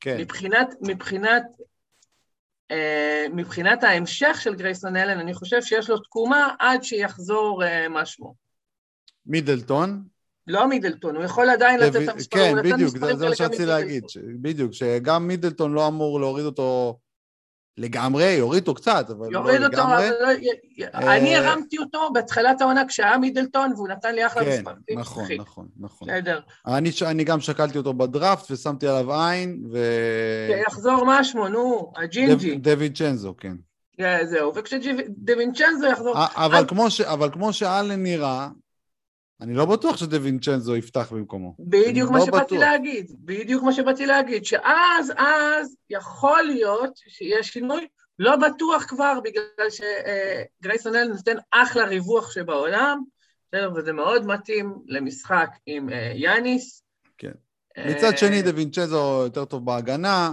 כן, 0.00 0.16
מבחינת, 0.20 0.74
מבחינת, 0.80 1.42
אה, 2.70 3.26
מבחינת 3.32 3.84
ההמשך 3.84 4.40
של 4.40 4.54
גרייסון 4.54 4.96
אלן, 4.96 5.18
אני 5.18 5.34
חושב 5.34 5.62
שיש 5.62 5.90
לו 5.90 5.98
תקומה 5.98 6.54
עד 6.58 6.82
שיחזור 6.82 7.64
אה, 7.64 7.88
משהו. 7.88 8.34
מידלטון. 9.26 10.04
לא 10.46 10.68
מידלטון, 10.68 11.16
הוא 11.16 11.24
יכול 11.24 11.50
עדיין 11.50 11.80
לתת 11.80 12.02
את 12.02 12.08
המספרים, 12.08 12.56
כן, 12.56 12.72
בדיוק, 12.72 12.98
זה, 12.98 13.28
מה 13.28 13.36
שרציתי 13.36 13.66
להגיד. 13.66 14.04
בדיוק, 14.42 14.72
שגם 14.72 15.28
מידלטון 15.28 15.72
לא 15.72 15.88
אמור 15.88 16.20
להוריד 16.20 16.44
אותו 16.44 16.98
לגמרי, 17.78 18.24
יוריד 18.24 18.60
אותו 18.60 18.74
קצת, 18.74 19.06
אבל 19.10 19.32
יוריד 19.32 19.60
לא 19.60 19.66
אותו, 19.66 19.76
לגמרי. 19.76 20.08
אבל 20.08 20.14
לא... 20.20 20.84
אה, 20.94 21.16
אני 21.16 21.36
הרמתי 21.36 21.78
אותו 21.78 22.10
בתחילת 22.14 22.60
העונה 22.60 22.84
כשהיה 22.88 23.18
מידלטון, 23.18 23.72
והוא 23.76 23.88
נתן 23.88 24.14
לי 24.14 24.26
אחלה 24.26 24.44
כן, 24.44 24.50
מספרים. 24.50 24.98
נכון, 24.98 25.24
אחי. 25.24 25.38
נכון, 25.38 25.66
נכון. 25.80 26.08
בסדר. 26.08 26.40
אני, 26.66 26.90
אני 27.06 27.24
גם 27.24 27.40
שקלתי 27.40 27.78
אותו 27.78 27.94
בדראפט 27.94 28.50
ושמתי 28.50 28.86
עליו 28.88 29.14
עין, 29.14 29.62
ו... 29.72 29.78
שיחזור 30.48 31.04
משמו, 31.06 31.48
נו, 31.48 31.92
הג'ינג'י. 31.96 32.54
דויד 32.56 32.96
צ'נזו, 32.96 33.34
כן. 33.38 33.54
אה, 34.00 34.26
זהו, 34.26 34.54
וכשדווינצ'נזו 34.54 35.86
יחזור... 35.86 36.14
אבל 36.16 36.56
אז- 36.56 36.64
כמו, 36.68 36.90
ש... 36.90 37.00
אבל 37.00 37.30
כמו 37.32 37.52
שאלן 37.52 38.02
נראה, 38.02 38.48
אני 39.40 39.54
לא 39.54 39.64
בטוח 39.64 39.96
שדווינצ'נזו 39.96 40.76
יפתח 40.76 41.12
במקומו. 41.12 41.54
בדיוק 41.58 42.10
מה 42.10 42.18
לא 42.18 42.26
שבאתי 42.26 42.44
בטוח. 42.44 42.68
להגיד, 42.68 43.12
בדיוק 43.18 43.62
מה 43.62 43.72
שבאתי 43.72 44.06
להגיד, 44.06 44.44
שאז, 44.44 45.12
אז 45.16 45.76
יכול 45.90 46.42
להיות 46.42 46.96
שיש 46.96 47.48
שינוי, 47.48 47.86
לא 48.18 48.36
בטוח 48.36 48.84
כבר, 48.88 49.18
בגלל 49.24 49.70
שגרייסון 49.70 50.94
אלן 50.94 51.08
נותן 51.08 51.36
אחלה 51.50 51.84
ריווח 51.84 52.30
שבעולם, 52.30 53.02
בסדר, 53.48 53.72
וזה 53.76 53.92
מאוד 53.92 54.26
מתאים 54.26 54.74
למשחק 54.86 55.50
עם 55.66 55.88
אה, 55.88 56.12
יאניס. 56.14 56.82
כן. 57.18 57.32
אה, 57.78 57.86
מצד 57.90 58.18
שני, 58.18 58.42
דווינצ'נזו 58.42 59.22
יותר 59.24 59.44
טוב 59.44 59.64
בהגנה. 59.64 60.32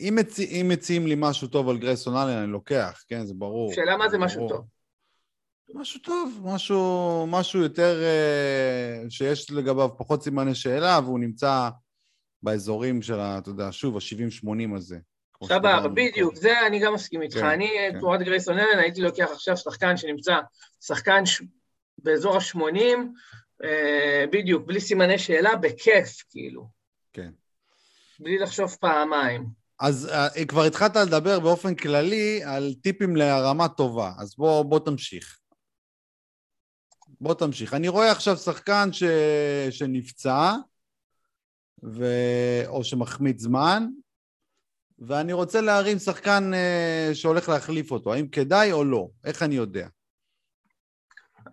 אם, 0.00 0.14
מצ... 0.18 0.40
אם 0.40 0.66
מציעים 0.68 1.06
לי 1.06 1.14
משהו 1.18 1.48
טוב 1.48 1.68
על 1.68 1.78
גרייסון 1.78 2.16
אלן, 2.16 2.42
אני 2.42 2.52
לוקח, 2.52 3.04
כן, 3.08 3.24
זה 3.24 3.34
ברור. 3.34 3.72
שאלה 3.72 3.96
מה 3.96 4.08
זה 4.08 4.18
משהו 4.18 4.38
ברור. 4.38 4.50
טוב. 4.50 4.66
משהו 5.74 6.00
טוב, 6.00 6.40
משהו, 6.44 7.24
משהו 7.28 7.60
יותר, 7.60 8.02
אה, 8.02 9.10
שיש 9.10 9.50
לגביו 9.50 9.88
פחות 9.98 10.22
סימני 10.22 10.54
שאלה, 10.54 11.00
והוא 11.04 11.18
נמצא 11.18 11.68
באזורים 12.42 13.02
של, 13.02 13.18
אתה 13.18 13.50
יודע, 13.50 13.68
שוב, 13.72 13.96
ה-70-80 13.96 14.76
הזה. 14.76 14.98
סבבה, 15.44 15.88
בדיוק, 15.88 16.34
זה 16.34 16.66
אני 16.66 16.78
גם 16.78 16.94
מסכים 16.94 17.22
איתך. 17.22 17.36
כן, 17.36 17.46
אני, 17.46 17.70
כן. 17.92 17.98
תמורת 17.98 18.20
גרייסון 18.20 18.58
אלן, 18.58 18.78
הייתי 18.78 19.00
לוקח 19.00 19.28
עכשיו 19.32 19.56
שחקן 19.56 19.96
שנמצא, 19.96 20.36
שחקן 20.80 21.26
ש... 21.26 21.42
באזור 21.98 22.36
ה-80, 22.36 22.78
אה, 23.64 24.24
בדיוק, 24.32 24.66
בלי 24.66 24.80
סימני 24.80 25.18
שאלה, 25.18 25.56
בכיף, 25.56 26.22
כאילו. 26.30 26.68
כן. 27.12 27.30
בלי 28.20 28.38
לחשוב 28.38 28.76
פעמיים. 28.80 29.46
אז 29.80 30.10
uh, 30.12 30.44
כבר 30.44 30.62
התחלת 30.62 30.96
לדבר 30.96 31.40
באופן 31.40 31.74
כללי 31.74 32.44
על 32.44 32.74
טיפים 32.82 33.16
להרמה 33.16 33.68
טובה, 33.68 34.12
אז 34.18 34.34
בוא, 34.36 34.62
בוא 34.62 34.78
תמשיך. 34.78 35.38
בוא 37.22 37.34
תמשיך. 37.34 37.74
אני 37.74 37.88
רואה 37.88 38.10
עכשיו 38.10 38.36
שחקן 38.36 38.88
ש... 38.92 39.02
שנפצע, 39.70 40.52
ו... 41.84 42.04
או 42.66 42.84
שמחמיץ 42.84 43.40
זמן, 43.40 43.86
ואני 44.98 45.32
רוצה 45.32 45.60
להרים 45.60 45.98
שחקן 45.98 46.50
אה, 46.52 47.14
שהולך 47.14 47.48
להחליף 47.48 47.90
אותו. 47.90 48.12
האם 48.12 48.28
כדאי 48.28 48.72
או 48.72 48.84
לא? 48.84 49.08
איך 49.24 49.42
אני 49.42 49.54
יודע? 49.54 49.88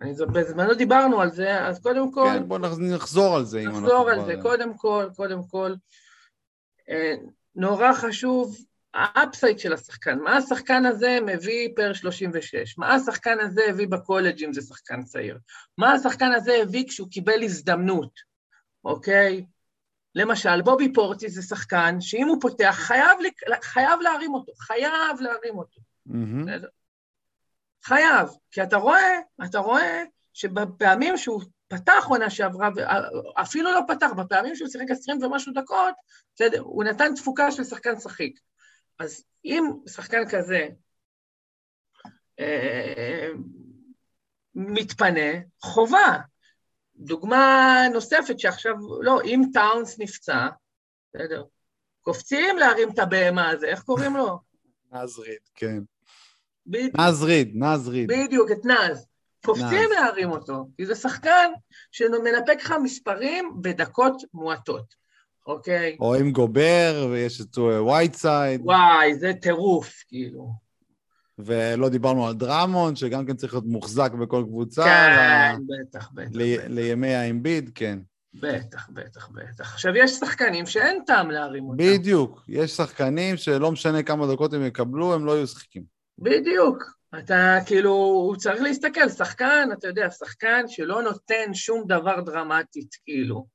אני, 0.02 0.12
בזמנו 0.32 0.74
דיברנו 0.74 1.20
על 1.20 1.30
זה, 1.30 1.66
אז 1.66 1.82
קודם 1.82 2.12
כל, 2.12 2.30
כן, 2.34 2.48
בוא 2.48 2.58
נח- 2.58 2.78
נחזור 2.78 3.36
על 3.36 3.44
זה. 3.44 3.62
נחזור 3.64 4.10
על 4.10 4.24
זה. 4.24 4.34
קודם 4.42 4.76
כל, 4.76 5.08
קודם 5.16 5.40
כל, 5.50 5.74
אה, 6.88 7.14
נורא 7.54 7.92
חשוב 7.92 8.56
ה 8.94 9.03
upside 9.03 9.58
של 9.58 9.72
השחקן. 9.72 10.18
מה 10.18 10.36
השחקן 10.36 10.86
הזה 10.86 11.18
מביא 11.26 11.68
פר 11.76 11.92
36? 11.92 12.78
מה 12.78 12.94
השחקן 12.94 13.40
הזה 13.40 13.62
הביא 13.68 13.88
בקולג' 13.88 14.44
אם 14.44 14.52
זה 14.52 14.60
שחקן 14.62 15.02
צעיר? 15.02 15.38
מה 15.78 15.92
השחקן 15.92 16.32
הזה 16.32 16.52
הביא 16.62 16.84
כשהוא 16.88 17.08
קיבל 17.10 17.42
הזדמנות, 17.42 18.12
אוקיי? 18.84 19.44
למשל, 20.14 20.62
בובי 20.62 20.92
פורטי 20.92 21.28
זה 21.28 21.42
שחקן 21.42 22.00
שאם 22.00 22.28
הוא 22.28 22.40
פותח, 22.40 22.76
חייב, 22.78 23.18
חייב 23.62 24.00
להרים 24.00 24.34
אותו, 24.34 24.52
חייב 24.54 25.20
להרים 25.20 25.58
אותו. 25.58 25.80
מהמם. 26.06 26.46
חייב, 27.84 28.28
כי 28.50 28.62
אתה 28.62 28.76
רואה, 28.76 29.18
אתה 29.44 29.58
רואה 29.58 30.02
שבפעמים 30.32 31.16
שהוא 31.16 31.42
פתח 31.68 32.04
עונה 32.08 32.30
שעברה, 32.30 32.68
אפילו 33.34 33.72
לא 33.72 33.80
פתח, 33.88 34.10
בפעמים 34.16 34.56
שהוא 34.56 34.68
שיחק 34.68 34.90
20 34.90 35.22
ומשהו 35.22 35.52
דקות, 35.52 35.94
בסדר, 36.34 36.60
הוא 36.60 36.84
נתן 36.84 37.14
תפוקה 37.14 37.50
של 37.50 37.64
שחקן 37.64 38.00
שחיק. 38.00 38.40
אז 39.00 39.24
אם 39.44 39.64
שחקן 39.88 40.28
כזה 40.30 40.68
אה, 42.40 43.28
מתפנה, 44.54 45.30
חובה. 45.62 46.18
דוגמה 46.96 47.76
נוספת 47.92 48.38
שעכשיו, 48.38 48.74
לא, 49.02 49.20
אם 49.24 49.42
טאונס 49.52 49.98
נפצע, 49.98 50.48
בסדר, 51.08 51.44
קופצים 52.00 52.58
להרים 52.58 52.90
את 52.90 52.98
הבהמה 52.98 53.50
הזה, 53.50 53.66
איך 53.66 53.82
קוראים 53.82 54.16
לו? 54.16 54.38
נזריד, 54.92 55.38
כן. 55.54 55.78
בדיוק. 56.66 56.96
נזריד, 57.00 57.52
נזריד. 57.54 58.10
בדיוק, 58.12 58.50
את 58.50 58.64
נאז. 58.64 59.06
קופצים. 59.44 59.90
להרים 59.90 60.30
אותו, 60.30 60.68
כי 60.76 60.86
זה 60.86 60.94
שחקן 60.94 61.52
שמנפק 61.92 62.56
לך 62.60 62.74
מספרים 62.82 63.52
בדקות 63.62 64.22
מועטות, 64.34 64.94
אוקיי? 65.50 65.96
או 66.00 66.14
עם 66.14 66.32
גובר, 66.32 67.08
ויש 67.10 67.40
את 67.40 67.58
וייטסייד. 67.58 68.60
וואי, 68.64 69.14
זה 69.14 69.32
טירוף, 69.40 69.92
כאילו. 70.08 70.70
ולא 71.38 71.88
דיברנו 71.88 72.26
על 72.26 72.34
דרמון, 72.34 72.96
שגם 72.96 73.26
כן 73.26 73.36
צריך 73.36 73.52
להיות 73.54 73.66
מוחזק 73.66 74.12
בכל 74.12 74.44
קבוצה. 74.46 74.84
כן, 74.84 75.56
ל- 75.58 75.86
בטח, 75.88 76.10
בטח, 76.14 76.30
ל- 76.34 76.56
בטח, 76.56 76.64
לימי 76.68 77.14
האמביד, 77.14 77.70
כן. 77.74 77.98
בטח, 78.34 78.88
בטח, 78.90 79.28
בטח. 79.28 79.72
עכשיו, 79.72 79.96
יש 79.96 80.10
שחקנים 80.10 80.66
שאין 80.66 81.02
טעם 81.06 81.30
להרים 81.30 81.64
אותם. 81.64 81.76
בדיוק. 81.76 82.44
יש 82.48 82.70
שחקנים 82.70 83.36
שלא 83.36 83.72
משנה 83.72 84.02
כמה 84.02 84.32
דקות 84.32 84.52
הם 84.52 84.66
יקבלו, 84.66 85.14
הם 85.14 85.24
לא 85.24 85.32
יהיו 85.32 85.46
שחקים. 85.46 85.82
בדיוק. 86.18 86.84
אתה 87.18 87.58
כאילו, 87.66 87.90
הוא 87.92 88.36
צריך 88.36 88.62
להסתכל, 88.62 89.08
שחקן, 89.08 89.68
אתה 89.72 89.88
יודע, 89.88 90.10
שחקן 90.10 90.64
שלא 90.68 91.02
נותן 91.02 91.54
שום 91.54 91.84
דבר 91.88 92.20
דרמטית, 92.20 92.88
כאילו. 93.04 93.46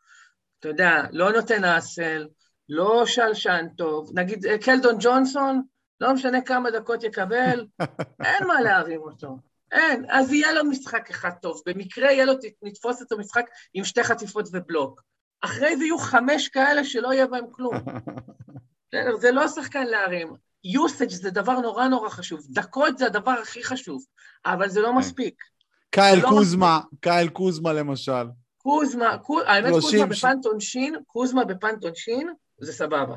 אתה 0.65 0.73
יודע, 0.73 1.03
לא 1.11 1.31
נותן 1.31 1.63
אסל, 1.63 2.27
לא 2.69 3.05
שלשן 3.05 3.65
טוב. 3.77 4.11
נגיד, 4.13 4.45
אה, 4.45 4.57
קלדון 4.57 4.95
ג'ונסון, 4.99 5.61
לא 6.01 6.13
משנה 6.13 6.41
כמה 6.41 6.71
דקות 6.71 7.03
יקבל, 7.03 7.65
אין 8.25 8.47
מה 8.47 8.61
להרים 8.61 9.01
אותו. 9.01 9.37
אין. 9.71 10.05
אז 10.09 10.33
יהיה 10.33 10.53
לו 10.53 10.65
משחק 10.65 11.09
אחד 11.09 11.29
טוב. 11.41 11.61
במקרה 11.65 12.11
יהיה 12.11 12.25
לו, 12.25 12.33
נתפוס 12.63 13.01
את 13.01 13.11
המשחק 13.11 13.45
עם 13.73 13.83
שתי 13.83 14.03
חטיפות 14.03 14.49
ובלוק. 14.53 15.01
אחרי 15.41 15.77
זה 15.77 15.83
יהיו 15.83 15.97
חמש 15.97 16.47
כאלה 16.47 16.83
שלא 16.83 17.13
יהיה 17.13 17.27
בהם 17.27 17.45
כלום. 17.51 17.75
בסדר, 18.89 19.15
זה 19.17 19.31
לא 19.31 19.47
שחקן 19.47 19.87
להרים. 19.87 20.33
usage 20.67 21.09
זה 21.09 21.31
דבר 21.31 21.59
נורא 21.59 21.87
נורא 21.87 22.09
חשוב. 22.09 22.39
דקות 22.49 22.97
זה 22.97 23.05
הדבר 23.05 23.31
הכי 23.31 23.63
חשוב, 23.63 24.03
אבל 24.45 24.69
זה 24.69 24.81
לא 24.81 24.87
כן. 24.87 24.95
מספיק. 24.95 25.43
קייל 25.89 26.19
לא 26.19 26.29
קוזמה, 26.29 26.79
קייל 26.99 27.29
קוזמה 27.29 27.73
למשל. 27.73 28.25
קוזמה, 28.65 29.17
קו- 29.17 29.41
האמת 29.41 29.67
שלושים 29.69 29.99
קוזמה 29.99 30.05
בפנט 30.05 30.45
עונשין, 30.45 30.95
קוזמה 31.07 31.45
בפנט 31.45 31.83
עונשין, 31.83 32.33
זה 32.59 32.73
סבבה. 32.73 33.15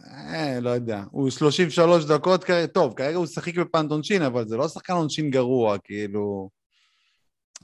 אה, 0.00 0.60
לא 0.60 0.70
יודע. 0.70 1.04
הוא 1.10 1.30
33 1.30 2.04
דקות 2.04 2.44
טוב, 2.74 2.94
כרגע 2.94 3.16
הוא 3.16 3.26
שחיק 3.26 3.58
בפנט 3.58 3.90
עונשין, 3.90 4.22
אבל 4.22 4.48
זה 4.48 4.56
לא 4.56 4.68
שחקן 4.68 4.92
עונשין 4.92 5.30
גרוע, 5.30 5.78
כאילו... 5.78 6.50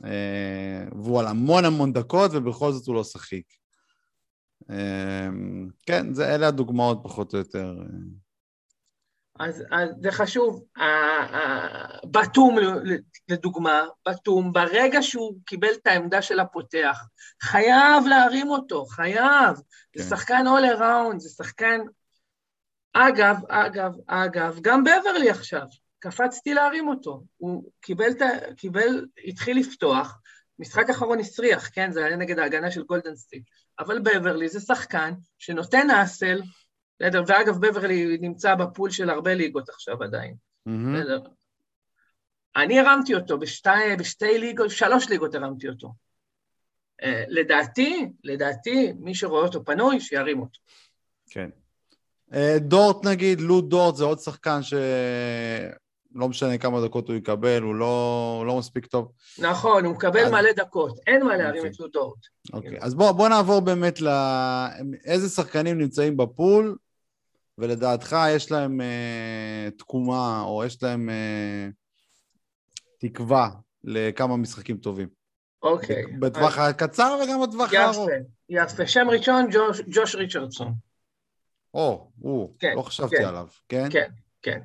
אה, 0.05 0.85
והוא 0.93 1.21
על 1.21 1.27
המון 1.27 1.65
המון 1.65 1.93
דקות, 1.93 2.31
ובכל 2.35 2.73
זאת 2.73 2.87
הוא 2.87 2.95
לא 2.95 3.05
שחיק. 3.05 3.47
אה, 4.71 5.29
כן, 5.87 6.15
זה, 6.15 6.35
אלה 6.35 6.49
הדוגמאות 6.49 6.99
פחות 7.03 7.35
או 7.35 7.39
יותר. 7.39 7.75
אז, 9.39 9.65
אז 9.73 9.89
זה 10.03 10.13
חשוב. 10.13 10.65
בתום, 12.11 12.57
לדוגמה, 13.29 13.85
בתום, 14.09 14.53
ברגע 14.53 15.03
שהוא 15.03 15.35
קיבל 15.47 15.73
את 15.83 15.87
העמדה 15.87 16.23
של 16.23 16.41
הפותח, 16.41 17.05
חייב 17.43 18.07
להרים 18.07 18.51
אותו, 18.51 18.87
חייב. 18.87 19.57
כן. 19.93 20.03
זה 20.03 20.09
שחקן 20.09 20.45
all 20.47 20.79
around, 20.79 21.19
זה 21.19 21.29
שחקן... 21.29 21.81
אגב, 22.93 23.37
אגב, 23.49 23.93
אגב, 24.07 24.59
גם 24.63 24.85
בברלי 24.85 25.31
עכשיו, 25.31 25.67
קפצתי 25.99 26.55
להרים 26.55 26.89
אותו. 26.89 27.23
הוא 27.37 27.71
קיבל, 27.81 28.11
קיבל, 28.57 29.07
התחיל 29.27 29.59
לפתוח, 29.59 30.19
משחק 30.59 30.91
אחרון 30.91 31.19
הסריח, 31.19 31.71
כן? 31.73 31.93
זה 31.93 32.05
היה 32.05 32.17
נגד 32.17 32.39
ההגנה 32.39 32.71
של 32.71 32.83
גולדן 32.83 33.17
סטייט. 33.17 33.45
אבל 33.79 33.99
בברלי 33.99 34.49
זה 34.49 34.61
שחקן 34.61 35.13
שנותן 35.39 35.91
hustle, 35.91 36.41
בסדר, 37.01 37.23
ואגב, 37.27 37.59
בברלי 37.67 38.19
נמצא 38.21 38.55
ב 38.55 38.62
pool 38.62 38.91
של 38.91 39.11
הרבה 39.11 39.35
ליגות 39.35 39.69
עכשיו 39.69 40.03
עדיין. 40.03 40.35
בסדר. 40.67 41.21
אני 42.57 42.81
הרמתי 42.81 43.15
אותו 43.15 43.39
בשתי, 43.39 43.71
בשתי 43.99 44.39
ליגות, 44.39 44.71
שלוש 44.71 45.09
ליגות 45.09 45.35
הרמתי 45.35 45.69
אותו. 45.69 45.93
Uh, 47.03 47.07
לדעתי, 47.29 48.09
לדעתי, 48.25 48.93
מי 48.99 49.15
שרואה 49.15 49.43
אותו 49.43 49.65
פנוי, 49.65 50.01
שירים 50.01 50.41
אותו. 50.41 50.61
כן. 51.31 51.51
Uh, 52.33 52.37
דורט 52.61 53.07
נגיד, 53.07 53.41
לו 53.41 53.61
דורט 53.61 53.97
זה 53.97 54.05
עוד 54.05 54.19
שחקן 54.19 54.63
שלא 54.63 56.29
משנה 56.29 56.59
כמה 56.59 56.85
דקות 56.85 57.09
הוא 57.09 57.17
יקבל, 57.17 57.63
הוא 57.63 57.75
לא, 57.75 58.45
לא 58.47 58.59
מספיק 58.59 58.87
טוב. 58.87 59.13
נכון, 59.39 59.85
הוא 59.85 59.95
מקבל 59.95 60.21
אז... 60.21 60.33
מלא 60.33 60.53
דקות, 60.53 60.99
אין 61.07 61.25
מה 61.25 61.37
להרים 61.37 61.65
okay. 61.65 61.67
את 61.67 61.81
לו 61.81 61.89
דורט. 61.89 62.19
אוקיי, 62.53 62.79
okay. 62.79 62.85
אז 62.85 62.95
בוא, 62.95 63.13
בוא 63.13 63.29
נעבור 63.29 63.61
באמת 63.61 64.01
ל... 64.01 64.09
איזה 65.05 65.29
שחקנים 65.29 65.79
נמצאים 65.79 66.17
בפול, 66.17 66.77
ולדעתך 67.59 68.17
יש 68.37 68.51
להם 68.51 68.81
אה, 68.81 69.69
תקומה, 69.79 70.43
או 70.43 70.65
יש 70.65 70.83
להם 70.83 71.11
אה, 71.11 71.69
תקווה 72.99 73.51
לכמה 73.85 74.37
משחקים 74.37 74.77
טובים. 74.77 75.09
אוקיי. 75.63 76.07
בטווח 76.07 76.59
אז... 76.59 76.71
הקצר 76.71 77.19
וגם 77.25 77.43
בטווח 77.43 77.73
הארוך. 77.73 78.09
יפה, 78.49 78.73
יפה. 78.73 78.87
שם 78.87 79.07
ראשון, 79.11 79.47
ג'וש, 79.53 79.81
ג'וש 79.89 80.15
ריצ'רדסון. 80.15 80.75
או, 81.75 82.11
הוא, 82.19 82.55
כן, 82.59 82.73
לא 82.77 82.83
חשבתי 82.83 83.17
כן, 83.17 83.25
עליו, 83.25 83.47
כן? 83.69 83.89
כן, 83.91 84.11
כן. 84.43 84.61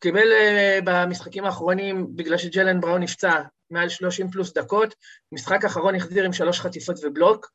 קיבל 0.00 0.28
uh, 0.28 0.84
במשחקים 0.84 1.44
האחרונים, 1.44 2.16
בגלל 2.16 2.38
שג'לן 2.38 2.80
בראון 2.80 3.02
נפצע, 3.02 3.42
מעל 3.70 3.88
30 3.88 4.30
פלוס 4.30 4.52
דקות, 4.52 4.94
משחק 5.32 5.64
אחרון 5.64 5.94
החזיר 5.94 6.24
עם 6.24 6.32
שלוש 6.32 6.60
חטיפות 6.60 6.96
ובלוק. 7.02 7.50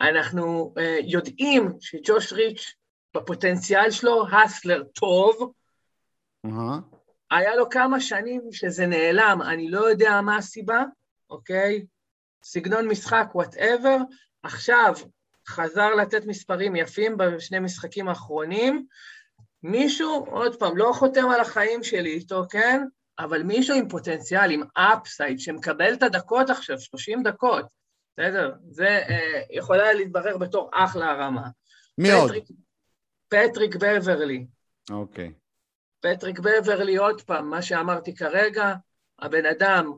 אנחנו 0.00 0.74
uh, 0.78 0.82
יודעים 1.04 1.72
שג'וש 1.80 2.32
ריץ' 2.32 2.74
בפוטנציאל 3.16 3.90
שלו, 3.90 4.24
hustler 4.32 4.82
טוב. 4.82 5.52
Uh-huh. 6.46 6.50
היה 7.30 7.56
לו 7.56 7.70
כמה 7.70 8.00
שנים 8.00 8.42
שזה 8.52 8.86
נעלם, 8.86 9.42
אני 9.42 9.70
לא 9.70 9.90
יודע 9.90 10.20
מה 10.20 10.36
הסיבה, 10.36 10.82
אוקיי? 11.30 11.86
סגנון 12.44 12.88
משחק, 12.88 13.26
whatever. 13.34 13.96
עכשיו 14.42 14.94
חזר 15.48 15.94
לתת 15.94 16.26
מספרים 16.26 16.76
יפים 16.76 17.16
בשני 17.16 17.58
משחקים 17.58 18.08
האחרונים. 18.08 18.86
מישהו, 19.62 20.26
עוד 20.30 20.56
פעם, 20.58 20.76
לא 20.76 20.92
חותם 20.94 21.28
על 21.28 21.40
החיים 21.40 21.82
שלי 21.82 22.12
איתו, 22.12 22.44
כן? 22.50 22.84
אבל 23.18 23.42
מישהו 23.42 23.76
עם 23.76 23.88
פוטנציאל, 23.88 24.50
עם 24.50 24.62
upside, 24.74 25.40
שמקבל 25.40 25.94
את 25.94 26.02
הדקות 26.02 26.50
עכשיו, 26.50 26.80
30 26.80 27.22
דקות, 27.22 27.66
בסדר? 28.12 28.52
זה 28.70 28.88
אה, 28.88 29.42
יכולה 29.50 29.92
להתברר 29.92 30.38
בתור 30.38 30.70
אחלה 30.74 31.10
הרמה. 31.10 31.48
מי 31.98 32.12
עוד? 32.12 32.28
פטריק 32.28 32.44
בברלי. 33.34 34.46
אוקיי. 34.90 35.32
פטריק 36.00 36.38
בברלי, 36.38 36.96
עוד 36.96 37.22
פעם, 37.22 37.50
מה 37.50 37.62
שאמרתי 37.62 38.14
כרגע, 38.14 38.74
הבן 39.18 39.46
אדם, 39.46 39.92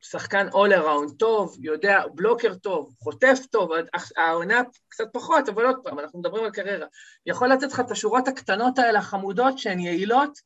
שחקן 0.00 0.48
all 0.48 0.72
around 0.72 1.16
טוב, 1.18 1.56
יודע, 1.58 2.02
blocker 2.14 2.54
טוב, 2.54 2.94
חוטף 3.02 3.38
טוב, 3.50 3.70
העונה 4.16 4.60
קצת 4.88 5.08
פחות, 5.12 5.48
אבל 5.48 5.66
עוד 5.66 5.76
פעם, 5.84 5.98
אנחנו 5.98 6.18
מדברים 6.18 6.44
על 6.44 6.50
קריירה. 6.50 6.86
יכול 7.26 7.48
לתת 7.48 7.72
לך 7.72 7.80
את 7.80 7.90
השורות 7.90 8.28
הקטנות 8.28 8.78
האלה, 8.78 8.98
החמודות, 8.98 9.58
שהן 9.58 9.80
יעילות, 9.80 10.38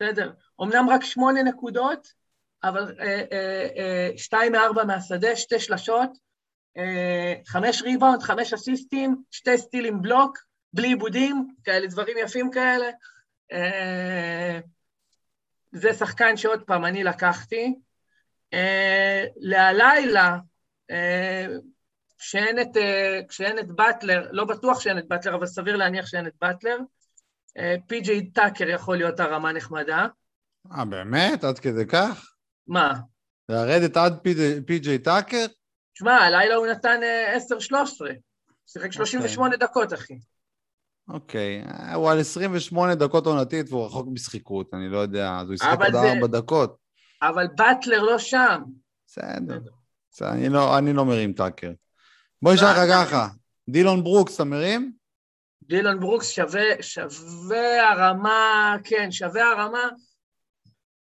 בסדר. 0.00 0.32
אמנם 0.62 0.90
רק 0.90 1.04
שמונה 1.04 1.42
נקודות, 1.42 2.08
אבל 2.64 2.94
אה, 3.00 3.24
אה, 3.32 3.68
אה, 3.76 4.10
שתיים 4.16 4.52
מארבע 4.52 4.84
מהשדה, 4.84 5.36
שתי 5.36 5.60
שלשות, 5.60 6.10
אה, 6.76 7.34
חמש 7.46 7.82
ריבאונד, 7.82 8.22
חמש 8.22 8.52
אסיסטים, 8.52 9.16
שתי 9.30 9.58
סטילים 9.58 10.02
בלוק, 10.02 10.38
בלי 10.74 10.88
עיבודים, 10.88 11.48
כאלה 11.64 11.86
דברים 11.86 12.16
יפים 12.18 12.50
כאלה. 12.50 12.86
אה, 13.52 14.60
זה 15.72 15.92
שחקן 15.92 16.36
שעוד 16.36 16.62
פעם 16.62 16.84
אני 16.84 17.04
לקחתי. 17.04 17.74
אה, 18.52 19.24
להלילה, 19.36 20.38
אה, 20.90 21.46
כשאין 22.18 22.60
את, 22.60 22.76
כשאין 23.28 23.58
את 23.58 23.70
באטלר, 23.70 24.28
לא 24.32 24.44
בטוח 24.44 24.80
שאין 24.80 24.98
את 24.98 25.08
באטלר, 25.08 25.34
אבל 25.34 25.46
סביר 25.46 25.76
להניח 25.76 26.06
שאין 26.06 26.26
את 26.26 26.32
באטלר, 26.40 26.78
פי.ג'יי 27.86 28.30
טאקר 28.30 28.68
יכול 28.68 28.96
להיות 28.96 29.20
הרמה 29.20 29.52
נחמדה. 29.52 30.06
אה, 30.72 30.84
באמת? 30.84 31.44
עד 31.44 31.58
כדי 31.58 31.86
כך? 31.86 32.34
מה? 32.66 32.92
לרדת 33.48 33.96
עד 33.96 34.18
פי.ג'יי 34.66 34.98
טאקר? 34.98 35.46
שמע, 35.94 36.12
הלילה 36.12 36.54
הוא 36.54 36.66
נתן 36.66 37.00
10-13. 37.70 38.12
שיחק 38.66 38.92
38 38.92 39.54
okay. 39.54 39.58
דקות, 39.58 39.92
אחי. 39.92 40.18
אוקיי, 41.08 41.64
הוא 41.94 42.10
על 42.10 42.20
28 42.20 42.94
דקות 42.94 43.26
עונתית 43.26 43.66
והוא 43.70 43.86
רחוק 43.86 44.08
משחיקות, 44.10 44.74
אני 44.74 44.88
לא 44.88 44.98
יודע, 44.98 45.38
אז 45.40 45.46
הוא 45.46 45.54
ישחק 45.54 45.78
עוד 45.80 45.94
ארבע 45.94 46.26
דקות. 46.26 46.76
אבל 47.22 47.46
באטלר 47.56 48.02
לא 48.02 48.18
שם. 48.18 48.62
בסדר, 49.06 49.58
בסדר, 50.12 50.30
אני 50.30 50.48
לא, 50.48 50.78
אני 50.78 50.92
לא 50.92 51.04
מרים 51.04 51.32
טאקר. 51.32 51.72
בוא 52.42 52.54
נשאל 52.54 52.70
לך 52.70 52.90
ככה, 52.92 53.28
דילון 53.68 54.04
ברוקס, 54.04 54.34
אתה 54.34 54.44
מרים? 54.44 54.92
דילון 55.62 56.00
ברוקס 56.00 56.30
שווה, 56.30 56.62
שווה 56.80 57.90
הרמה, 57.90 58.76
כן, 58.84 59.12
שווה 59.12 59.42
הרמה. 59.42 59.88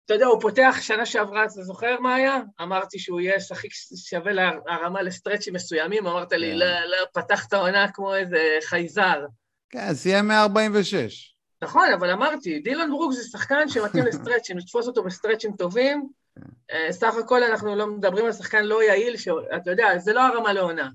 אתה 0.05 0.13
יודע, 0.13 0.25
הוא 0.25 0.41
פותח 0.41 0.75
שנה 0.81 1.05
שעברה, 1.05 1.43
אתה 1.43 1.63
זוכר 1.63 1.99
מה 1.99 2.15
היה? 2.15 2.37
אמרתי 2.61 2.99
שהוא 2.99 3.21
יהיה 3.21 3.39
שחקן 3.39 3.71
שווה 4.09 4.31
להרמה 4.33 5.01
לסטרצ'ים 5.01 5.53
מסוימים, 5.53 6.07
אמרת 6.07 6.31
לי, 6.31 6.51
כן. 6.51 6.57
לא, 6.57 6.65
לא, 6.65 6.97
פתח 7.13 7.45
את 7.45 7.53
העונה 7.53 7.91
כמו 7.91 8.15
איזה 8.15 8.57
חייזר. 8.63 9.25
כן, 9.73 9.93
סיים 9.93 10.27
146. 10.27 11.35
נכון, 11.63 11.87
אבל 11.93 12.09
אמרתי, 12.09 12.59
דילון 12.59 12.89
ברוקס 12.89 13.13
זה 13.13 13.23
שחקן 13.23 13.69
שמתאים 13.69 14.05
לסטרצ'ים, 14.05 14.57
לתפוס 14.57 14.87
אותו 14.87 15.03
בסטרצ'ים 15.03 15.51
טובים. 15.57 16.09
כן. 16.35 16.41
אה, 16.71 16.91
סך 16.91 17.13
הכל 17.23 17.43
אנחנו 17.43 17.75
לא 17.75 17.87
מדברים 17.87 18.25
על 18.25 18.31
שחקן 18.31 18.65
לא 18.65 18.83
יעיל, 18.83 19.17
שאתה 19.17 19.71
יודע, 19.71 19.97
זה 19.97 20.13
לא 20.13 20.21
הרמה 20.21 20.53
לעונה. 20.53 20.89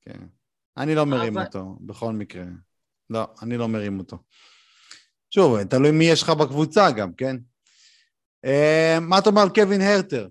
כן. 0.00 0.18
אני 0.76 0.94
לא 0.94 1.06
מרים 1.06 1.38
אבל... 1.38 1.46
אותו, 1.46 1.76
בכל 1.80 2.12
מקרה. 2.12 2.44
לא, 3.10 3.26
אני 3.42 3.56
לא 3.56 3.68
מרים 3.68 3.98
אותו. 3.98 4.18
שוב, 5.30 5.62
תלוי 5.62 5.90
מי 5.90 6.04
יש 6.04 6.22
לך 6.22 6.30
בקבוצה 6.30 6.90
גם, 6.90 7.12
כן? 7.12 7.36
Uh, 8.46 9.00
מה 9.00 9.18
אתה 9.18 9.30
אומר 9.30 9.42
על 9.42 9.48
קווין 9.48 9.80
הרטר? 9.80 10.28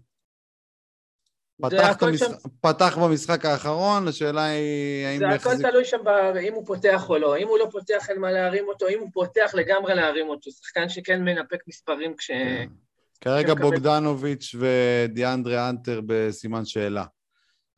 פתח, 1.62 1.98
המשח... 2.02 2.26
שם... 2.26 2.50
פתח 2.62 2.98
במשחק 2.98 3.46
האחרון, 3.46 4.08
השאלה 4.08 4.44
היא 4.44 5.06
האם... 5.06 5.20
זה 5.20 5.28
הכל 5.28 5.50
יחזיק... 5.50 5.68
תלוי 5.68 5.86
שם 5.86 5.98
ב... 6.04 6.08
אם 6.38 6.54
הוא 6.54 6.66
פותח 6.66 7.10
או 7.10 7.18
לא. 7.18 7.38
אם 7.38 7.48
הוא 7.48 7.58
לא 7.58 7.68
פותח, 7.72 8.10
אין 8.10 8.20
מה 8.20 8.32
להרים 8.32 8.68
אותו, 8.68 8.88
אם 8.88 9.00
הוא 9.00 9.10
פותח, 9.14 9.52
לגמרי 9.54 9.96
להרים 9.96 10.30
אותו. 10.30 10.52
שחקן 10.52 10.90
שכן 10.90 11.24
מנפק 11.24 11.60
מספרים 11.68 12.16
כש... 12.18 12.28
כן. 12.32 12.68
כרגע 13.22 13.54
בוגדנוביץ' 13.54 14.56
ודיאנדרה 14.60 15.70
אנטר 15.70 16.02
בסימן 16.06 16.66
שאלה. 16.66 17.04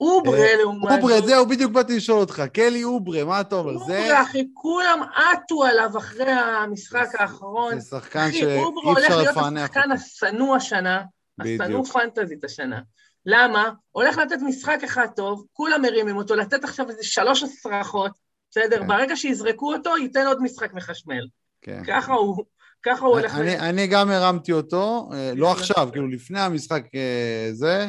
אוברה 0.02 0.40
אה, 0.40 0.56
לעומת... 0.56 0.92
אוברה, 0.92 1.22
זהו, 1.22 1.46
בדיוק 1.46 1.72
באתי 1.72 1.96
לשאול 1.96 2.20
אותך. 2.20 2.44
קלי 2.54 2.84
אוברה, 2.84 3.24
מה 3.24 3.42
אתה 3.42 3.56
אומר? 3.56 3.74
אוברה, 3.74 4.22
אחי, 4.22 4.48
כולם 4.54 5.00
עטו 5.16 5.64
עליו 5.64 5.98
אחרי 5.98 6.32
המשחק 6.32 7.08
האחרון. 7.20 7.80
זה 7.80 7.90
שחקן 7.90 8.32
שאי 8.32 8.42
אפשר 8.42 8.52
לפענח. 8.52 8.60
אחי, 8.60 8.64
אוברה 8.64 8.92
הולך 8.92 9.10
להיות 9.10 9.58
השחקן 9.58 9.92
השנוא 9.92 10.56
השנה, 10.56 11.04
השנוא 11.40 11.86
פנטזית 11.86 12.44
השנה. 12.44 12.82
למה? 13.26 13.70
הולך 13.92 14.18
לתת 14.18 14.38
משחק 14.42 14.80
אחד 14.84 15.08
טוב, 15.16 15.46
כולם 15.54 15.82
מרימים 15.82 16.18
אותו, 16.18 16.36
לתת 16.36 16.64
עכשיו 16.64 16.90
איזה 16.90 17.04
שלוש 17.04 17.44
הצרחות, 17.44 18.12
בסדר? 18.52 18.80
כן. 18.80 18.88
ברגע 18.88 19.16
שיזרקו 19.16 19.74
אותו, 19.74 19.98
ייתן 19.98 20.28
עוד 20.28 20.42
משחק 20.42 20.74
מחשמל. 20.74 21.28
כן. 21.62 21.84
ככה 21.88 22.14
הוא... 22.14 22.44
ככה 22.84 23.06
הוא 23.06 23.20
הולך... 23.20 23.36
אני. 23.36 23.60
אני 23.60 23.88
גם 23.88 24.10
הרמתי 24.10 24.52
אותו, 24.52 25.10
אה, 25.14 25.32
לא 25.36 25.52
עכשיו, 25.52 25.90
כאילו 25.92 26.08
לפני 26.08 26.40
המשחק 26.40 26.84
אה, 26.96 27.50
זה, 27.52 27.88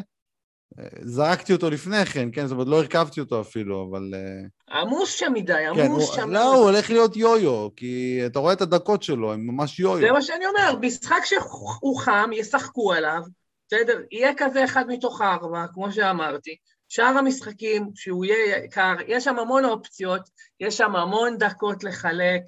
זרקתי 1.03 1.53
אותו 1.53 1.70
לפני 1.70 2.07
כן, 2.07 2.28
כן, 2.32 2.47
זאת 2.47 2.53
אומרת, 2.53 2.66
לא 2.68 2.76
הרכבתי 2.76 3.20
אותו 3.20 3.41
אפילו, 3.41 3.89
אבל... 3.91 4.14
אה, 4.14 4.80
עמוס 4.80 5.11
שם 5.11 5.32
מדי, 5.34 5.53
כן, 5.74 5.80
עמוס 5.80 6.09
הוא, 6.09 6.16
שם. 6.16 6.30
לא, 6.30 6.55
הוא 6.55 6.64
הולך 6.64 6.91
להיות 6.91 7.16
יו-יו, 7.16 7.68
כי 7.76 8.20
אתה 8.26 8.39
רואה 8.39 8.53
את 8.53 8.61
הדקות 8.61 9.03
שלו, 9.03 9.32
הם 9.32 9.47
ממש 9.47 9.76
זה 9.76 9.82
יו-יו. 9.82 10.12
מה 10.12 10.22
שאני 10.22 10.47
אומר, 10.47 10.78
משחק 10.80 11.20
שהוא 11.24 12.01
חם, 12.01 12.30
ישחקו 12.32 12.93
עליו, 12.93 13.22
בסדר? 13.67 14.01
יהיה 14.11 14.33
כזה 14.37 14.64
אחד 14.64 14.85
מתוך 14.89 15.21
הארבע, 15.21 15.67
כמו 15.75 15.93
שאמרתי. 15.93 16.57
שאר 16.89 17.19
המשחקים, 17.19 17.91
שהוא 17.95 18.25
יהיה 18.25 18.64
יקר, 18.64 18.95
יש 19.07 19.25
שם 19.25 19.39
המון 19.39 19.64
אופציות, 19.64 20.31
יש 20.61 20.77
שם 20.77 20.97
המון 20.97 21.39
דקות 21.39 21.85
לחלק, 21.85 22.43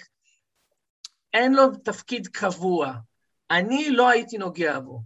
אין 1.35 1.55
לו 1.55 1.77
תפקיד 1.85 2.27
קבוע. 2.27 2.93
אני 3.51 3.91
לא 3.91 4.09
הייתי 4.09 4.39
נוגע 4.39 4.79
בו. 4.79 5.01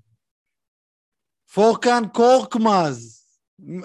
פורקן 1.54 2.02
קורקמאז, 2.12 3.26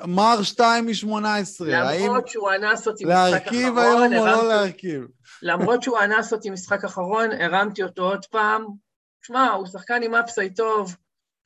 מר 0.08 0.44
2 0.44 0.86
מ-18, 0.86 1.66
האם 1.74 2.06
למרות 2.06 2.28
שהוא 2.28 2.52
אנס 2.52 2.88
אותי 2.88 3.06
משחק 3.06 3.16
להרכיב 3.16 3.78
אחרון, 3.78 4.14
היום 4.14 4.14
או 4.14 4.26
לא 4.26 4.48
להרכיב? 4.48 5.08
למרות 5.42 5.84
שהוא 5.84 6.00
אנס 6.00 6.34
אותי 6.34 6.50
משחק 6.50 6.84
אחרון, 6.84 7.32
הרמתי 7.32 7.84
אותו 7.84 8.10
עוד 8.10 8.26
פעם. 8.26 8.66
שמע, 9.22 9.52
הוא 9.52 9.66
שחקן 9.66 10.04
עם 10.04 10.16
אפסי 10.16 10.54
טוב, 10.54 10.96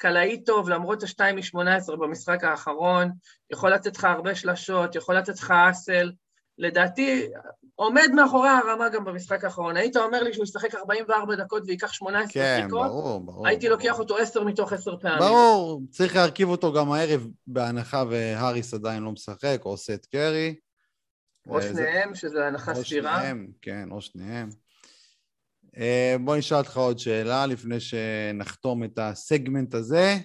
קלעי 0.01 0.43
טוב, 0.43 0.69
למרות 0.69 1.03
ה-2 1.03 1.19
מ-18 1.35 1.95
במשחק 1.95 2.43
האחרון, 2.43 3.11
יכול 3.51 3.73
לתת 3.73 3.97
לך 3.97 4.03
הרבה 4.03 4.35
שלשות, 4.35 4.95
יכול 4.95 5.17
לתת 5.17 5.39
לך 5.39 5.53
אסל. 5.71 6.11
לדעתי, 6.57 7.27
עומד 7.75 8.07
מאחורי 8.15 8.49
הרמה 8.49 8.89
גם 8.89 9.05
במשחק 9.05 9.43
האחרון. 9.43 9.77
היית 9.77 9.97
אומר 9.97 10.23
לי 10.23 10.33
שהוא 10.33 10.43
ישחק 10.43 10.75
44 10.75 11.35
דקות 11.35 11.63
וייקח 11.67 11.93
18 11.93 12.33
כן, 12.33 12.59
בדיקות, 12.61 12.87
ברור, 12.87 13.19
ברור. 13.21 13.47
הייתי 13.47 13.67
ברור. 13.69 13.77
לוקח 13.79 13.99
אותו 13.99 14.17
10 14.17 14.43
מתוך 14.43 14.73
10 14.73 14.97
פעמים. 14.97 15.19
ברור, 15.19 15.81
צריך 15.89 16.15
להרכיב 16.15 16.49
אותו 16.49 16.73
גם 16.73 16.91
הערב, 16.91 17.27
בהנחה 17.47 18.03
והאריס 18.09 18.73
עדיין 18.73 19.03
לא 19.03 19.11
משחק, 19.11 19.57
או 19.65 19.75
את 19.93 20.05
קרי. 20.05 20.55
או 21.47 21.55
אה, 21.55 21.61
זה- 21.61 21.67
שניהם, 21.73 22.15
שזה 22.15 22.47
הנחה 22.47 22.71
או 22.71 22.83
סבירה. 22.85 23.19
שניהם, 23.19 23.47
כן, 23.61 23.91
או 23.91 24.01
שניהם. 24.01 24.49
אה, 25.77 26.15
בוא 26.25 26.37
נשאל 26.37 26.57
אותך 26.57 26.77
עוד 26.77 26.99
שאלה 26.99 27.45
לפני 27.45 27.79
שנחתום 27.79 28.83
את 28.83 28.99
הסגמנט 28.99 29.73
הזה. 29.73 30.17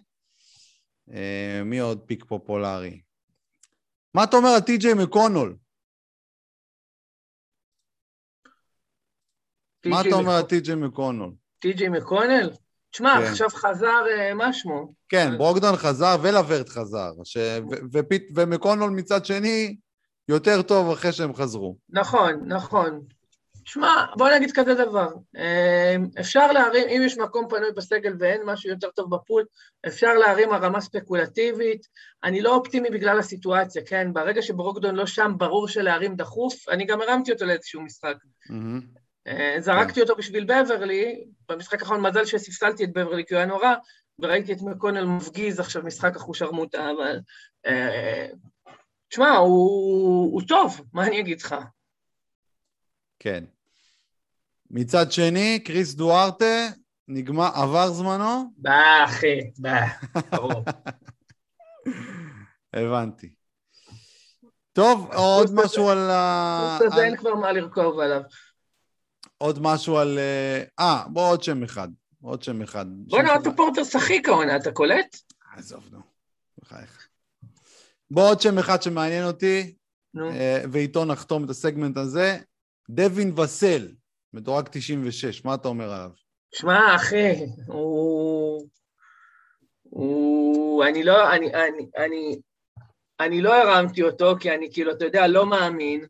אה, 1.12 1.62
מי 1.64 1.78
עוד 1.78 2.00
פיק 2.06 2.24
פופולרי? 2.24 3.00
מה 4.14 4.24
אתה 4.24 4.36
אומר 4.36 4.48
על 4.48 4.60
טי.ג'יי 4.60 4.94
מקונול? 4.94 5.56
מה 9.86 10.00
אתה 10.00 10.14
אומר 10.14 10.32
על 10.32 10.42
טי.ג'יי 10.42 10.74
מקונול? 10.74 11.32
טי.ג'יי 11.58 11.88
מקונל? 11.88 12.50
תשמע, 12.90 13.14
כן. 13.18 13.30
עכשיו 13.30 13.48
חזר, 13.50 14.04
אה, 14.10 14.34
מה 14.34 14.52
שמו? 14.52 14.94
כן, 15.08 15.32
אה. 15.32 15.38
ברוקדון 15.38 15.76
חזר 15.76 16.16
ולוורט 16.22 16.68
חזר, 16.68 17.12
ש... 17.24 17.36
ו- 17.36 17.76
ופית... 17.92 18.28
ומקונול 18.34 18.90
מצד 18.90 19.24
שני 19.24 19.76
יותר 20.28 20.62
טוב 20.62 20.90
אחרי 20.90 21.12
שהם 21.12 21.34
חזרו. 21.34 21.76
נכון, 21.88 22.34
נכון. 22.46 23.00
שמע, 23.66 24.04
בוא 24.16 24.30
נגיד 24.30 24.52
כזה 24.54 24.74
דבר, 24.74 25.08
אה, 25.36 25.96
אפשר 26.20 26.52
להרים, 26.52 26.88
אם 26.88 27.02
יש 27.04 27.18
מקום 27.18 27.48
פנוי 27.48 27.72
בסגל 27.76 28.12
ואין 28.18 28.42
משהו 28.44 28.70
יותר 28.70 28.90
טוב 28.90 29.14
בפול, 29.14 29.44
אפשר 29.86 30.14
להרים 30.14 30.52
הרמה 30.52 30.80
ספקולטיבית. 30.80 31.86
אני 32.24 32.42
לא 32.42 32.54
אופטימי 32.54 32.90
בגלל 32.90 33.18
הסיטואציה, 33.18 33.82
כן? 33.86 34.12
ברגע 34.12 34.42
שברוקדון 34.42 34.94
לא 34.94 35.06
שם, 35.06 35.32
ברור 35.36 35.68
שלהרים 35.68 36.16
דחוף. 36.16 36.68
אני 36.68 36.84
גם 36.84 37.00
הרמתי 37.00 37.32
אותו 37.32 37.44
לאיזשהו 37.44 37.82
משחק. 37.82 38.14
מהמם. 38.50 38.80
אה, 39.26 39.56
זרקתי 39.58 40.00
אותו 40.00 40.16
בשביל 40.16 40.44
בברלי, 40.44 41.24
במשחק 41.48 41.82
האחרון 41.82 42.00
מזל 42.00 42.24
שספסלתי 42.24 42.84
את 42.84 42.92
בברלי 42.92 43.24
כי 43.26 43.34
הוא 43.34 43.38
היה 43.38 43.46
נורא, 43.46 43.74
וראיתי 44.18 44.52
את 44.52 44.62
מקונל 44.62 45.04
מפגיז 45.04 45.60
עכשיו 45.60 45.82
משחק 45.82 46.16
אחושרמוטה, 46.16 46.90
אבל... 46.90 47.20
אה, 47.66 48.26
תשמע, 49.08 49.30
הוא, 49.30 50.32
הוא 50.32 50.42
טוב, 50.48 50.80
מה 50.92 51.06
אני 51.06 51.20
אגיד 51.20 51.40
לך? 51.40 51.54
כן. 53.18 53.44
מצד 54.70 55.12
שני, 55.12 55.60
קריס 55.64 55.94
דוארטה, 55.94 56.68
נגמר, 57.08 57.48
עבר 57.54 57.90
זמנו? 57.90 58.52
בא, 58.56 59.04
אחי, 59.04 59.50
בא, 59.58 59.86
ברור. 60.30 60.64
הבנתי. 62.72 63.30
טוב, 64.72 65.10
עוד 65.12 65.50
משהו 65.54 65.88
על 65.88 66.10
ה... 66.10 66.78
הזה 66.86 67.04
אין 67.04 67.16
כבר 67.16 67.34
מה 67.34 67.52
לרכוב 67.52 67.98
עליו. 67.98 68.20
עוד 69.38 69.58
משהו 69.62 69.98
על... 69.98 70.18
אה, 70.18 70.62
אה, 70.78 71.04
בוא 71.08 71.30
עוד 71.30 71.42
שם 71.42 71.62
אחד. 71.62 71.88
עוד 72.22 72.42
שם 72.42 72.62
אחד. 72.62 72.86
בוא'נה, 72.88 73.34
אוטו 73.34 73.48
אחד. 73.48 73.56
פורטר 73.56 73.84
שחיק 73.84 74.28
העונה, 74.28 74.56
אתה 74.56 74.72
קולט? 74.72 75.16
עזוב, 75.56 75.88
נו. 75.92 75.98
בחייך. 76.58 77.08
בוא 78.10 78.28
עוד 78.30 78.40
שם 78.40 78.58
אחד 78.58 78.82
שמעניין 78.82 79.26
אותי, 79.26 79.74
אה, 80.18 80.62
ואיתו 80.72 81.04
נחתום 81.04 81.44
את 81.44 81.50
הסגמנט 81.50 81.96
הזה. 81.96 82.38
דווין 82.90 83.38
וסל, 83.38 83.88
מדורג 84.36 84.68
96, 84.70 85.44
מה 85.44 85.54
אתה 85.54 85.68
אומר 85.68 85.92
עליו? 85.92 86.10
שמע, 86.54 86.94
אחי, 86.96 87.46
הוא... 87.66 88.68
הוא... 89.82 90.84
אני 90.84 91.02
לא... 91.02 91.32
אני... 91.32 91.54
אני... 91.54 91.86
אני... 91.96 92.40
אני 93.20 93.40
לא 93.40 93.54
הרמתי 93.54 94.02
אותו, 94.02 94.34
כי 94.40 94.50
אני 94.54 94.68
כאילו, 94.72 94.92
אתה 94.92 95.04
יודע, 95.04 95.26
לא 95.26 95.46
מאמין, 95.46 96.06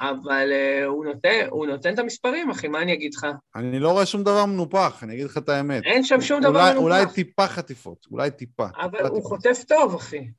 אבל 0.00 0.52
uh, 0.52 0.84
הוא, 0.84 1.04
נותן, 1.04 1.46
הוא 1.50 1.66
נותן 1.66 1.94
את 1.94 1.98
המספרים, 1.98 2.50
אחי, 2.50 2.68
מה 2.68 2.82
אני 2.82 2.92
אגיד 2.92 3.14
לך? 3.14 3.26
אני 3.54 3.78
לא 3.78 3.92
רואה 3.92 4.06
שום 4.06 4.22
דבר 4.22 4.46
מנופח, 4.46 5.02
אני 5.02 5.14
אגיד 5.14 5.24
לך 5.24 5.38
את 5.38 5.48
האמת. 5.48 5.82
אין 5.84 6.04
שם 6.04 6.20
שום 6.20 6.40
דבר 6.40 6.50
אולי, 6.50 6.70
מנופח, 6.70 6.82
אולי 6.82 7.06
טיפה 7.14 7.46
חטיפות, 7.46 8.06
אולי 8.10 8.30
טיפה. 8.30 8.66
אבל 8.80 8.90
טיפה 8.90 9.08
הוא 9.08 9.16
טיפה. 9.16 9.28
חוטף 9.28 9.64
טוב, 9.68 9.94
אחי. 9.94 10.30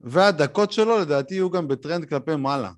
והדקות 0.00 0.72
שלו 0.72 0.98
לדעתי 0.98 1.34
יהיו 1.34 1.50
גם 1.50 1.68
בטרנד 1.68 2.08
כלפי 2.08 2.36
מעלה, 2.36 2.70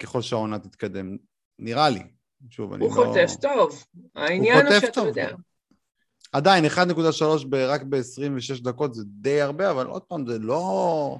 ככל 0.00 0.22
שהעונה 0.22 0.58
תתקדם. 0.58 1.16
נראה 1.58 1.88
לי. 1.90 2.02
שוב, 2.50 2.72
אני 2.72 2.84
הוא 2.84 2.96
לא... 2.96 3.04
חוטף 3.04 3.30
טוב. 3.40 3.84
העניין 4.14 4.66
הוא 4.66 4.80
שאתה. 4.80 5.00
יודע. 5.00 5.28
עדיין, 6.32 6.64
1.3 6.64 6.72
ב- 7.50 7.54
רק 7.54 7.82
ב-26 7.82 8.62
דקות 8.64 8.94
זה 8.94 9.02
די 9.06 9.40
הרבה, 9.40 9.70
אבל 9.70 9.86
עוד 9.86 10.02
פעם, 10.02 10.26
זה 10.26 10.38
לא... 10.38 11.18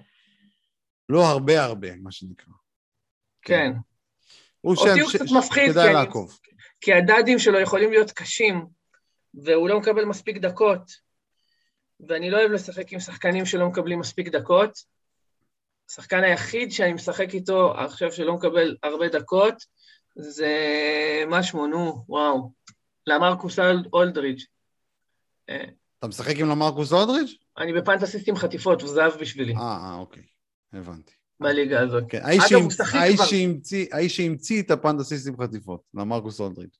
לא 1.09 1.27
הרבה 1.27 1.65
הרבה, 1.65 1.97
מה 1.97 2.13
שנקרא. 2.13 2.53
כן. 3.43 3.73
הוא 4.61 4.77
אותי 4.77 4.91
שם 4.95 5.01
הוא 5.03 5.11
ש- 5.11 5.17
קצת 5.17 5.29
ש- 5.29 5.33
מפחיד, 5.33 5.71
כדאי 5.73 5.85
כי 5.85 5.89
אני- 5.91 5.95
לעקוב. 6.07 6.39
כי 6.81 6.93
הדאדים 6.93 7.39
שלו 7.39 7.61
יכולים 7.61 7.91
להיות 7.91 8.11
קשים, 8.11 8.67
והוא 9.35 9.69
לא 9.69 9.81
מקבל 9.81 10.05
מספיק 10.05 10.37
דקות, 10.37 10.91
ואני 12.09 12.31
לא 12.31 12.39
אוהב 12.39 12.51
לשחק 12.53 12.93
עם 12.93 13.01
שחקנים 13.01 13.47
שלא 13.47 13.69
מקבלים 13.69 13.99
מספיק 14.01 14.29
דקות. 14.29 14.79
השחקן 15.91 16.25
היחיד 16.25 16.73
שאני 16.73 16.93
משחק 16.93 17.35
איתו 17.35 17.73
עכשיו 17.77 18.13
שלא 18.13 18.35
מקבל 18.35 18.77
הרבה 18.83 19.09
דקות, 19.09 19.55
זה 20.17 20.51
מה 21.29 21.43
שמו, 21.43 21.67
נו, 21.67 22.05
וואו, 22.09 22.53
למרקוס 23.07 23.59
אול- 23.59 23.85
אולדריץ'. 23.93 24.47
אה, 25.51 25.65
אתה 25.99 26.07
משחק 26.07 26.37
עם 26.37 26.49
למרקוס 26.49 26.93
אודריץ'? 26.93 27.35
אני 27.59 27.73
בפנטסיסט 27.73 28.29
עם 28.29 28.37
חטיפות, 28.37 28.83
הוא 28.83 28.91
זהב 28.91 29.13
בשבילי, 29.21 29.55
אה, 29.57 29.61
אה, 29.63 29.95
אוקיי. 29.99 30.23
הבנתי. 30.73 31.13
בליגה 31.41 31.81
הזאת. 31.81 32.05
כן, 32.09 32.21
האיש. 32.25 32.43
שהמציא- 34.09 34.63
את 34.63 34.71
הפנטסיסט 34.71 35.29
עם 35.29 35.37
חטיפות, 35.43 35.81
למרקוס 35.95 36.41
אודריץ'. 36.41 36.79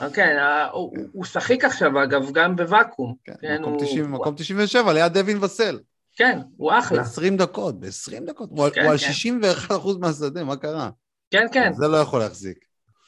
אה, 0.00 0.10
כן, 0.10 0.36
אה, 0.38 0.70
הוא 1.12 1.24
שחיק 1.24 1.64
עכשיו, 1.64 2.02
אגב, 2.02 2.32
גם 2.32 2.56
בוואקום. 2.56 3.14
כן, 3.24 3.32
כן, 3.40 3.60
מקום 3.60 3.72
הוא- 3.72 3.82
90 3.82 4.12
מקום 4.12 4.34
97, 4.34 4.92
ליד 4.92 5.12
דווין 5.12 5.44
וסל. 5.44 5.78
כן, 6.16 6.38
הוא 6.56 6.72
אחלה. 6.78 7.02
ב-20 7.02 7.36
דקות, 7.38 7.80
ב-20 7.80 8.20
דקות. 8.26 8.48
הוא 8.52 8.64
על- 8.64 8.70
כן, 8.70 8.82
הוא 8.82 8.90
על 8.90 8.98
כן. 8.98 9.06
61% 9.06 9.98
מהשדה, 10.00 10.44
מה 10.44 10.56
קרה? 10.56 10.90
כן, 11.30 11.46
כן, 11.52 11.72
זה 11.74 11.88
לא 11.88 11.96
יכול 11.96 12.20
להחזיק. 12.20 12.58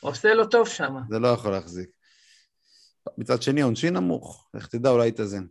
עושה 0.00 0.34
לו 0.34 0.46
טוב 0.46 0.68
שם. 0.68 0.94
זה 1.11 1.18
לא 1.18 1.28
יכול 1.28 1.52
להחזיק. 1.52 1.88
מצד 3.18 3.42
שני, 3.42 3.61
עונשין 3.61 3.94
נמוך, 3.96 4.48
לך 4.55 4.66
תדע, 4.66 4.90
אולי 4.90 5.09
יתאזן. 5.09 5.44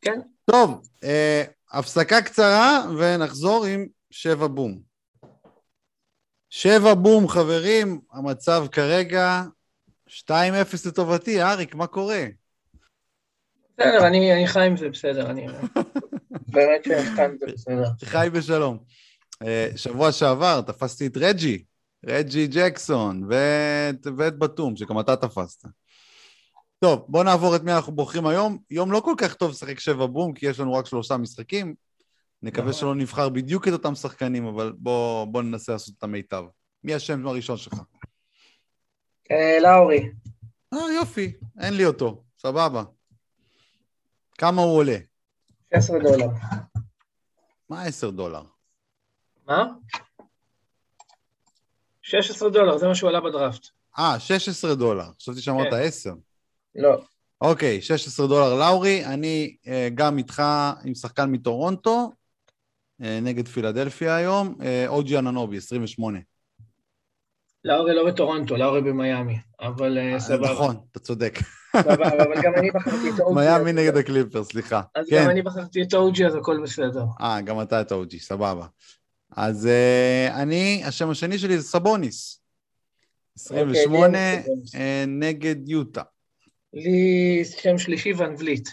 כן. 0.00 0.20
טוב, 0.50 0.80
אה, 1.04 1.44
הפסקה 1.72 2.22
קצרה 2.22 2.84
ונחזור 2.98 3.64
עם 3.64 3.86
שבע 4.10 4.46
בום. 4.46 4.80
שבע 6.50 6.94
בום, 6.94 7.28
חברים, 7.28 8.00
המצב 8.12 8.66
כרגע 8.72 9.42
2-0 10.08 10.86
לטובתי, 10.86 11.42
אריק, 11.42 11.74
מה 11.74 11.86
קורה? 11.86 12.24
בסדר, 13.78 14.06
אני, 14.06 14.46
חי 14.46 14.66
עם 14.66 14.76
זה, 14.76 14.88
בסדר, 14.88 15.30
אני... 15.30 15.46
באמת 16.54 16.84
שחי 16.84 17.24
עם 17.24 17.36
זה, 17.40 17.46
בסדר. 17.46 17.90
חי 18.04 18.28
בשלום. 18.32 18.78
אה, 19.42 19.68
שבוע 19.76 20.12
שעבר 20.12 20.60
תפסתי 20.60 21.06
את 21.06 21.16
רג'י, 21.16 21.64
רג'י 22.06 22.46
ג'קסון, 22.46 23.26
ואת, 23.28 24.06
ואת 24.16 24.38
בתום, 24.38 24.76
שגם 24.76 25.00
אתה 25.00 25.16
תפסת. 25.16 25.68
טוב, 26.78 27.04
בואו 27.08 27.22
נעבור 27.22 27.56
את 27.56 27.62
מי 27.62 27.72
אנחנו 27.72 27.92
בוחרים 27.92 28.26
היום. 28.26 28.58
יום 28.70 28.92
לא 28.92 29.00
כל 29.00 29.14
כך 29.18 29.34
טוב 29.34 29.50
לשחק 29.50 29.80
שבע 29.80 30.06
בום, 30.06 30.32
כי 30.32 30.46
יש 30.46 30.60
לנו 30.60 30.74
רק 30.74 30.86
שלושה 30.86 31.16
משחקים. 31.16 31.74
נקווה 32.42 32.68
נכון. 32.68 32.80
שלא 32.80 32.94
נבחר 32.94 33.28
בדיוק 33.28 33.68
את 33.68 33.72
אותם 33.72 33.94
שחקנים, 33.94 34.46
אבל 34.46 34.72
בואו 34.78 35.26
בוא 35.26 35.42
ננסה 35.42 35.72
לעשות 35.72 35.94
את 35.98 36.02
המיטב. 36.02 36.44
מי 36.84 36.94
השם 36.94 37.26
הראשון 37.26 37.56
שלך? 37.56 37.74
אה, 39.30 39.58
לאורי, 39.60 40.10
אה, 40.74 40.92
יופי, 40.94 41.32
אין 41.60 41.74
לי 41.74 41.86
אותו, 41.86 42.24
סבבה. 42.38 42.82
כמה 44.38 44.62
הוא 44.62 44.76
עולה? 44.76 44.96
16 45.74 45.98
דולר. 45.98 46.26
מה 47.70 47.82
10 47.82 48.10
דולר? 48.10 48.42
מה? 49.46 49.64
16 52.02 52.50
דולר, 52.50 52.78
זה 52.78 52.88
מה 52.88 52.94
שהוא 52.94 53.10
עלה 53.10 53.20
בדראפט. 53.20 53.66
אה, 53.98 54.20
16 54.20 54.74
דולר. 54.74 55.04
חשבתי 55.20 55.40
שאמרת 55.40 55.70
כן. 55.70 55.80
10. 55.82 56.10
לא. 56.74 57.02
אוקיי, 57.40 57.82
16 57.82 58.26
דולר 58.26 58.54
לאורי, 58.54 59.04
אני 59.04 59.56
אה, 59.66 59.88
גם 59.94 60.18
איתך 60.18 60.42
עם 60.84 60.94
שחקן 60.94 61.30
מטורונטו, 61.30 62.12
אה, 63.02 63.18
נגד 63.22 63.48
פילדלפיה 63.48 64.16
היום, 64.16 64.54
אה, 64.62 64.84
אוג'י 64.88 65.18
אננובי, 65.18 65.56
28. 65.56 66.18
לאורי 67.66 67.94
לא 67.94 68.06
בטורונטו, 68.06 68.56
לאורי 68.56 68.80
במיאמי, 68.82 69.38
אבל 69.60 69.98
אה, 69.98 70.12
אה, 70.12 70.20
סבבה. 70.20 70.52
נכון, 70.52 70.76
אתה 70.92 70.98
צודק. 70.98 71.38
סבבה, 71.76 72.08
אבל 72.08 72.42
גם 72.42 72.52
אני 72.56 72.70
בחרתי 72.70 73.10
את 73.14 73.20
אוג'י. 73.20 73.40
מיאמי 73.40 73.72
נגד 73.72 73.96
הקליפר, 73.96 74.44
סליחה. 74.44 74.82
אז 74.94 75.06
כן. 75.10 75.24
גם 75.24 75.30
אני 75.30 75.42
בחרתי 75.42 75.82
את 75.82 75.94
אוג'י, 75.94 76.26
אז 76.26 76.34
הכל 76.34 76.62
בסדר. 76.62 77.04
אה, 77.20 77.40
גם 77.40 77.62
אתה 77.62 77.80
את 77.80 77.92
אוג'י, 77.92 78.18
סבבה. 78.18 78.66
אז 79.36 79.66
אה, 79.66 80.42
אני, 80.42 80.82
השם 80.84 81.10
השני 81.10 81.38
שלי 81.38 81.58
זה 81.58 81.68
סבוניס. 81.68 82.40
28 83.38 84.18
אוקיי, 84.38 85.06
נגד 85.06 85.68
יוטה. 85.68 86.02
לי 86.74 87.42
שם 87.44 87.78
שלישי 87.78 88.12
ון 88.12 88.34
וליט, 88.38 88.68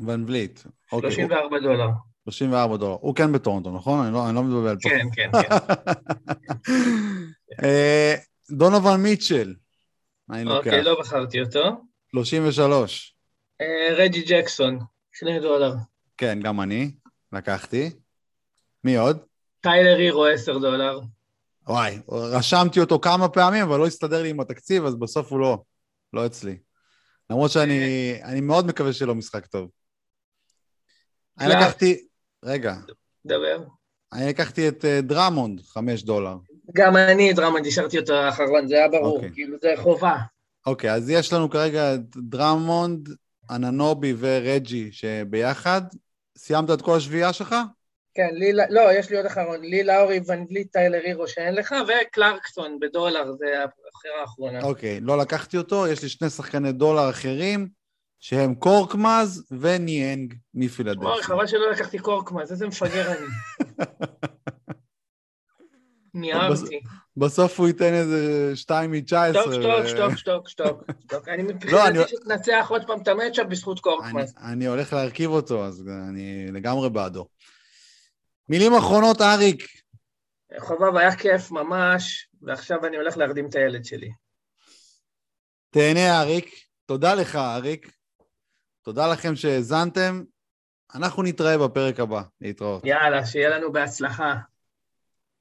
ון 0.00 0.24
וליט. 0.24 0.60
אוקיי, 0.92 1.12
34 1.12 1.58
דולר. 1.58 1.88
34 2.24 2.76
דולר. 2.76 2.96
הוא 3.00 3.14
כן 3.14 3.32
בטורונטו, 3.32 3.70
נכון? 3.70 4.04
אני 4.04 4.14
לא, 4.14 4.26
אני 4.28 4.34
לא 4.34 4.42
מבלבל 4.42 4.76
פה. 4.82 4.88
כן, 4.88 5.06
כן, 5.12 5.30
כן. 5.42 5.56
אה, 7.64 8.14
דונובל 8.50 8.96
מיטשל. 8.96 9.54
אוקיי, 10.46 10.82
לא 10.82 11.00
בחרתי 11.00 11.40
אותו. 11.40 11.80
33. 12.10 13.16
אה, 13.60 13.94
רג'י 13.94 14.22
ג'קסון, 14.22 14.78
2 15.12 15.42
דולר. 15.42 15.74
כן, 16.16 16.40
גם 16.42 16.60
אני. 16.60 16.90
לקחתי. 17.32 17.90
מי 18.84 18.96
עוד? 18.96 19.18
טיילר 19.60 19.96
הירו, 19.96 20.26
10 20.26 20.58
דולר. 20.58 21.00
וואי, 21.66 21.98
רשמתי 22.08 22.80
אותו 22.80 22.98
כמה 22.98 23.28
פעמים, 23.28 23.62
אבל 23.62 23.78
לא 23.78 23.86
הסתדר 23.86 24.22
לי 24.22 24.30
עם 24.30 24.40
התקציב, 24.40 24.84
אז 24.84 24.94
בסוף 24.94 25.32
הוא 25.32 25.40
לא, 25.40 25.62
לא 26.12 26.26
אצלי. 26.26 26.58
למרות 27.30 27.50
שאני 27.50 28.18
אני 28.22 28.40
מאוד 28.40 28.66
מקווה 28.66 28.92
שלא 28.92 29.14
משחק 29.14 29.46
טוב. 29.46 29.70
אני. 31.40 31.48
לקחתי, 31.48 32.06
רגע, 32.44 32.74
דבר. 33.26 33.64
אני 34.12 34.28
לקחתי 34.28 34.68
את 34.68 34.84
אה, 34.84 35.00
דרמונד, 35.00 35.60
חמש 35.60 36.02
דולר. 36.02 36.36
גם 36.74 36.96
אני, 36.96 37.32
דרמנד, 37.32 37.66
השארתי 37.66 37.98
אותו 37.98 38.14
האחרון, 38.14 38.68
זה 38.68 38.74
היה 38.74 38.88
ברור, 38.88 39.16
אוקיי. 39.16 39.30
כאילו 39.34 39.56
זה 39.62 39.72
חובה. 39.76 40.16
אוקיי, 40.66 40.92
אז 40.92 41.10
יש 41.10 41.32
לנו 41.32 41.50
כרגע 41.50 41.94
את 41.94 42.16
דרמונד, 42.16 43.08
אננובי 43.50 44.14
ורג'י 44.18 44.92
שביחד. 44.92 45.82
סיימת 46.38 46.70
את 46.70 46.82
כל 46.82 46.96
השביעייה 46.96 47.32
שלך? 47.32 47.54
כן, 48.14 48.28
לי, 48.32 48.52
לא, 48.52 48.92
יש 48.92 49.10
לי 49.10 49.16
עוד 49.16 49.26
אחרון, 49.26 49.60
לי 49.60 49.84
לאורי 49.84 50.20
ון 50.26 50.46
טיילר 50.72 51.00
הירו 51.04 51.28
שאין 51.28 51.54
לך, 51.54 51.74
וקלרקסון 51.88 52.78
בדולר, 52.80 53.32
זה 53.32 53.46
הבחירה 53.46 54.20
האחרונה. 54.20 54.62
אוקיי, 54.62 55.00
לא 55.00 55.18
לקחתי 55.18 55.56
אותו, 55.56 55.86
יש 55.86 56.02
לי 56.02 56.08
שני 56.08 56.30
שחקני 56.30 56.72
דולר 56.72 57.10
אחרים, 57.10 57.68
שהם 58.24 58.54
קורקמאז 58.54 59.44
וניאנג 59.60 60.32
וואי, 60.32 60.66
מפילדלפיה. 60.66 61.22
חבל 61.22 61.46
שלא 61.46 61.70
לקחתי 61.70 61.98
קורקמאז, 61.98 62.52
איזה 62.52 62.66
מפגר 62.66 63.12
אני. 63.12 63.26
מיהרתי. 66.14 66.80
בסוף 67.16 67.60
הוא 67.60 67.68
ייתן 67.68 67.94
איזה 67.94 68.52
שתיים 68.56 68.90
מ-19. 68.90 69.32
שתוק, 69.32 69.52
שתוק, 69.86 69.86
שתוק, 69.86 70.48
שתוק, 70.48 70.90
שתוק. 71.00 71.28
אני 71.28 71.42
לא, 71.48 71.54
מבחינתי 71.54 71.98
שתנצח 72.08 72.66
עוד 72.68 72.86
פעם 72.86 73.02
את 73.02 73.08
המצ'אפ 73.08 73.46
בזכות 73.46 73.80
קורקמאז. 73.80 74.34
אני 74.38 74.66
הולך 74.66 74.92
להרכיב 74.92 75.30
אותו, 75.30 75.64
אז 75.64 75.88
אני 76.08 76.46
לגמרי 76.52 76.90
בעדו. 76.90 77.26
מילים 78.48 78.74
אחרונות, 78.74 79.20
אריק. 79.20 79.62
חובב, 80.58 80.96
היה 80.96 81.16
כיף 81.16 81.50
ממש, 81.50 82.28
ועכשיו 82.42 82.86
אני 82.86 82.96
הולך 82.96 83.16
להרדים 83.16 83.46
את 83.46 83.54
הילד 83.54 83.84
שלי. 83.84 84.10
תהנה, 85.70 86.20
אריק. 86.20 86.50
תודה 86.86 87.14
לך, 87.14 87.36
אריק. 87.36 88.03
תודה 88.84 89.12
לכם 89.12 89.36
שהאזנתם. 89.36 90.24
אנחנו 90.94 91.22
נתראה 91.22 91.58
בפרק 91.58 92.00
הבא. 92.00 92.22
להתראות. 92.40 92.84
יאללה, 92.86 93.26
שיהיה 93.26 93.48
לנו 93.58 93.72
בהצלחה. 93.72 94.34